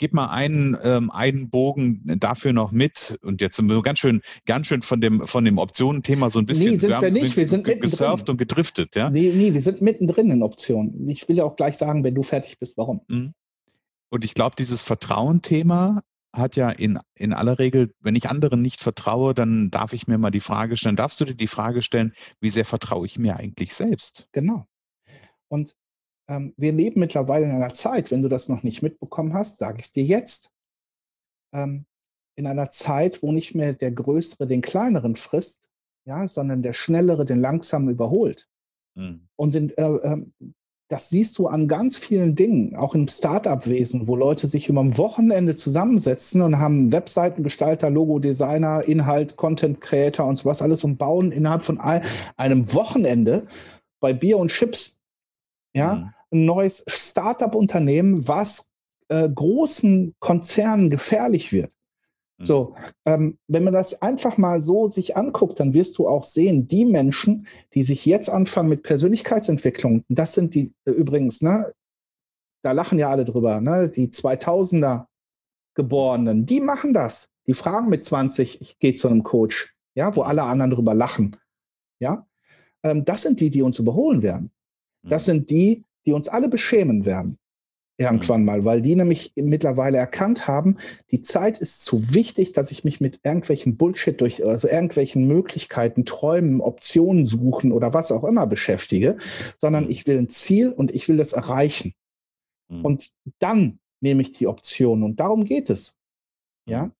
gib 0.00 0.14
mal 0.14 0.28
einen, 0.30 0.76
ähm, 0.82 1.10
einen 1.10 1.50
Bogen 1.50 2.02
dafür 2.18 2.52
noch 2.52 2.72
mit. 2.72 3.18
Und 3.22 3.40
jetzt 3.40 3.56
sind 3.56 3.70
wir 3.70 3.80
ganz 3.82 4.00
schön, 4.00 4.22
ganz 4.46 4.66
schön 4.66 4.82
von 4.82 5.00
dem, 5.00 5.26
von 5.26 5.44
dem 5.44 5.58
Optionenthema 5.58 6.30
so 6.30 6.40
ein 6.40 6.46
bisschen 6.46 6.72
nee, 6.72 6.76
sind 6.78 6.90
wir, 6.90 7.02
wir 7.02 7.10
nicht. 7.12 7.36
Wir 7.36 7.46
sind 7.46 7.64
gesurft 7.64 8.28
und 8.28 8.38
gedriftet. 8.38 8.96
Ja? 8.96 9.10
Nee, 9.10 9.32
nee, 9.34 9.54
wir 9.54 9.60
sind 9.60 9.80
mittendrin 9.82 10.30
in 10.30 10.42
Optionen. 10.42 11.08
Ich 11.08 11.28
will 11.28 11.36
ja 11.36 11.44
auch 11.44 11.54
gleich 11.54 11.76
sagen, 11.76 12.02
wenn 12.02 12.14
du 12.14 12.22
fertig 12.22 12.58
bist, 12.58 12.76
warum. 12.76 13.02
Mhm. 13.08 13.34
Und 14.08 14.24
ich 14.24 14.34
glaube, 14.34 14.56
dieses 14.58 14.82
Vertrauen-Thema 14.82 16.02
hat 16.32 16.56
ja 16.56 16.70
in, 16.70 16.98
in 17.14 17.32
aller 17.32 17.58
Regel, 17.58 17.92
wenn 18.00 18.16
ich 18.16 18.28
anderen 18.28 18.62
nicht 18.62 18.80
vertraue, 18.80 19.34
dann 19.34 19.70
darf 19.70 19.92
ich 19.92 20.08
mir 20.08 20.16
mal 20.16 20.30
die 20.30 20.40
Frage 20.40 20.76
stellen, 20.76 20.96
darfst 20.96 21.20
du 21.20 21.26
dir 21.26 21.34
die 21.34 21.46
Frage 21.46 21.82
stellen, 21.82 22.14
wie 22.40 22.50
sehr 22.50 22.64
vertraue 22.64 23.06
ich 23.06 23.18
mir 23.18 23.36
eigentlich 23.36 23.74
selbst? 23.74 24.28
Genau. 24.32 24.66
Und 25.48 25.74
ähm, 26.30 26.54
wir 26.56 26.72
leben 26.72 27.00
mittlerweile 27.00 27.44
in 27.44 27.50
einer 27.50 27.74
Zeit, 27.74 28.10
wenn 28.10 28.22
du 28.22 28.28
das 28.28 28.48
noch 28.48 28.62
nicht 28.62 28.82
mitbekommen 28.82 29.34
hast, 29.34 29.58
sage 29.58 29.78
ich 29.78 29.86
es 29.86 29.92
dir 29.92 30.04
jetzt, 30.04 30.50
ähm, 31.52 31.86
in 32.36 32.46
einer 32.46 32.70
Zeit, 32.70 33.22
wo 33.22 33.32
nicht 33.32 33.54
mehr 33.54 33.72
der 33.74 33.90
Größere 33.90 34.46
den 34.46 34.62
Kleineren 34.62 35.16
frisst, 35.16 35.60
ja, 36.06 36.26
sondern 36.28 36.62
der 36.62 36.72
Schnellere 36.72 37.24
den 37.24 37.40
Langsamen 37.40 37.90
überholt. 37.90 38.48
Mhm. 38.94 39.28
Und 39.36 39.54
in, 39.56 39.70
äh, 39.70 39.82
äh, 39.82 40.24
das 40.88 41.08
siehst 41.08 41.36
du 41.38 41.48
an 41.48 41.66
ganz 41.68 41.96
vielen 41.96 42.36
Dingen, 42.36 42.76
auch 42.76 42.94
im 42.94 43.08
Startup-Wesen, 43.08 44.06
wo 44.06 44.14
Leute 44.14 44.46
sich 44.46 44.68
über 44.68 44.80
ein 44.80 44.98
Wochenende 44.98 45.54
zusammensetzen 45.54 46.42
und 46.42 46.58
haben 46.58 46.92
Webseitengestalter, 46.92 47.90
Logo-Designer, 47.90 48.84
Inhalt, 48.84 49.36
Content-Creator 49.36 50.26
und 50.26 50.36
sowas 50.36 50.62
alles 50.62 50.84
und 50.84 50.96
bauen 50.96 51.32
innerhalb 51.32 51.62
von 51.62 51.80
einem 51.80 52.72
Wochenende 52.72 53.46
bei 54.00 54.12
Bier 54.12 54.38
und 54.38 54.50
Chips, 54.50 55.00
ja, 55.74 55.94
mhm 55.96 56.14
ein 56.32 56.44
neues 56.44 56.84
Startup-Unternehmen, 56.86 58.26
was 58.28 58.70
äh, 59.08 59.28
großen 59.28 60.14
Konzernen 60.20 60.90
gefährlich 60.90 61.52
wird. 61.52 61.72
Mhm. 62.38 62.44
So, 62.44 62.74
ähm, 63.04 63.38
wenn 63.48 63.64
man 63.64 63.72
das 63.72 64.00
einfach 64.02 64.38
mal 64.38 64.62
so 64.62 64.88
sich 64.88 65.16
anguckt, 65.16 65.60
dann 65.60 65.74
wirst 65.74 65.98
du 65.98 66.08
auch 66.08 66.24
sehen, 66.24 66.68
die 66.68 66.84
Menschen, 66.84 67.46
die 67.74 67.82
sich 67.82 68.06
jetzt 68.06 68.30
anfangen 68.30 68.68
mit 68.68 68.82
Persönlichkeitsentwicklung, 68.82 70.04
das 70.08 70.34
sind 70.34 70.54
die 70.54 70.74
äh, 70.84 70.90
übrigens, 70.92 71.42
ne, 71.42 71.72
da 72.62 72.72
lachen 72.72 72.98
ja 72.98 73.08
alle 73.08 73.24
drüber, 73.24 73.60
ne, 73.60 73.88
die 73.88 74.08
2000er 74.08 75.06
Geborenen, 75.74 76.46
die 76.46 76.60
machen 76.60 76.92
das. 76.92 77.30
Die 77.46 77.54
fragen 77.54 77.88
mit 77.88 78.04
20, 78.04 78.60
ich 78.60 78.78
gehe 78.78 78.94
zu 78.94 79.08
einem 79.08 79.22
Coach, 79.22 79.74
ja, 79.94 80.14
wo 80.14 80.22
alle 80.22 80.42
anderen 80.42 80.70
drüber 80.70 80.94
lachen, 80.94 81.36
ja. 82.00 82.26
Ähm, 82.82 83.04
das 83.04 83.22
sind 83.22 83.40
die, 83.40 83.50
die 83.50 83.62
uns 83.62 83.78
überholen 83.78 84.22
werden. 84.22 84.50
Das 85.02 85.24
mhm. 85.24 85.32
sind 85.32 85.50
die, 85.50 85.84
die 86.10 86.14
uns 86.14 86.28
alle 86.28 86.48
beschämen 86.48 87.06
werden. 87.06 87.38
Irgendwann 87.96 88.40
mhm. 88.40 88.46
mal, 88.46 88.64
weil 88.64 88.82
die 88.82 88.96
nämlich 88.96 89.32
mittlerweile 89.36 89.98
erkannt 89.98 90.48
haben, 90.48 90.78
die 91.12 91.20
Zeit 91.20 91.58
ist 91.58 91.84
zu 91.84 92.14
wichtig, 92.14 92.50
dass 92.50 92.72
ich 92.72 92.82
mich 92.82 93.00
mit 93.00 93.20
irgendwelchen 93.22 93.76
Bullshit 93.76 94.20
durch, 94.20 94.44
also 94.44 94.66
irgendwelchen 94.66 95.28
Möglichkeiten, 95.28 96.04
Träumen, 96.04 96.60
Optionen 96.60 97.26
suchen 97.26 97.70
oder 97.70 97.94
was 97.94 98.10
auch 98.10 98.24
immer 98.24 98.48
beschäftige, 98.48 99.18
sondern 99.58 99.84
mhm. 99.84 99.90
ich 99.90 100.04
will 100.08 100.18
ein 100.18 100.28
Ziel 100.28 100.72
und 100.72 100.92
ich 100.92 101.08
will 101.08 101.16
das 101.16 101.32
erreichen. 101.32 101.94
Mhm. 102.68 102.84
Und 102.84 103.10
dann 103.38 103.78
nehme 104.00 104.22
ich 104.22 104.32
die 104.32 104.48
Option 104.48 105.04
und 105.04 105.20
darum 105.20 105.44
geht 105.44 105.70
es. 105.70 105.96
Ja. 106.66 106.90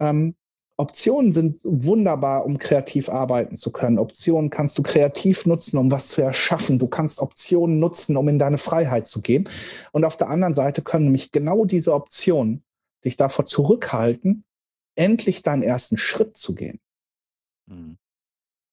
Ähm, 0.00 0.34
Optionen 0.80 1.32
sind 1.32 1.60
wunderbar, 1.64 2.44
um 2.44 2.58
kreativ 2.58 3.08
arbeiten 3.08 3.56
zu 3.56 3.70
können. 3.70 3.98
Optionen 3.98 4.50
kannst 4.50 4.78
du 4.78 4.82
kreativ 4.82 5.46
nutzen, 5.46 5.76
um 5.76 5.90
was 5.90 6.08
zu 6.08 6.22
erschaffen. 6.22 6.78
Du 6.78 6.86
kannst 6.86 7.20
Optionen 7.20 7.78
nutzen, 7.78 8.16
um 8.16 8.28
in 8.28 8.38
deine 8.38 8.58
Freiheit 8.58 9.06
zu 9.06 9.20
gehen. 9.20 9.48
Und 9.92 10.04
auf 10.04 10.16
der 10.16 10.28
anderen 10.28 10.54
Seite 10.54 10.82
können 10.82 11.04
nämlich 11.04 11.32
genau 11.32 11.64
diese 11.64 11.94
Optionen 11.94 12.64
dich 13.04 13.16
davor 13.16 13.44
zurückhalten, 13.44 14.44
endlich 14.94 15.42
deinen 15.42 15.62
ersten 15.62 15.96
Schritt 15.96 16.36
zu 16.36 16.54
gehen. 16.54 16.80
Mhm. 17.66 17.98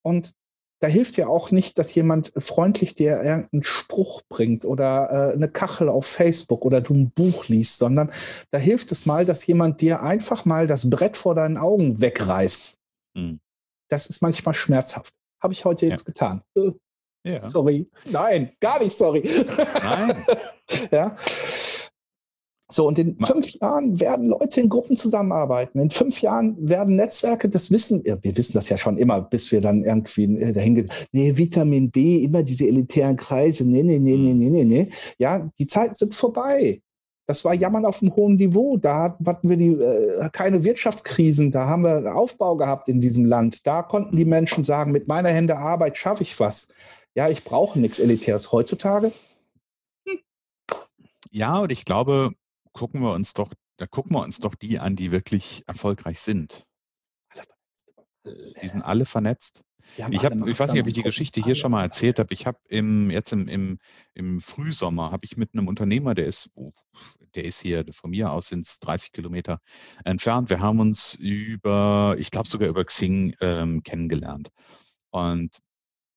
Und 0.02 0.34
da 0.80 0.86
hilft 0.86 1.16
ja 1.16 1.26
auch 1.26 1.50
nicht, 1.50 1.78
dass 1.78 1.94
jemand 1.94 2.32
freundlich 2.36 2.94
dir 2.94 3.22
irgendeinen 3.22 3.64
Spruch 3.64 4.22
bringt 4.28 4.64
oder 4.64 5.30
äh, 5.30 5.32
eine 5.34 5.48
Kachel 5.48 5.88
auf 5.88 6.06
Facebook 6.06 6.64
oder 6.64 6.80
du 6.80 6.94
ein 6.94 7.10
Buch 7.10 7.48
liest, 7.48 7.78
sondern 7.78 8.12
da 8.50 8.58
hilft 8.58 8.92
es 8.92 9.04
mal, 9.04 9.24
dass 9.24 9.46
jemand 9.46 9.80
dir 9.80 10.02
einfach 10.02 10.44
mal 10.44 10.66
das 10.66 10.88
Brett 10.88 11.16
vor 11.16 11.34
deinen 11.34 11.56
Augen 11.56 12.00
wegreißt. 12.00 12.74
Mhm. 13.14 13.40
Das 13.90 14.06
ist 14.06 14.22
manchmal 14.22 14.54
schmerzhaft. 14.54 15.12
Habe 15.42 15.52
ich 15.52 15.64
heute 15.64 15.86
jetzt 15.86 16.02
ja. 16.02 16.06
getan. 16.06 16.42
Äh, 16.56 16.72
ja. 17.24 17.40
Sorry. 17.40 17.90
Nein, 18.04 18.52
gar 18.60 18.82
nicht 18.82 18.96
sorry. 18.96 19.22
Nein. 19.82 20.24
ja. 20.90 21.16
So, 22.70 22.86
und 22.86 22.98
in 22.98 23.16
fünf 23.18 23.50
Jahren 23.60 23.98
werden 23.98 24.28
Leute 24.28 24.60
in 24.60 24.68
Gruppen 24.68 24.94
zusammenarbeiten. 24.94 25.78
In 25.78 25.88
fünf 25.88 26.20
Jahren 26.20 26.56
werden 26.60 26.96
Netzwerke, 26.96 27.48
das 27.48 27.70
wissen, 27.70 28.02
ja, 28.04 28.22
wir 28.22 28.36
wissen 28.36 28.52
das 28.54 28.68
ja 28.68 28.76
schon 28.76 28.98
immer, 28.98 29.22
bis 29.22 29.50
wir 29.50 29.62
dann 29.62 29.84
irgendwie 29.84 30.24
äh, 30.24 30.52
dahin 30.52 30.74
gehen. 30.74 30.90
Nee, 31.12 31.34
Vitamin 31.36 31.90
B, 31.90 32.22
immer 32.22 32.42
diese 32.42 32.66
elitären 32.66 33.16
Kreise. 33.16 33.64
Nee, 33.64 33.82
nee, 33.82 33.98
nee, 33.98 34.16
nee, 34.18 34.34
nee, 34.34 34.50
nee, 34.50 34.64
nee. 34.64 34.88
Ja, 35.16 35.50
die 35.58 35.66
Zeiten 35.66 35.94
sind 35.94 36.14
vorbei. 36.14 36.82
Das 37.26 37.42
war 37.44 37.54
Jammern 37.54 37.86
auf 37.86 38.02
einem 38.02 38.14
hohen 38.16 38.36
Niveau. 38.36 38.76
Da 38.76 39.16
hatten 39.24 39.48
wir 39.48 39.56
die, 39.56 39.72
äh, 39.72 40.28
keine 40.30 40.62
Wirtschaftskrisen. 40.62 41.50
Da 41.50 41.66
haben 41.66 41.84
wir 41.84 42.14
Aufbau 42.14 42.56
gehabt 42.56 42.88
in 42.88 43.00
diesem 43.00 43.24
Land. 43.24 43.66
Da 43.66 43.82
konnten 43.82 44.16
die 44.16 44.26
Menschen 44.26 44.62
sagen, 44.62 44.92
mit 44.92 45.08
meiner 45.08 45.30
Hände 45.30 45.56
Arbeit 45.56 45.96
schaffe 45.96 46.22
ich 46.22 46.38
was. 46.38 46.68
Ja, 47.14 47.30
ich 47.30 47.44
brauche 47.44 47.78
nichts 47.78 47.98
Elitäres. 47.98 48.52
Heutzutage? 48.52 49.12
Ja, 51.30 51.58
und 51.58 51.72
ich 51.72 51.84
glaube, 51.84 52.32
gucken 52.78 53.00
wir 53.00 53.12
uns 53.12 53.34
doch, 53.34 53.52
da 53.76 53.88
gucken 53.88 54.14
wir 54.14 54.22
uns 54.22 54.38
doch 54.38 54.54
die 54.54 54.78
an, 54.78 54.94
die 54.94 55.10
wirklich 55.10 55.64
erfolgreich 55.66 56.20
sind. 56.20 56.64
Die 58.62 58.68
sind 58.68 58.82
alle 58.82 59.04
vernetzt. 59.04 59.64
Ich, 60.10 60.24
hab, 60.24 60.32
ich 60.46 60.60
weiß 60.60 60.72
nicht, 60.72 60.82
ob 60.82 60.86
ich 60.86 60.94
die 60.94 61.02
Geschichte 61.02 61.42
hier 61.42 61.56
schon 61.56 61.72
mal 61.72 61.82
erzählt 61.82 62.20
habe. 62.20 62.32
Ich 62.32 62.46
habe 62.46 62.58
im, 62.68 63.10
jetzt 63.10 63.32
im, 63.32 63.48
im, 63.48 63.78
im 64.14 64.40
Frühsommer 64.40 65.10
habe 65.10 65.24
ich 65.24 65.36
mit 65.36 65.54
einem 65.54 65.66
Unternehmer, 65.66 66.14
der 66.14 66.26
ist, 66.26 66.50
der 67.34 67.44
ist 67.44 67.60
hier, 67.60 67.84
von 67.90 68.10
mir 68.10 68.30
aus 68.30 68.48
sind 68.48 68.64
es 68.64 68.78
30 68.78 69.10
Kilometer 69.10 69.60
entfernt. 70.04 70.48
Wir 70.48 70.60
haben 70.60 70.78
uns 70.78 71.14
über, 71.14 72.14
ich 72.16 72.30
glaube 72.30 72.48
sogar 72.48 72.68
über 72.68 72.84
Xing 72.84 73.34
ähm, 73.40 73.82
kennengelernt. 73.82 74.50
Und 75.10 75.58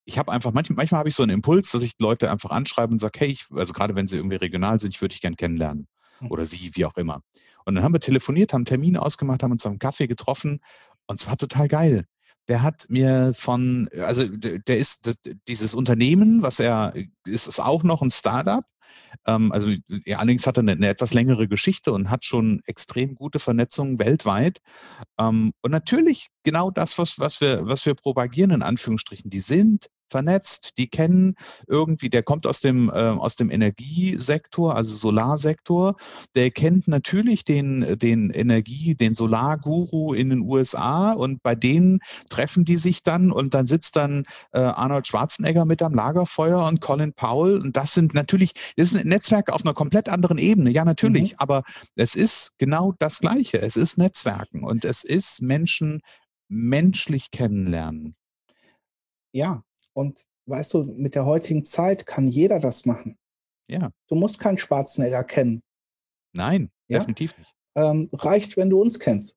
ich 0.04 0.16
habe 0.16 0.30
einfach, 0.30 0.52
manchmal, 0.52 0.76
manchmal 0.76 1.00
habe 1.00 1.08
ich 1.08 1.16
so 1.16 1.24
einen 1.24 1.34
Impuls, 1.34 1.72
dass 1.72 1.82
ich 1.82 1.94
Leute 1.98 2.30
einfach 2.30 2.50
anschreibe 2.50 2.92
und 2.92 3.00
sage, 3.00 3.18
hey, 3.18 3.28
ich, 3.30 3.46
also 3.50 3.72
gerade 3.72 3.96
wenn 3.96 4.06
sie 4.06 4.16
irgendwie 4.16 4.36
regional 4.36 4.78
sind, 4.78 4.94
ich 4.94 5.00
würde 5.00 5.14
dich 5.14 5.22
gerne 5.22 5.36
kennenlernen. 5.36 5.88
Hm. 6.22 6.30
Oder 6.30 6.46
sie, 6.46 6.70
wie 6.74 6.84
auch 6.84 6.96
immer. 6.96 7.22
Und 7.64 7.74
dann 7.74 7.84
haben 7.84 7.94
wir 7.94 8.00
telefoniert, 8.00 8.52
haben 8.52 8.60
einen 8.60 8.66
Termin 8.66 8.96
ausgemacht, 8.96 9.42
haben 9.42 9.52
uns 9.52 9.66
am 9.66 9.78
Kaffee 9.78 10.06
getroffen 10.06 10.60
und 11.06 11.20
es 11.20 11.26
war 11.28 11.36
total 11.36 11.68
geil. 11.68 12.06
Der 12.48 12.62
hat 12.62 12.86
mir 12.88 13.32
von, 13.34 13.88
also 14.00 14.26
der 14.26 14.78
ist 14.78 15.20
dieses 15.46 15.74
Unternehmen, 15.74 16.42
was 16.42 16.58
er 16.58 16.92
ist, 17.24 17.46
ist 17.46 17.60
auch 17.60 17.84
noch 17.84 18.02
ein 18.02 18.10
Startup. 18.10 18.64
Ähm, 19.26 19.52
also 19.52 19.72
ja, 19.88 20.18
allerdings 20.18 20.46
hat 20.46 20.58
er 20.58 20.62
eine, 20.62 20.72
eine, 20.72 20.88
etwas 20.88 21.14
längere 21.14 21.46
Geschichte 21.46 21.92
und 21.92 22.10
hat 22.10 22.24
schon 22.24 22.60
extrem 22.66 23.14
gute 23.14 23.38
Vernetzungen 23.38 24.00
weltweit. 24.00 24.60
Ähm, 25.18 25.52
und 25.62 25.70
natürlich 25.70 26.28
genau 26.42 26.72
das, 26.72 26.98
was, 26.98 27.18
was, 27.20 27.40
wir, 27.40 27.66
was 27.66 27.86
wir 27.86 27.94
propagieren, 27.94 28.50
in 28.50 28.62
Anführungsstrichen, 28.62 29.30
die 29.30 29.40
sind 29.40 29.88
vernetzt, 30.12 30.78
die 30.78 30.88
kennen 30.88 31.34
irgendwie, 31.66 32.10
der 32.10 32.22
kommt 32.22 32.46
aus 32.46 32.60
dem, 32.60 32.88
äh, 32.88 32.92
aus 32.92 33.34
dem 33.34 33.50
Energiesektor, 33.50 34.76
also 34.76 34.94
Solarsektor, 34.94 35.96
der 36.36 36.50
kennt 36.52 36.86
natürlich 36.86 37.44
den, 37.44 37.98
den 37.98 38.30
Energie, 38.30 38.94
den 38.94 39.14
Solarguru 39.14 40.14
in 40.14 40.28
den 40.30 40.42
USA 40.42 41.12
und 41.12 41.42
bei 41.42 41.56
denen 41.56 41.98
treffen 42.30 42.64
die 42.64 42.76
sich 42.76 43.02
dann 43.02 43.32
und 43.32 43.54
dann 43.54 43.66
sitzt 43.66 43.96
dann 43.96 44.24
äh, 44.52 44.60
Arnold 44.60 45.08
Schwarzenegger 45.08 45.64
mit 45.64 45.82
am 45.82 45.94
Lagerfeuer 45.94 46.64
und 46.64 46.80
Colin 46.80 47.12
Powell 47.14 47.60
und 47.60 47.76
das 47.76 47.94
sind 47.94 48.14
natürlich, 48.14 48.52
das 48.76 48.92
ist 48.92 48.98
ein 48.98 49.08
Netzwerk 49.08 49.50
auf 49.50 49.64
einer 49.64 49.74
komplett 49.74 50.08
anderen 50.08 50.38
Ebene, 50.38 50.70
ja 50.70 50.84
natürlich, 50.84 51.32
mhm. 51.32 51.38
aber 51.38 51.62
es 51.96 52.14
ist 52.14 52.54
genau 52.58 52.92
das 52.98 53.18
Gleiche, 53.18 53.60
es 53.60 53.76
ist 53.76 53.98
Netzwerken 53.98 54.62
und 54.62 54.84
es 54.84 55.02
ist 55.02 55.42
Menschen 55.42 56.00
menschlich 56.52 57.30
kennenlernen. 57.30 58.14
Ja, 59.32 59.64
und 59.92 60.26
weißt 60.46 60.74
du, 60.74 60.84
mit 60.84 61.14
der 61.14 61.24
heutigen 61.24 61.64
Zeit 61.64 62.06
kann 62.06 62.28
jeder 62.28 62.58
das 62.58 62.86
machen. 62.86 63.18
Ja. 63.68 63.90
Du 64.08 64.14
musst 64.14 64.38
keinen 64.38 64.58
Schwarzenegger 64.58 65.24
kennen. 65.24 65.62
Nein, 66.32 66.70
ja? 66.88 66.98
definitiv 66.98 67.36
nicht. 67.38 67.54
Ähm, 67.74 68.10
reicht, 68.12 68.56
wenn 68.56 68.70
du 68.70 68.80
uns 68.80 68.98
kennst. 68.98 69.36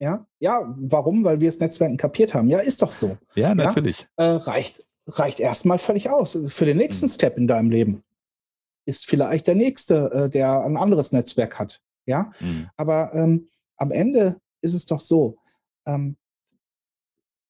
Ja, 0.00 0.26
ja, 0.38 0.72
warum? 0.78 1.24
Weil 1.24 1.40
wir 1.40 1.48
das 1.48 1.58
Netzwerken 1.58 1.96
kapiert 1.96 2.34
haben. 2.34 2.48
Ja, 2.48 2.60
ist 2.60 2.82
doch 2.82 2.92
so. 2.92 3.18
Ja, 3.34 3.54
natürlich. 3.54 4.06
Ja? 4.16 4.24
Äh, 4.24 4.36
reicht, 4.36 4.84
reicht 5.08 5.40
erstmal 5.40 5.78
völlig 5.78 6.08
aus. 6.08 6.38
Für 6.48 6.66
den 6.66 6.76
nächsten 6.76 7.06
mhm. 7.06 7.10
Step 7.10 7.36
in 7.36 7.48
deinem 7.48 7.70
Leben 7.70 8.04
ist 8.86 9.06
vielleicht 9.06 9.48
der 9.48 9.56
nächste, 9.56 10.10
äh, 10.12 10.30
der 10.30 10.62
ein 10.64 10.76
anderes 10.76 11.12
Netzwerk 11.12 11.58
hat. 11.58 11.80
Ja, 12.06 12.32
mhm. 12.40 12.70
aber 12.76 13.12
ähm, 13.12 13.50
am 13.76 13.90
Ende 13.90 14.40
ist 14.62 14.72
es 14.72 14.86
doch 14.86 15.00
so, 15.00 15.36
ähm, 15.86 16.16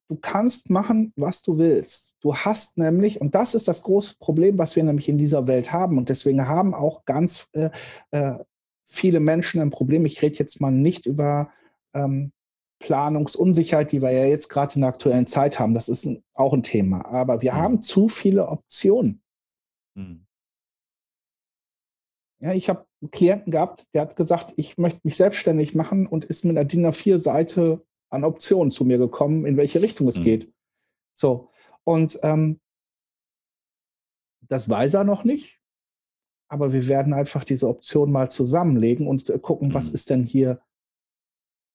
Du 0.09 0.16
kannst 0.16 0.70
machen, 0.70 1.12
was 1.16 1.42
du 1.42 1.59
willst. 1.59 2.16
Du 2.20 2.34
hast 2.34 2.78
nämlich, 2.78 3.20
und 3.20 3.34
das 3.34 3.54
ist 3.54 3.68
das 3.68 3.82
große 3.82 4.16
Problem, 4.18 4.56
was 4.56 4.74
wir 4.74 4.82
nämlich 4.82 5.09
in 5.09 5.18
dieser 5.18 5.46
Welt 5.46 5.72
haben, 5.72 5.98
und 5.98 6.09
deswegen 6.09 6.48
haben 6.48 6.74
auch 6.74 7.04
ganz 7.04 7.46
äh, 7.52 7.70
äh, 8.11 8.38
viele 8.86 9.20
Menschen 9.20 9.61
ein 9.61 9.70
Problem. 9.70 10.06
Ich 10.06 10.22
rede 10.22 10.38
jetzt 10.38 10.61
mal 10.62 10.72
nicht 10.72 11.04
über 11.04 11.50
ähm, 11.92 12.32
Planungsunsicherheit, 12.80 13.92
die 13.92 14.00
wir 14.00 14.11
ja 14.11 14.24
jetzt 14.24 14.48
gerade 14.48 14.74
in 14.76 14.80
der 14.80 14.90
aktuellen 14.90 15.26
Zeit 15.26 15.59
haben. 15.59 15.74
Das 15.74 15.88
ist 15.88 16.06
ein, 16.06 16.22
auch 16.32 16.54
ein 16.54 16.62
Thema. 16.62 17.04
Aber 17.06 17.42
wir 17.42 17.52
mhm. 17.52 17.56
haben 17.56 17.82
zu 17.82 18.09
viele 18.09 18.48
Optionen. 18.48 19.20
Mhm. 19.94 20.24
Ja, 22.40 22.52
ich 22.52 22.68
habe 22.68 22.86
einen 23.02 23.11
Klienten 23.11 23.50
gehabt, 23.50 23.86
der 23.94 24.02
hat 24.02 24.16
gesagt, 24.16 24.54
ich 24.56 24.78
möchte 24.78 25.00
mich 25.02 25.16
selbstständig 25.16 25.74
machen 25.74 26.06
und 26.06 26.24
ist 26.24 26.44
mit 26.44 26.56
einer 26.56 26.64
DIN 26.64 26.86
A4-Seite 26.86 27.84
an 28.11 28.24
Optionen 28.24 28.70
zu 28.70 28.84
mir 28.84 28.98
gekommen, 28.98 29.44
in 29.44 29.56
welche 29.56 29.82
Richtung 29.82 30.06
es 30.09 30.20
mhm. 30.20 30.24
geht. 30.24 30.52
So, 31.14 31.50
und 31.84 32.18
ähm, 32.22 32.61
das 34.42 34.68
weiß 34.68 34.94
er 34.94 35.04
noch 35.04 35.24
nicht, 35.24 35.61
aber 36.48 36.72
wir 36.72 36.88
werden 36.88 37.12
einfach 37.12 37.44
diese 37.44 37.68
Option 37.68 38.11
mal 38.11 38.30
zusammenlegen 38.30 39.06
und 39.06 39.28
äh, 39.28 39.38
gucken, 39.38 39.68
mhm. 39.68 39.74
was 39.74 39.90
ist 39.90 40.11
denn 40.11 40.24
hier 40.24 40.61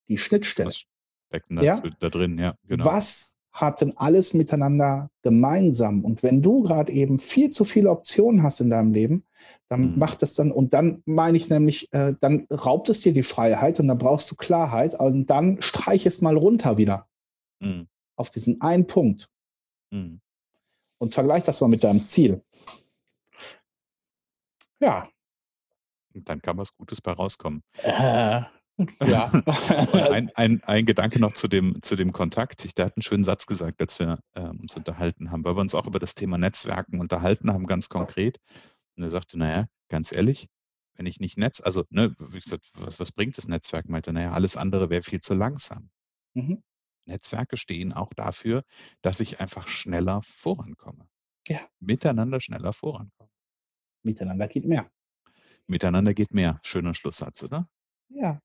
die 0.08 0.18
Schnittstelle. 0.18 0.70
Was 0.70 0.86
steckt 1.28 1.48
da, 1.50 1.62
ja? 1.62 1.84
da 2.00 2.10
drin, 2.10 2.38
ja, 2.38 2.56
genau. 2.68 2.86
Was 2.86 3.40
hatten 3.54 3.96
alles 3.96 4.34
miteinander 4.34 5.12
gemeinsam. 5.22 6.04
Und 6.04 6.24
wenn 6.24 6.42
du 6.42 6.64
gerade 6.64 6.92
eben 6.92 7.20
viel 7.20 7.52
zu 7.52 7.66
viele 7.66 7.92
Optionen 7.92 8.42
hast 8.42 8.60
in 8.62 8.72
deinem 8.72 8.92
Leben, 8.92 9.26
dann 9.74 9.94
mhm. 9.94 9.98
macht 9.98 10.22
es 10.22 10.36
dann, 10.36 10.52
und 10.52 10.76
dann 10.76 11.02
meine 11.06 11.36
ich 11.36 11.50
nämlich, 11.50 11.92
äh, 11.94 12.14
dann 12.22 12.46
raubt 12.52 12.90
es 12.90 13.02
dir 13.02 13.12
die 13.12 13.24
Freiheit 13.24 13.80
und 13.80 13.88
dann 13.88 13.98
brauchst 13.98 14.30
du 14.30 14.36
Klarheit 14.36 14.94
und 14.94 15.26
dann 15.32 15.64
streich 15.64 16.06
es 16.06 16.22
mal 16.22 16.38
runter 16.38 16.78
wieder 16.78 17.08
mhm. 17.60 17.88
auf 18.16 18.30
diesen 18.30 18.62
einen 18.62 18.86
Punkt 18.86 19.32
mhm. 19.90 20.22
und 21.00 21.16
vergleich 21.16 21.42
das 21.42 21.60
mal 21.60 21.70
mit 21.70 21.84
deinem 21.84 22.06
Ziel. 22.06 22.44
Ja. 24.80 25.10
Und 26.14 26.30
dann 26.30 26.40
kann 26.40 26.58
was 26.60 26.76
Gutes 26.76 27.02
bei 27.02 27.14
rauskommen. 27.14 27.64
Äh, 27.82 28.42
ja. 29.04 29.32
ein, 30.12 30.30
ein, 30.36 30.62
ein, 30.66 30.86
Gedanke 30.86 31.20
noch 31.20 31.34
zu 31.34 31.48
dem, 31.48 31.82
zu 31.82 31.96
dem 31.96 32.12
Kontakt. 32.12 32.64
Ich, 32.64 32.76
der 32.76 32.86
hat 32.86 32.96
einen 32.96 33.02
schönen 33.02 33.24
Satz 33.24 33.48
gesagt, 33.48 33.82
als 33.82 33.98
wir 33.98 34.20
ähm, 34.36 34.60
uns 34.60 34.78
unterhalten 34.78 35.32
haben, 35.32 35.44
weil 35.44 35.56
wir 35.56 35.62
uns 35.62 35.74
auch 35.74 35.88
über 35.88 35.98
das 35.98 36.14
Thema 36.14 36.38
Netzwerken 36.38 37.00
unterhalten 37.00 37.52
haben, 37.52 37.66
ganz 37.66 37.90
konkret. 37.90 38.40
Und 38.96 39.04
er 39.04 39.10
sagte, 39.10 39.38
naja, 39.38 39.68
ganz 39.90 40.12
ehrlich, 40.12 40.48
wenn 40.96 41.06
ich 41.06 41.20
nicht 41.20 41.38
Netz, 41.38 41.62
also, 41.62 41.86
ne, 41.90 42.16
wie 42.20 42.40
gesagt, 42.40 42.64
was, 42.76 43.00
was 43.00 43.12
bringt 43.12 43.38
das 43.38 43.48
Netzwerk? 43.48 43.90
Meinte, 43.90 44.14
naja, 44.14 44.32
alles 44.32 44.58
andere 44.58 44.90
wäre 44.90 45.02
viel 45.02 45.22
zu 45.22 45.34
langsam. 45.34 45.90
Mhm. 46.34 46.64
Netzwerke 47.06 47.58
stehen 47.58 47.94
auch 47.94 48.14
dafür, 48.14 48.64
dass 49.02 49.20
ich 49.20 49.40
einfach 49.40 49.68
schneller 49.68 50.22
vorankomme. 50.24 51.08
Ja. 51.48 51.60
Miteinander 51.80 52.40
schneller 52.40 52.74
vorankomme. 52.74 53.30
Miteinander 54.04 54.48
geht 54.48 54.66
mehr. 54.66 54.90
Miteinander 55.68 56.14
geht 56.14 56.34
mehr. 56.34 56.60
Schöner 56.64 56.94
Schlusssatz, 56.94 57.44
oder? 57.44 57.70
Ja. 58.10 58.40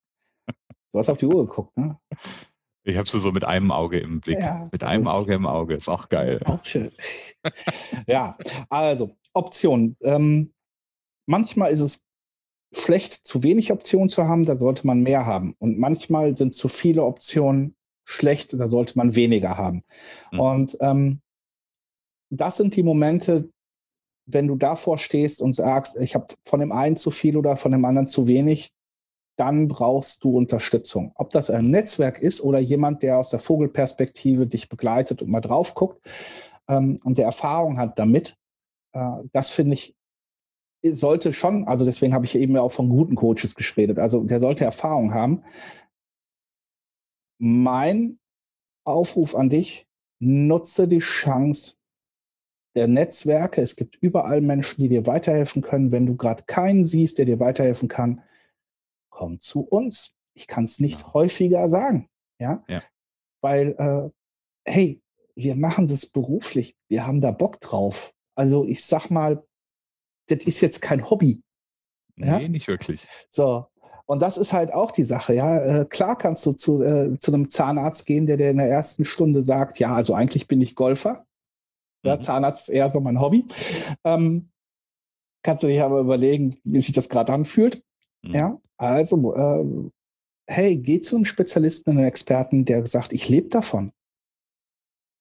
Du 0.93 0.99
hast 0.99 1.11
auf 1.11 1.19
die 1.19 1.27
Uhr 1.27 1.47
geguckt, 1.47 1.77
ne? 1.77 2.01
Ich 2.85 2.97
habe 2.97 3.09
sie 3.09 3.21
so 3.21 3.33
mit 3.33 3.45
einem 3.45 3.71
Auge 3.71 3.99
im 4.01 4.21
Blick. 4.21 4.39
Ja, 4.39 4.67
mit 4.73 4.83
einem 4.83 5.07
Auge 5.09 5.35
im 5.35 5.47
Auge. 5.47 5.75
Ist 5.75 5.91
auch 5.91 6.09
geil. 6.09 6.41
Auch 6.47 6.65
schön. 6.65 6.91
ja, 8.07 8.39
also 8.71 9.15
Optionen. 9.35 9.97
Ähm, 10.03 10.53
manchmal 11.27 11.73
ist 11.73 11.81
es 11.81 12.05
schlecht, 12.73 13.13
zu 13.13 13.43
wenig 13.43 13.73
Optionen 13.73 14.09
zu 14.09 14.27
haben, 14.29 14.45
da 14.45 14.57
sollte 14.57 14.87
man 14.87 15.03
mehr 15.03 15.27
haben. 15.27 15.55
Und 15.59 15.79
manchmal 15.79 16.37
sind 16.37 16.55
zu 16.55 16.69
viele 16.69 17.05
Optionen 17.05 17.77
schlecht, 18.05 18.53
da 18.55 18.69
sollte 18.69 18.97
man 18.97 19.15
weniger 19.15 19.57
haben. 19.57 19.85
Mhm. 20.33 20.41
Und 20.41 20.79
ähm, 20.81 21.21
das 22.31 22.57
sind 22.57 22.77
die 22.77 22.83
Momente, 22.83 23.51
wenn 24.27 24.47
du 24.47 24.57
davor 24.57 24.99
stehst 24.99 25.41
und 25.41 25.55
sagst, 25.55 25.97
ich 25.97 26.15
habe 26.15 26.27
von 26.45 26.61
dem 26.61 26.73
einen 26.73 26.97
zu 26.97 27.11
viel 27.11 27.37
oder 27.37 27.57
von 27.57 27.73
dem 27.73 27.85
anderen 27.85 28.09
zu 28.09 28.27
wenig, 28.27 28.71
dann 29.37 29.69
brauchst 29.69 30.25
du 30.25 30.37
Unterstützung. 30.37 31.13
Ob 31.15 31.31
das 31.31 31.49
ein 31.49 31.71
Netzwerk 31.71 32.19
ist 32.19 32.43
oder 32.43 32.59
jemand, 32.59 33.03
der 33.03 33.19
aus 33.19 33.31
der 33.31 33.39
Vogelperspektive 33.39 34.47
dich 34.47 34.69
begleitet 34.69 35.23
und 35.23 35.31
mal 35.31 35.41
drauf 35.41 35.75
guckt 35.75 36.01
ähm, 36.69 37.01
und 37.05 37.19
der 37.19 37.27
Erfahrung 37.27 37.79
hat 37.79 37.99
damit, 37.99 38.37
das 38.93 39.51
finde 39.51 39.75
ich, 39.75 39.97
sollte 40.83 41.33
schon, 41.33 41.67
also 41.67 41.85
deswegen 41.85 42.15
habe 42.15 42.25
ich 42.25 42.35
eben 42.37 42.55
ja 42.55 42.61
auch 42.61 42.73
von 42.73 42.89
guten 42.89 43.17
Coaches 43.17 43.55
geredet, 43.55 43.99
also 43.99 44.25
der 44.25 44.41
sollte 44.41 44.65
Erfahrung 44.65 45.13
haben. 45.13 45.43
Mein 47.39 48.19
Aufruf 48.85 49.35
an 49.35 49.51
dich, 49.51 49.87
nutze 50.21 50.89
die 50.89 51.01
Chance 51.01 51.75
der 52.75 52.89
Netzwerke. 52.89 53.61
Es 53.61 53.77
gibt 53.77 53.97
überall 54.01 54.41
Menschen, 54.41 54.81
die 54.81 54.89
dir 54.89 55.07
weiterhelfen 55.07 55.63
können. 55.63 55.93
Wenn 55.93 56.07
du 56.07 56.17
gerade 56.17 56.45
keinen 56.45 56.85
siehst, 56.85 57.19
der 57.19 57.27
dir 57.27 57.41
weiterhelfen 57.41 57.89
kann, 57.89 58.23
komm 59.11 59.41
zu 59.41 59.63
uns. 59.63 60.15
Ich 60.35 60.47
kann 60.47 60.65
es 60.65 60.79
nicht 60.79 61.01
ja. 61.01 61.13
häufiger 61.13 61.69
sagen. 61.69 62.09
Ja. 62.41 62.65
ja. 62.69 62.83
Weil, 63.41 63.75
äh, 63.79 64.11
hey, 64.71 65.03
wir 65.35 65.57
machen 65.57 65.89
das 65.89 66.07
beruflich. 66.07 66.77
Wir 66.89 67.07
haben 67.07 67.21
da 67.21 67.31
Bock 67.31 67.61
drauf. 67.61 68.13
Also 68.39 68.65
ich 68.65 68.85
sag 68.85 69.11
mal, 69.11 69.45
das 70.29 70.45
ist 70.45 70.61
jetzt 70.61 70.81
kein 70.81 71.11
Hobby. 71.11 71.43
Nee, 72.15 72.27
ja? 72.27 72.49
nicht 72.49 72.69
wirklich. 72.69 73.09
So. 73.31 73.67
Und 74.07 74.23
das 74.23 74.39
ist 74.39 74.53
halt 74.53 74.73
auch 74.73 74.93
die 74.93 75.03
Sache, 75.03 75.35
ja. 75.35 75.59
Äh, 75.59 75.85
klar 75.85 76.17
kannst 76.17 76.47
du 76.47 76.53
zu, 76.53 76.81
äh, 76.83 77.19
zu 77.19 77.33
einem 77.33 77.51
Zahnarzt 77.51 78.07
gehen, 78.07 78.27
der 78.27 78.37
dir 78.37 78.51
in 78.51 78.59
der 78.59 78.71
ersten 78.71 79.05
Stunde 79.05 79.43
sagt, 79.43 79.81
ja, 79.81 79.93
also 79.93 80.15
eigentlich 80.15 80.47
bin 80.47 80.61
ich 80.61 80.77
Golfer. 80.77 81.27
Mhm. 82.03 82.09
Ja, 82.11 82.21
Zahnarzt 82.21 82.69
ist 82.69 82.75
eher 82.75 82.89
so 82.91 83.01
mein 83.01 83.21
Hobby. 83.21 83.45
Ähm, 84.05 84.51
kannst 85.43 85.65
du 85.65 85.67
dich 85.67 85.83
aber 85.83 85.99
überlegen, 85.99 86.61
wie 86.63 86.81
sich 86.81 86.93
das 86.93 87.09
gerade 87.09 87.33
anfühlt. 87.33 87.83
Mhm. 88.23 88.35
Ja, 88.35 88.61
also, 88.77 89.35
äh, 89.35 89.91
hey, 90.47 90.79
geh 90.79 91.01
zu 91.01 91.17
einem 91.17 91.25
Spezialisten, 91.25 91.91
einem 91.91 92.07
Experten, 92.07 92.65
der 92.65 92.87
sagt, 92.87 93.13
ich 93.13 93.29
lebe 93.29 93.49
davon. 93.49 93.93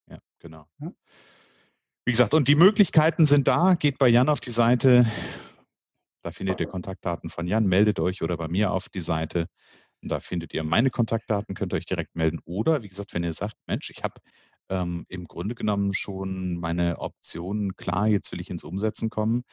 Ja, 0.07 0.19
genau. 0.39 0.67
Ja? 0.79 0.93
Wie 2.07 2.11
gesagt, 2.11 2.33
und 2.33 2.47
die 2.47 2.55
Möglichkeiten 2.55 3.25
sind 3.25 3.49
da. 3.49 3.75
Geht 3.75 3.97
bei 3.97 4.07
Jan 4.07 4.29
auf 4.29 4.39
die 4.39 4.49
Seite 4.49 5.05
da 6.27 6.31
findet 6.33 6.59
ihr 6.59 6.67
Kontaktdaten 6.67 7.29
von 7.29 7.47
Jan, 7.47 7.65
meldet 7.67 8.01
euch 8.01 8.21
oder 8.21 8.35
bei 8.35 8.49
mir 8.49 8.71
auf 8.71 8.89
die 8.89 8.99
Seite. 8.99 9.47
Und 10.01 10.11
da 10.11 10.19
findet 10.19 10.53
ihr 10.53 10.65
meine 10.65 10.89
Kontaktdaten, 10.89 11.55
könnt 11.55 11.73
ihr 11.73 11.77
euch 11.77 11.85
direkt 11.85 12.17
melden. 12.17 12.39
Oder 12.43 12.83
wie 12.83 12.89
gesagt, 12.89 13.13
wenn 13.13 13.23
ihr 13.23 13.31
sagt, 13.31 13.55
Mensch, 13.65 13.89
ich 13.89 14.03
habe 14.03 14.19
ähm, 14.69 15.05
im 15.09 15.25
Grunde 15.25 15.55
genommen 15.55 15.93
schon 15.93 16.57
meine 16.57 16.99
Optionen 16.99 17.75
klar, 17.75 18.07
jetzt 18.07 18.31
will 18.31 18.41
ich 18.41 18.49
ins 18.49 18.63
Umsetzen 18.63 19.09
kommen. 19.09 19.43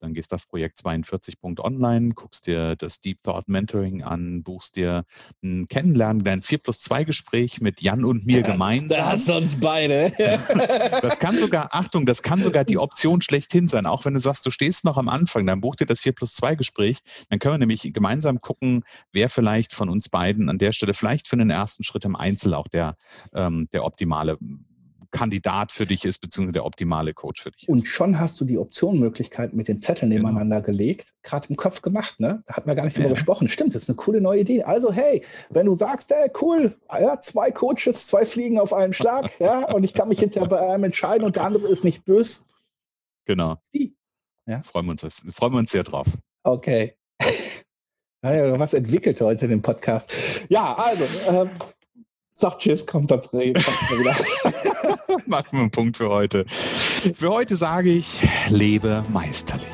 Dann 0.00 0.14
gehst 0.14 0.32
du 0.32 0.36
auf 0.36 0.48
Projekt 0.48 0.80
42.online, 0.80 2.14
guckst 2.14 2.46
dir 2.46 2.76
das 2.76 3.00
Deep 3.00 3.22
Thought 3.22 3.48
Mentoring 3.48 4.02
an, 4.02 4.42
buchst 4.42 4.76
dir 4.76 5.04
ein 5.42 5.68
Kennenlernen, 5.68 6.24
dein 6.24 6.42
4 6.42 6.58
plus 6.58 6.80
2 6.80 7.04
Gespräch 7.04 7.60
mit 7.60 7.80
Jan 7.80 8.04
und 8.04 8.26
mir 8.26 8.42
gemeinsam. 8.54 8.88
Da 8.88 9.12
hast 9.12 9.28
du 9.28 9.34
uns 9.34 9.58
beide. 9.58 10.12
das 11.02 11.18
kann 11.18 11.36
sogar, 11.36 11.68
Achtung, 11.72 12.06
das 12.06 12.22
kann 12.22 12.42
sogar 12.42 12.64
die 12.64 12.78
Option 12.84 13.22
schlechthin 13.22 13.68
sein. 13.68 13.86
Auch 13.86 14.04
wenn 14.04 14.14
du 14.14 14.20
sagst, 14.20 14.44
du 14.46 14.50
stehst 14.50 14.84
noch 14.84 14.98
am 14.98 15.08
Anfang, 15.08 15.46
dann 15.46 15.60
buch 15.60 15.76
dir 15.76 15.86
das 15.86 16.00
4 16.00 16.12
plus 16.12 16.34
2 16.34 16.54
Gespräch. 16.54 16.98
Dann 17.30 17.38
können 17.38 17.54
wir 17.54 17.58
nämlich 17.58 17.92
gemeinsam 17.92 18.40
gucken, 18.40 18.84
wer 19.12 19.28
vielleicht 19.28 19.72
von 19.72 19.88
uns 19.88 20.08
beiden 20.08 20.48
an 20.48 20.58
der 20.58 20.72
Stelle 20.72 20.94
vielleicht 20.94 21.28
für 21.28 21.36
den 21.36 21.50
ersten 21.50 21.84
Schritt 21.84 22.04
im 22.04 22.16
Einzel 22.16 22.54
auch 22.54 22.68
der, 22.68 22.96
ähm, 23.34 23.68
der 23.72 23.84
optimale 23.84 24.38
Kandidat 25.14 25.70
für 25.70 25.86
dich 25.86 26.04
ist, 26.04 26.18
beziehungsweise 26.18 26.54
der 26.54 26.64
optimale 26.66 27.14
Coach 27.14 27.42
für 27.42 27.52
dich 27.52 27.62
ist. 27.62 27.68
Und 27.68 27.86
schon 27.86 28.18
hast 28.18 28.40
du 28.40 28.44
die 28.44 28.58
Optionenmöglichkeit 28.58 29.54
mit 29.54 29.68
den 29.68 29.78
Zetteln 29.78 30.10
genau. 30.10 30.28
nebeneinander 30.28 30.60
gelegt, 30.60 31.14
gerade 31.22 31.48
im 31.48 31.56
Kopf 31.56 31.82
gemacht, 31.82 32.18
ne? 32.18 32.42
Da 32.46 32.54
hatten 32.54 32.68
wir 32.68 32.74
gar 32.74 32.84
nicht 32.84 32.96
drüber 32.96 33.08
ja. 33.08 33.14
gesprochen. 33.14 33.48
Stimmt, 33.48 33.76
das 33.76 33.84
ist 33.84 33.88
eine 33.88 33.96
coole 33.96 34.20
neue 34.20 34.40
Idee. 34.40 34.64
Also, 34.64 34.92
hey, 34.92 35.24
wenn 35.50 35.66
du 35.66 35.74
sagst, 35.76 36.10
hey, 36.10 36.30
cool, 36.42 36.76
ja, 36.90 37.20
zwei 37.20 37.52
Coaches, 37.52 38.08
zwei 38.08 38.26
Fliegen 38.26 38.58
auf 38.58 38.72
einen 38.72 38.92
Schlag, 38.92 39.30
ja, 39.38 39.72
und 39.72 39.84
ich 39.84 39.94
kann 39.94 40.08
mich 40.08 40.18
hinterher 40.18 40.48
bei 40.48 40.60
einem 40.60 40.84
entscheiden 40.84 41.24
und 41.24 41.36
der 41.36 41.44
andere 41.44 41.68
ist 41.68 41.84
nicht 41.84 42.04
böse. 42.04 42.40
Genau. 43.24 43.56
Ja. 44.46 44.62
Freuen 44.64 44.86
wir 44.86 44.90
uns, 44.90 45.22
freuen 45.32 45.52
wir 45.52 45.58
uns 45.58 45.70
sehr 45.70 45.84
drauf. 45.84 46.08
Okay. 46.42 46.96
Ja, 48.26 48.58
was 48.58 48.72
entwickelt 48.72 49.20
heute 49.20 49.44
in 49.44 49.50
dem 49.50 49.60
Podcast. 49.60 50.10
Ja, 50.48 50.72
also, 50.72 51.04
ähm, 51.28 51.50
Sagt 52.36 52.62
Tschüss, 52.62 52.84
kommt 52.84 53.12
ans 53.12 53.32
Reden. 53.32 53.62
wieder. 53.62 54.16
Machen 55.26 55.46
wir 55.52 55.60
einen 55.60 55.70
Punkt 55.70 55.96
für 55.96 56.08
heute. 56.08 56.44
Für 56.48 57.30
heute 57.30 57.54
sage 57.54 57.90
ich, 57.90 58.26
lebe 58.48 59.04
meisterlich. 59.12 59.68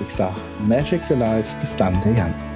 Ich 0.00 0.12
sage 0.12 0.34
Magic 0.66 1.04
for 1.04 1.16
Life. 1.16 1.56
Bis 1.60 1.76
dann, 1.76 2.00
der 2.02 2.12
Jan. 2.12 2.55